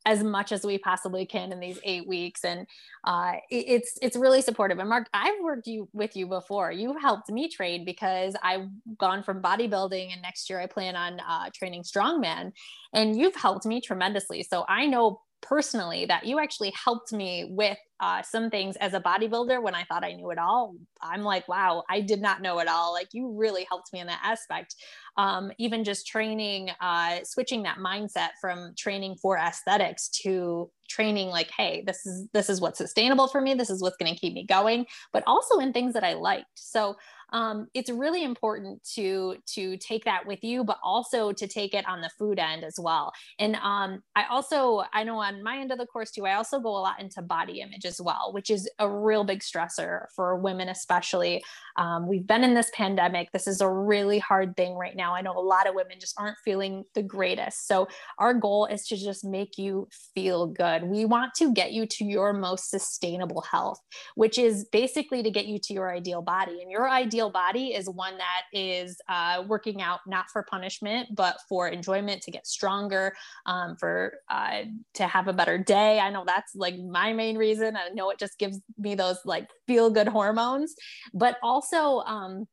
as 0.06 0.24
much 0.24 0.52
as 0.52 0.66
we 0.66 0.78
possibly 0.78 1.26
can 1.26 1.52
in 1.52 1.60
these 1.60 1.80
eight 1.84 2.08
weeks 2.08 2.44
and 2.44 2.68
uh, 3.06 3.34
it's 3.50 3.98
it's 4.02 4.18
really 4.18 4.42
supportive 4.42 4.80
and 4.80 4.89
mark 4.89 5.08
i've 5.13 5.39
worked 5.42 5.68
you 5.68 5.88
with 5.94 6.16
you 6.16 6.28
before 6.28 6.72
you've 6.72 7.00
helped 7.02 7.30
me 7.32 7.50
train 7.50 7.86
because 7.86 8.36
i've 8.44 8.68
gone 8.98 9.24
from 9.24 9.42
bodybuilding 9.42 10.12
and 10.12 10.22
next 10.22 10.50
year 10.50 10.60
i 10.60 10.66
plan 10.66 10.96
on 10.96 11.20
uh, 11.22 11.50
training 11.54 11.84
strongman 11.84 12.52
and 12.94 13.18
you've 13.18 13.36
helped 13.36 13.66
me 13.66 13.80
tremendously 13.80 14.44
so 14.44 14.66
i 14.68 14.86
know 14.86 15.22
personally 15.43 16.06
that 16.06 16.25
you 16.25 16.39
actually 16.39 16.71
helped 16.71 17.13
me 17.13 17.45
with 17.49 17.77
uh, 17.99 18.21
some 18.21 18.49
things 18.49 18.75
as 18.77 18.93
a 18.93 18.99
bodybuilder 18.99 19.62
when 19.62 19.75
I 19.75 19.84
thought 19.84 20.03
I 20.03 20.13
knew 20.13 20.32
it 20.32 20.38
all. 20.38 20.75
I'm 21.01 21.21
like, 21.21 21.47
wow, 21.47 21.84
I 21.89 22.01
did 22.01 22.21
not 22.21 22.41
know 22.41 22.60
it 22.60 22.67
all. 22.67 22.91
Like 22.91 23.10
you 23.13 23.34
really 23.38 23.65
helped 23.69 23.93
me 23.93 23.99
in 23.99 24.08
that 24.08 24.21
aspect. 24.23 24.75
Um, 25.15 25.51
even 25.58 25.84
just 25.84 26.08
training, 26.08 26.71
uh, 26.82 27.19
switching 27.23 27.63
that 27.63 27.77
mindset 27.77 28.29
from 28.41 28.73
training 28.77 29.17
for 29.21 29.38
aesthetics 29.38 30.10
to 30.23 30.69
training 30.89 31.29
like 31.29 31.49
hey 31.58 31.84
this 31.88 32.06
is 32.06 32.27
this 32.34 32.49
is 32.49 32.62
what's 32.62 32.77
sustainable 32.77 33.27
for 33.27 33.41
me 33.41 33.53
this 33.53 33.69
is 33.69 33.82
what's 33.82 33.97
going 33.97 34.13
to 34.13 34.19
keep 34.19 34.34
me 34.34 34.45
going 34.45 34.86
but 35.12 35.23
also 35.25 35.60
in 35.60 35.73
things 35.73 35.93
that 35.93 36.03
i 36.03 36.13
liked 36.13 36.45
so 36.56 36.95
um, 37.34 37.67
it's 37.74 37.89
really 37.89 38.24
important 38.24 38.82
to 38.96 39.36
to 39.48 39.78
take 39.78 40.06
that 40.06 40.26
with 40.26 40.43
you 40.43 40.63
but 40.63 40.78
also 40.84 41.32
to 41.32 41.48
take 41.48 41.74
it 41.74 41.88
on 41.88 42.02
the 42.02 42.10
food 42.17 42.39
end 42.39 42.63
as 42.63 42.76
well. 42.80 43.12
And 43.39 43.56
um, 43.58 44.02
i 44.15 44.26
also 44.30 44.84
i 44.93 45.04
know 45.04 45.17
on 45.17 45.43
my 45.43 45.58
end 45.58 45.72
of 45.72 45.78
the 45.78 45.86
course 45.86 46.12
too 46.12 46.26
i 46.26 46.36
also 46.36 46.60
go 46.60 46.69
a 46.69 46.80
lot 46.80 47.00
into 47.00 47.22
body 47.22 47.62
image 47.62 47.86
as 47.86 48.00
well 48.00 48.32
which 48.34 48.50
is 48.50 48.69
a 48.80 48.89
real 48.89 49.24
big 49.24 49.39
stressor 49.39 50.06
for 50.15 50.36
women 50.38 50.69
especially. 50.69 51.43
Um, 51.76 52.08
we've 52.08 52.28
been 52.28 52.43
in 52.43 52.54
this 52.54 52.72
pandemic. 52.76 53.32
This 53.32 53.48
is 53.48 53.60
a 53.60 53.69
really 53.69 54.19
hard 54.19 54.56
thing 54.56 54.76
right 54.76 54.96
now. 54.96 55.15
I 55.15 55.22
know 55.22 55.38
a 55.38 55.41
lot 55.41 55.67
of 55.67 55.74
women 55.74 55.98
just 56.00 56.13
aren't 56.19 56.38
feeling 56.46 56.84
the 56.93 57.02
greatest. 57.02 57.67
So 57.67 57.88
our 58.19 58.34
goal 58.34 58.67
is 58.67 58.88
to 58.88 58.96
just 58.98 59.26
make 59.26 59.58
you 59.58 59.88
feel 60.13 60.46
good. 60.46 60.84
We 60.84 61.06
want 61.06 61.34
to 61.36 61.52
get 61.52 61.72
you 61.72 61.88
to 61.88 62.06
your 62.06 62.34
most 62.34 62.69
sustainable 62.69 63.41
health 63.41 63.80
which 64.15 64.38
is 64.38 64.65
basically 64.65 65.24
to 65.24 65.32
get 65.32 65.46
you 65.46 65.60
to 65.60 65.74
your 65.74 65.93
ideal 65.93 66.22
body. 66.22 66.62
And 66.62 66.72
your 66.72 66.89
ideal 66.89 67.22
ideal 67.23 67.31
body 67.31 67.73
is 67.73 67.89
one 67.89 68.17
that 68.17 68.43
is 68.51 68.99
uh, 69.07 69.43
working 69.47 69.81
out 69.81 69.99
not 70.07 70.25
for 70.31 70.43
punishment, 70.43 71.09
but 71.15 71.38
for 71.47 71.67
enjoyment 71.67 72.21
to 72.23 72.31
get 72.31 72.45
stronger, 72.45 73.13
um, 73.45 73.75
for 73.77 74.15
uh, 74.29 74.63
to 74.95 75.07
have 75.07 75.27
a 75.27 75.33
better 75.33 75.57
day. 75.57 75.99
I 75.99 76.09
know 76.09 76.23
that's 76.25 76.55
like 76.55 76.75
my 76.77 77.13
main 77.13 77.38
reason. 77.38 77.75
I 77.77 77.89
know 77.93 78.09
it 78.09 78.19
just 78.19 78.38
gives 78.38 78.59
me 78.77 78.95
those 78.95 79.17
like 79.25 79.47
feel 79.67 79.89
good 79.89 80.07
hormones, 80.07 80.75
but 81.13 81.38
also 81.41 81.99
um, 81.99 82.45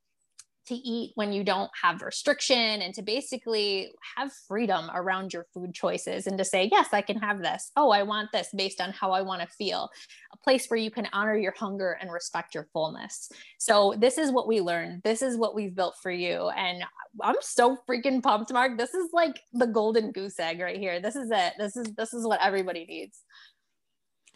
to 0.70 0.76
eat 0.76 1.12
when 1.16 1.32
you 1.32 1.44
don't 1.44 1.70
have 1.80 2.00
restriction 2.02 2.56
and 2.56 2.94
to 2.94 3.02
basically 3.02 3.90
have 4.16 4.32
freedom 4.48 4.90
around 4.94 5.32
your 5.32 5.46
food 5.52 5.74
choices 5.74 6.26
and 6.26 6.38
to 6.38 6.44
say, 6.44 6.68
yes, 6.72 6.88
I 6.92 7.02
can 7.02 7.18
have 7.18 7.42
this. 7.42 7.70
Oh, 7.76 7.90
I 7.90 8.02
want 8.02 8.32
this 8.32 8.48
based 8.56 8.80
on 8.80 8.92
how 8.92 9.12
I 9.12 9.20
want 9.22 9.42
to 9.42 9.48
feel. 9.48 9.90
A 10.32 10.36
place 10.38 10.68
where 10.68 10.78
you 10.78 10.90
can 10.90 11.08
honor 11.12 11.36
your 11.36 11.54
hunger 11.56 11.98
and 12.00 12.10
respect 12.10 12.54
your 12.54 12.68
fullness. 12.72 13.30
So, 13.58 13.94
this 13.98 14.16
is 14.16 14.32
what 14.32 14.48
we 14.48 14.60
learned. 14.60 15.02
This 15.02 15.22
is 15.22 15.36
what 15.36 15.54
we've 15.54 15.74
built 15.74 15.96
for 16.02 16.10
you. 16.10 16.48
And 16.50 16.82
I'm 17.20 17.36
so 17.40 17.76
freaking 17.88 18.22
pumped, 18.22 18.52
Mark. 18.52 18.78
This 18.78 18.94
is 18.94 19.10
like 19.12 19.40
the 19.52 19.66
golden 19.66 20.12
goose 20.12 20.38
egg 20.38 20.60
right 20.60 20.78
here. 20.78 21.00
This 21.00 21.16
is 21.16 21.30
it. 21.30 21.54
This 21.58 21.76
is 21.76 21.86
this 21.96 22.14
is 22.14 22.26
what 22.26 22.40
everybody 22.42 22.86
needs. 22.86 23.20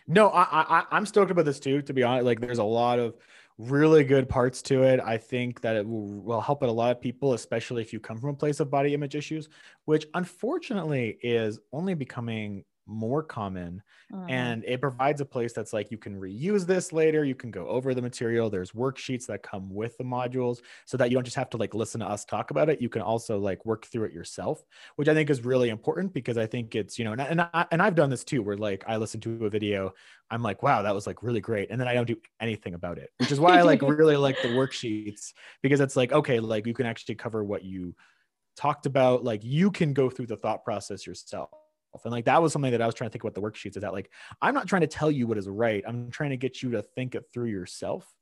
No, 0.07 0.29
I, 0.29 0.45
I 0.81 0.85
I'm 0.91 1.07
stoked 1.07 1.31
about 1.31 1.45
this 1.45 1.61
too. 1.61 1.81
To 1.83 1.93
be 1.93 2.03
honest, 2.03 2.27
like 2.27 2.41
there's 2.41 2.59
a 2.59 2.65
lot 2.65 2.99
of 2.99 3.15
really 3.59 4.05
good 4.05 4.29
parts 4.29 4.63
to 4.63 4.83
it. 4.83 5.01
I 5.01 5.17
think 5.17 5.61
that 5.61 5.77
it 5.77 5.87
will, 5.87 6.23
will 6.23 6.41
help 6.41 6.63
a 6.63 6.67
lot 6.67 6.91
of 6.91 7.01
people, 7.01 7.35
especially 7.35 7.83
if 7.83 7.93
you 7.93 8.01
come 8.01 8.19
from 8.19 8.31
a 8.31 8.35
place 8.35 8.61
of 8.61 8.71
body 8.71 8.95
image 8.95 9.15
issues, 9.15 9.49
which 9.85 10.07
unfortunately 10.15 11.19
is 11.23 11.59
only 11.73 11.95
becoming 11.95 12.65
more 12.87 13.23
common 13.23 13.83
mm. 14.13 14.31
and 14.31 14.65
it 14.65 14.81
provides 14.81 15.21
a 15.21 15.25
place 15.25 15.53
that's 15.53 15.73
like 15.73 15.91
you 15.91 15.97
can 15.97 16.19
reuse 16.21 16.67
this 16.67 16.93
later 16.93 17.25
you 17.25 17.35
can 17.35 17.51
go 17.51 17.67
over 17.67 17.95
the 17.95 18.03
material 18.03 18.51
there's 18.51 18.73
worksheets 18.73 19.27
that 19.27 19.43
come 19.43 19.73
with 19.73 19.97
the 19.97 20.05
modules 20.05 20.59
so 20.85 20.97
that 20.97 21.11
you 21.11 21.17
don't 21.17 21.25
just 21.25 21.37
have 21.37 21.49
to 21.49 21.57
like 21.57 21.75
listen 21.75 22.01
to 22.01 22.07
us 22.07 22.25
talk 22.25 22.51
about 22.51 22.69
it 22.69 22.83
you 22.83 22.89
can 22.89 23.01
also 23.01 23.39
like 23.39 23.65
work 23.65 23.87
through 23.87 24.05
it 24.05 24.13
yourself 24.13 24.63
which 24.97 25.09
i 25.09 25.15
think 25.15 25.31
is 25.31 25.45
really 25.45 25.71
important 25.71 26.13
because 26.13 26.37
i 26.37 26.47
think 26.47 26.75
it's 26.75 26.99
you 26.99 27.05
know 27.05 27.13
and, 27.13 27.21
and, 27.21 27.41
I, 27.41 27.67
and 27.71 27.81
i've 27.81 27.95
done 27.95 28.11
this 28.11 28.25
too 28.25 28.43
where 28.43 28.57
like 28.57 28.85
i 28.87 28.97
listen 28.97 29.21
to 29.23 29.47
a 29.47 29.51
video 29.51 29.95
i'm 30.31 30.43
like 30.43 30.63
wow 30.63 30.83
that 30.83 30.95
was 30.95 31.07
like 31.07 31.23
really 31.23 31.41
great 31.41 31.71
and 31.71 31.81
then 31.81 31.89
i 31.89 31.95
don't 31.95 32.07
do 32.07 32.17
anything 32.41 32.75
about 32.75 32.99
it 32.99 33.11
which 33.19 33.33
is 33.33 33.41
why 33.41 33.59
i 33.59 33.63
like 33.63 33.81
really 33.83 34.17
like 34.17 34.41
the 34.43 34.49
worksheets 34.49 35.33
because 35.63 35.81
it's 35.81 35.97
like 35.97 36.13
okay 36.13 36.39
like 36.41 36.67
you 36.67 36.75
can 36.75 36.87
actually 36.87 37.15
cover 37.15 37.43
what 37.43 37.65
you 37.65 37.95
talked 38.57 38.87
about 38.87 39.25
like 39.25 39.43
you 39.43 39.71
can 39.71 39.93
go 39.93 40.11
through 40.11 40.27
the 40.27 40.37
thought 40.37 40.65
process 40.65 41.07
yourself 41.07 41.51
and 42.05 42.13
like 42.13 42.25
that 42.25 42.43
was 42.43 42.53
something 42.53 42.73
that 42.73 42.83
I 42.83 42.87
was 42.87 42.95
trying 42.95 43.11
to 43.11 43.13
think 43.13 43.25
about 43.25 43.35
the 43.35 43.41
worksheets 43.41 43.77
is 43.77 43.83
that 43.83 43.93
like 43.93 44.11
I'm 44.43 44.55
not 44.55 44.67
trying 44.67 44.83
to 44.83 44.87
tell 44.87 45.11
you 45.11 45.27
what 45.27 45.39
is 45.39 45.49
right. 45.49 45.85
I'm 45.87 46.11
trying 46.11 46.31
to 46.31 46.37
get 46.37 46.63
you 46.63 46.73
to 46.73 46.83
think 46.83 47.15
it 47.15 47.25
through 47.33 47.49
yourself 47.51 48.13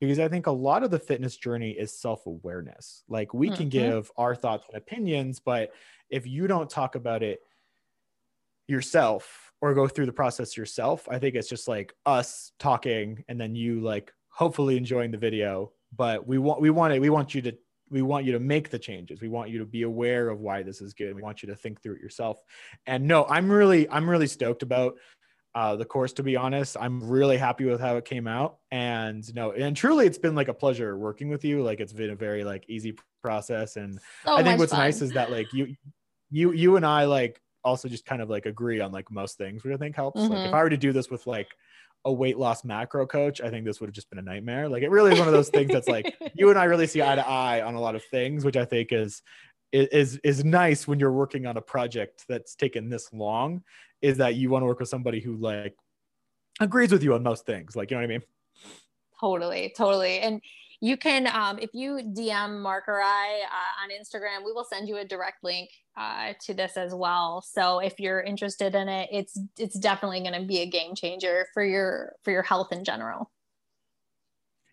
because 0.00 0.18
I 0.18 0.28
think 0.28 0.46
a 0.46 0.52
lot 0.52 0.82
of 0.82 0.90
the 0.90 0.98
fitness 0.98 1.36
journey 1.36 1.72
is 1.72 1.92
self-awareness. 1.92 3.04
Like 3.08 3.34
we 3.34 3.48
mm-hmm. 3.48 3.56
can 3.56 3.68
give 3.68 4.10
our 4.16 4.34
thoughts 4.34 4.66
and 4.68 4.76
opinions, 4.76 5.40
but 5.40 5.72
if 6.08 6.26
you 6.26 6.46
don't 6.46 6.70
talk 6.70 6.94
about 6.94 7.22
it 7.22 7.40
yourself 8.66 9.52
or 9.60 9.74
go 9.74 9.86
through 9.86 10.06
the 10.06 10.12
process 10.12 10.56
yourself, 10.56 11.06
I 11.10 11.18
think 11.18 11.34
it's 11.34 11.48
just 11.48 11.68
like 11.68 11.94
us 12.06 12.52
talking 12.58 13.24
and 13.28 13.40
then 13.40 13.54
you 13.54 13.80
like 13.80 14.12
hopefully 14.30 14.76
enjoying 14.76 15.10
the 15.10 15.18
video, 15.18 15.72
but 15.94 16.26
we 16.26 16.38
want 16.38 16.60
we 16.60 16.70
want 16.70 16.94
it 16.94 17.00
we 17.00 17.10
want 17.10 17.34
you 17.34 17.42
to 17.42 17.52
we 17.90 18.02
want 18.02 18.24
you 18.24 18.32
to 18.32 18.40
make 18.40 18.70
the 18.70 18.78
changes. 18.78 19.20
We 19.20 19.28
want 19.28 19.50
you 19.50 19.58
to 19.58 19.66
be 19.66 19.82
aware 19.82 20.28
of 20.28 20.40
why 20.40 20.62
this 20.62 20.80
is 20.80 20.94
good. 20.94 21.14
We 21.14 21.22
want 21.22 21.42
you 21.42 21.48
to 21.48 21.56
think 21.56 21.82
through 21.82 21.96
it 21.96 22.00
yourself. 22.02 22.40
And 22.86 23.06
no 23.06 23.24
i'm 23.26 23.50
really 23.50 23.88
i'm 23.90 24.08
really 24.08 24.26
stoked 24.26 24.62
about 24.62 24.94
uh, 25.52 25.74
the 25.74 25.84
course 25.84 26.12
to 26.12 26.22
be 26.22 26.36
honest. 26.36 26.76
I'm 26.78 27.02
really 27.10 27.36
happy 27.36 27.64
with 27.64 27.80
how 27.80 27.96
it 27.96 28.04
came 28.04 28.28
out. 28.28 28.58
And 28.70 29.24
no 29.34 29.50
and 29.52 29.76
truly 29.76 30.06
it's 30.06 30.18
been 30.18 30.36
like 30.36 30.46
a 30.48 30.54
pleasure 30.54 30.96
working 30.96 31.28
with 31.28 31.44
you. 31.44 31.62
Like 31.62 31.80
it's 31.80 31.92
been 31.92 32.10
a 32.10 32.16
very 32.16 32.44
like 32.44 32.64
easy 32.68 32.96
process. 33.22 33.76
And 33.76 33.98
So 34.24 34.36
i 34.36 34.42
think 34.42 34.58
what's 34.60 34.70
fun. 34.72 34.80
nice 34.80 35.02
is 35.02 35.12
that 35.14 35.30
like 35.30 35.52
you 35.52 35.74
you 36.30 36.52
you 36.52 36.76
and 36.76 36.86
i 36.86 37.04
like 37.04 37.40
also 37.64 37.88
just 37.88 38.06
kind 38.06 38.22
of 38.22 38.30
like 38.30 38.46
agree 38.46 38.80
on 38.80 38.92
like 38.92 39.10
most 39.10 39.36
things 39.36 39.64
which 39.64 39.74
i 39.74 39.76
think 39.76 39.96
helps. 39.96 40.30
Like 40.30 40.44
if 40.44 40.52
Mhm. 40.52 40.54
i 40.54 40.62
were 40.62 40.70
to 40.70 40.76
do 40.76 40.92
this 40.92 41.10
with 41.10 41.26
like 41.26 41.48
a 42.04 42.12
weight 42.12 42.38
loss 42.38 42.64
macro 42.64 43.06
coach 43.06 43.40
i 43.40 43.50
think 43.50 43.64
this 43.64 43.80
would 43.80 43.88
have 43.88 43.94
just 43.94 44.08
been 44.10 44.18
a 44.18 44.22
nightmare 44.22 44.68
like 44.68 44.82
it 44.82 44.90
really 44.90 45.12
is 45.12 45.18
one 45.18 45.28
of 45.28 45.34
those 45.34 45.50
things 45.50 45.70
that's 45.70 45.88
like 45.88 46.16
you 46.34 46.48
and 46.48 46.58
i 46.58 46.64
really 46.64 46.86
see 46.86 47.02
eye 47.02 47.14
to 47.14 47.26
eye 47.26 47.62
on 47.62 47.74
a 47.74 47.80
lot 47.80 47.94
of 47.94 48.02
things 48.04 48.44
which 48.44 48.56
i 48.56 48.64
think 48.64 48.92
is 48.92 49.22
is 49.72 50.18
is 50.24 50.44
nice 50.44 50.88
when 50.88 50.98
you're 50.98 51.12
working 51.12 51.46
on 51.46 51.56
a 51.56 51.60
project 51.60 52.24
that's 52.28 52.54
taken 52.54 52.88
this 52.88 53.12
long 53.12 53.62
is 54.02 54.16
that 54.16 54.34
you 54.34 54.50
want 54.50 54.62
to 54.62 54.66
work 54.66 54.80
with 54.80 54.88
somebody 54.88 55.20
who 55.20 55.36
like 55.36 55.74
agrees 56.58 56.90
with 56.90 57.02
you 57.02 57.14
on 57.14 57.22
most 57.22 57.44
things 57.46 57.76
like 57.76 57.90
you 57.90 57.96
know 57.96 58.00
what 58.00 58.04
i 58.04 58.08
mean 58.08 58.22
Totally, 59.20 59.72
totally. 59.76 60.20
And 60.20 60.40
you 60.80 60.96
can, 60.96 61.26
um, 61.26 61.58
if 61.58 61.70
you 61.74 61.96
DM 61.96 62.62
Mark 62.62 62.84
or 62.88 63.02
I 63.02 63.42
uh, 63.44 63.84
on 63.84 63.90
Instagram, 63.90 64.44
we 64.44 64.52
will 64.52 64.64
send 64.64 64.88
you 64.88 64.96
a 64.96 65.04
direct 65.04 65.44
link 65.44 65.68
uh, 65.96 66.32
to 66.46 66.54
this 66.54 66.76
as 66.76 66.94
well. 66.94 67.42
So 67.42 67.80
if 67.80 68.00
you're 68.00 68.20
interested 68.20 68.74
in 68.74 68.88
it, 68.88 69.08
it's 69.12 69.38
it's 69.58 69.78
definitely 69.78 70.20
going 70.20 70.40
to 70.40 70.46
be 70.46 70.60
a 70.60 70.66
game 70.66 70.94
changer 70.94 71.46
for 71.52 71.64
your 71.64 72.14
for 72.22 72.30
your 72.30 72.42
health 72.42 72.72
in 72.72 72.84
general. 72.84 73.30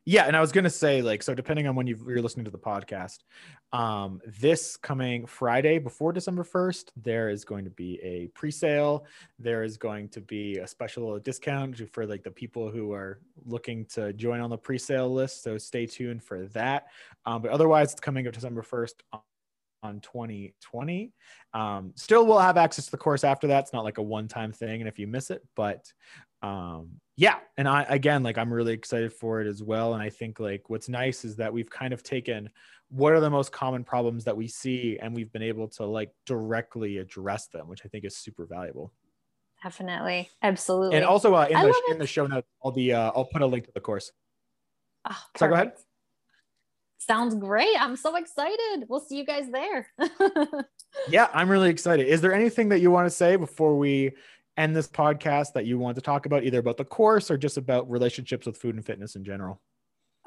Yeah, 0.10 0.24
and 0.24 0.38
I 0.38 0.40
was 0.40 0.54
gonna 0.54 0.70
say 0.70 1.02
like 1.02 1.22
so 1.22 1.36
depending 1.36 1.68
on 1.68 1.76
when 1.76 1.86
you 1.86 2.02
you're 2.08 2.22
listening 2.22 2.46
to 2.46 2.52
the 2.52 2.58
podcast, 2.58 3.18
um, 3.74 4.22
this 4.40 4.78
coming 4.78 5.26
Friday 5.26 5.80
before 5.80 6.14
December 6.14 6.46
first, 6.46 6.94
there 6.96 7.28
is 7.28 7.44
going 7.44 7.66
to 7.66 7.70
be 7.72 8.00
a 8.02 8.28
pre-sale. 8.28 9.06
There 9.38 9.64
is 9.64 9.76
going 9.76 10.08
to 10.10 10.22
be 10.22 10.60
a 10.60 10.68
special 10.68 11.20
discount 11.20 11.82
for 11.92 12.06
like 12.06 12.24
the 12.24 12.32
people 12.32 12.72
who 12.72 12.94
are 12.94 13.20
looking 13.46 13.84
to 13.88 14.14
join 14.14 14.40
on 14.40 14.50
the 14.50 14.58
pre-sale 14.58 15.14
list. 15.14 15.44
So 15.44 15.58
stay 15.58 15.86
tuned 15.86 16.24
for 16.24 16.46
that. 16.54 16.88
Um, 17.26 17.42
but 17.42 17.52
otherwise, 17.52 17.92
it's 17.92 18.00
coming 18.00 18.28
up 18.28 18.34
December 18.34 18.62
first 18.62 19.04
on 19.84 20.00
2020. 20.00 21.12
Um, 21.54 21.92
still, 21.96 22.26
we'll 22.26 22.40
have 22.40 22.56
access 22.56 22.86
to 22.86 22.92
the 22.92 22.98
course 22.98 23.26
after 23.26 23.48
that. 23.48 23.66
It's 23.66 23.74
not 23.74 23.84
like 23.84 23.98
a 23.98 24.04
one-time 24.04 24.54
thing, 24.54 24.80
and 24.80 24.88
if 24.88 25.00
you 25.00 25.08
miss 25.08 25.32
it, 25.32 25.44
but 25.54 25.92
um 26.44 27.02
yeah 27.18 27.36
and 27.58 27.68
i 27.68 27.84
again 27.90 28.24
like 28.24 28.38
i'm 28.38 28.54
really 28.54 28.74
excited 28.74 29.12
for 29.12 29.42
it 29.42 29.48
as 29.48 29.62
well 29.62 29.94
and 29.94 30.02
i 30.02 30.10
think 30.10 30.40
like 30.40 30.70
what's 30.70 30.88
nice 30.88 31.26
is 31.26 31.36
that 31.36 31.52
we've 31.52 31.70
kind 31.70 31.92
of 31.94 32.04
taken 32.04 32.50
what 32.90 33.12
are 33.12 33.20
the 33.20 33.30
most 33.30 33.52
common 33.52 33.84
problems 33.84 34.24
that 34.24 34.38
we 34.38 34.48
see 34.48 34.98
and 35.02 35.14
we've 35.14 35.32
been 35.34 35.42
able 35.42 35.68
to 35.68 35.86
like 35.86 36.12
directly 36.26 37.00
address 37.00 37.48
them 37.48 37.68
which 37.68 37.82
i 37.84 37.88
think 37.90 38.06
is 38.06 38.16
super 38.16 38.46
valuable 38.46 38.94
Definitely, 39.64 40.30
absolutely. 40.44 40.98
and 40.98 41.04
also 41.04 41.34
uh, 41.34 41.48
in 41.50 41.56
I 41.58 41.66
the 41.66 41.84
in 41.90 41.98
the 41.98 42.06
show 42.06 42.28
notes 42.28 42.48
i'll 42.64 42.72
be 42.72 42.94
uh, 42.94 43.12
i'll 43.16 43.26
put 43.26 43.42
a 43.42 43.46
link 43.48 43.66
to 43.66 43.72
the 43.74 43.82
course 43.82 44.12
Oh, 45.10 45.18
So 45.38 45.48
go 45.48 45.54
ahead. 45.54 45.72
Sounds 47.00 47.34
great. 47.36 47.76
I'm 47.80 47.96
so 47.96 48.16
excited. 48.18 48.86
We'll 48.90 49.00
see 49.00 49.18
you 49.18 49.26
guys 49.26 49.46
there. 49.52 49.88
yeah 51.10 51.28
i'm 51.34 51.50
really 51.50 51.70
excited 51.70 52.08
is 52.08 52.22
there 52.22 52.34
anything 52.34 52.70
that 52.70 52.80
you 52.80 52.90
want 52.92 53.06
to 53.06 53.10
say 53.10 53.36
before 53.36 53.78
we 53.78 54.12
end 54.58 54.76
this 54.76 54.88
podcast 54.88 55.54
that 55.54 55.66
you 55.66 55.78
want 55.78 55.96
to 55.96 56.02
talk 56.02 56.26
about 56.26 56.44
either 56.44 56.60
about 56.60 56.78
the 56.78 56.86
course 56.86 57.30
or 57.30 57.38
just 57.38 57.58
about 57.58 57.90
relationships 57.90 58.46
with 58.46 58.58
food 58.58 58.76
and 58.76 58.86
fitness 58.86 59.16
in 59.16 59.24
general 59.24 59.62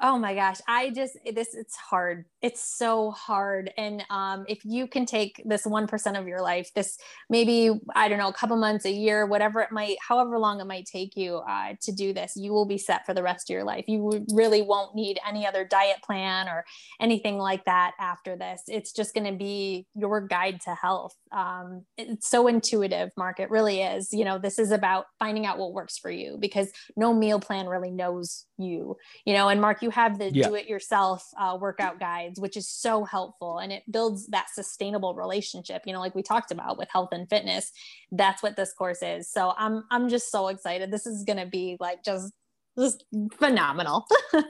Oh 0.03 0.17
my 0.17 0.33
gosh, 0.33 0.57
I 0.67 0.89
just 0.89 1.15
this 1.31 1.53
it's 1.53 1.75
hard. 1.75 2.25
It's 2.41 2.63
so 2.63 3.11
hard. 3.11 3.71
And 3.77 4.03
um 4.09 4.45
if 4.47 4.65
you 4.65 4.87
can 4.87 5.05
take 5.05 5.39
this 5.45 5.63
1% 5.67 6.19
of 6.19 6.27
your 6.27 6.41
life, 6.41 6.71
this 6.73 6.97
maybe 7.29 7.69
I 7.95 8.07
don't 8.09 8.17
know, 8.17 8.27
a 8.27 8.33
couple 8.33 8.57
months, 8.57 8.85
a 8.85 8.91
year, 8.91 9.27
whatever 9.27 9.61
it 9.61 9.71
might 9.71 9.97
however 10.07 10.39
long 10.39 10.59
it 10.59 10.65
might 10.65 10.87
take 10.87 11.15
you 11.15 11.35
uh 11.37 11.73
to 11.83 11.91
do 11.91 12.13
this, 12.13 12.33
you 12.35 12.51
will 12.51 12.65
be 12.65 12.79
set 12.79 13.05
for 13.05 13.13
the 13.13 13.21
rest 13.21 13.47
of 13.49 13.53
your 13.53 13.63
life. 13.63 13.85
You 13.87 14.25
really 14.33 14.63
won't 14.63 14.95
need 14.95 15.19
any 15.27 15.45
other 15.45 15.63
diet 15.65 15.97
plan 16.03 16.47
or 16.47 16.65
anything 16.99 17.37
like 17.37 17.65
that 17.65 17.91
after 17.99 18.35
this. 18.35 18.63
It's 18.67 18.93
just 18.93 19.13
going 19.13 19.31
to 19.31 19.37
be 19.37 19.85
your 19.93 20.19
guide 20.21 20.61
to 20.61 20.73
health. 20.73 21.15
Um 21.31 21.85
it's 21.95 22.27
so 22.27 22.47
intuitive, 22.47 23.11
Mark. 23.17 23.39
It 23.39 23.51
really 23.51 23.83
is. 23.83 24.11
You 24.11 24.25
know, 24.25 24.39
this 24.39 24.57
is 24.57 24.71
about 24.71 25.05
finding 25.19 25.45
out 25.45 25.59
what 25.59 25.73
works 25.73 25.99
for 25.99 26.09
you 26.09 26.37
because 26.39 26.71
no 26.97 27.13
meal 27.13 27.39
plan 27.39 27.67
really 27.67 27.91
knows 27.91 28.47
you 28.57 28.95
you 29.25 29.33
know 29.33 29.49
and 29.49 29.59
mark 29.59 29.81
you 29.81 29.90
have 29.91 30.17
the 30.17 30.31
Yeah. 30.31 30.49
do 30.49 30.55
it 30.55 30.67
yourself 30.67 31.27
uh, 31.37 31.57
workout 31.59 31.99
guides 31.99 32.39
which 32.39 32.57
is 32.57 32.67
so 32.67 33.03
helpful 33.03 33.59
and 33.59 33.71
it 33.71 33.83
builds 33.89 34.27
that 34.27 34.47
sustainable 34.53 35.15
relationship 35.15 35.83
you 35.85 35.93
know 35.93 35.99
like 35.99 36.15
we 36.15 36.23
talked 36.23 36.51
about 36.51 36.77
with 36.77 36.89
health 36.89 37.09
and 37.11 37.29
fitness 37.29 37.71
that's 38.11 38.41
what 38.41 38.55
this 38.55 38.73
course 38.73 39.01
is 39.03 39.29
so 39.29 39.53
i'm 39.57 39.83
i'm 39.91 40.09
just 40.09 40.31
so 40.31 40.47
excited 40.47 40.91
this 40.91 41.05
is 41.05 41.23
going 41.23 41.39
to 41.39 41.45
be 41.45 41.77
like 41.79 42.03
just 42.03 42.33
just 42.77 43.03
phenomenal 43.37 44.05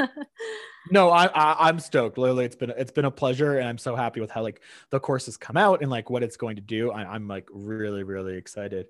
No, 0.89 1.10
I, 1.12 1.28
I 1.28 1.70
I'm 1.70 1.80
stoked. 1.80 2.18
Literally, 2.18 2.46
it's 2.46 2.56
been 2.56 2.72
it's 2.72 2.92
been 2.92 3.06
a 3.06 3.12
pleasure, 3.12 3.60
and 3.60 3.68
I'm 3.70 3.78
so 3.78 3.96
happy 3.96 4.20
with 4.20 4.32
how 4.32 4.42
like 4.42 4.62
the 4.89 5.00
course 5.00 5.26
has 5.28 5.38
come 5.38 5.56
out 5.56 5.82
and 5.82 5.92
like 5.92 6.10
what 6.10 6.24
it's 6.24 6.38
going 6.38 6.56
to 6.56 6.62
do. 6.62 6.92
I, 6.92 7.04
I'm 7.14 7.28
like 7.28 7.48
really 7.52 8.04
really 8.04 8.36
excited. 8.36 8.88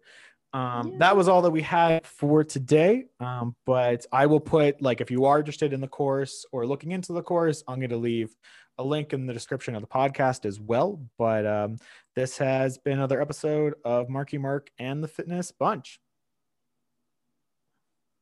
Um, 0.54 0.90
Yeah. 0.92 0.98
that 1.00 1.18
was 1.18 1.28
all 1.28 1.42
that 1.44 1.52
we 1.52 1.62
had 1.62 2.06
for 2.06 2.44
today. 2.44 3.06
Um, 3.20 3.56
but 3.66 4.06
I 4.12 4.26
will 4.26 4.40
put 4.40 4.82
like 4.82 5.02
if 5.02 5.10
you 5.10 5.26
are 5.26 5.40
interested 5.40 5.74
in 5.74 5.82
the 5.82 5.88
course 5.88 6.46
or 6.52 6.66
looking 6.66 6.92
into 6.92 7.14
the 7.14 7.24
course, 7.24 7.64
I'm 7.68 7.80
going 7.80 7.90
to 7.92 7.98
leave 7.98 8.36
a 8.78 8.84
link 8.84 9.14
in 9.14 9.28
the 9.28 9.34
description 9.34 9.76
of 9.76 9.82
the 9.82 9.88
podcast 9.88 10.46
as 10.46 10.60
well. 10.60 11.02
But 11.18 11.46
um, 11.46 11.78
this 12.16 12.38
has 12.40 12.78
been 12.78 12.94
another 12.94 13.22
episode 13.22 13.76
of 13.86 14.10
Marky 14.10 14.38
Mark 14.38 14.70
and 14.80 15.04
the 15.04 15.08
Fitness 15.08 15.52
Bunch. 15.52 16.00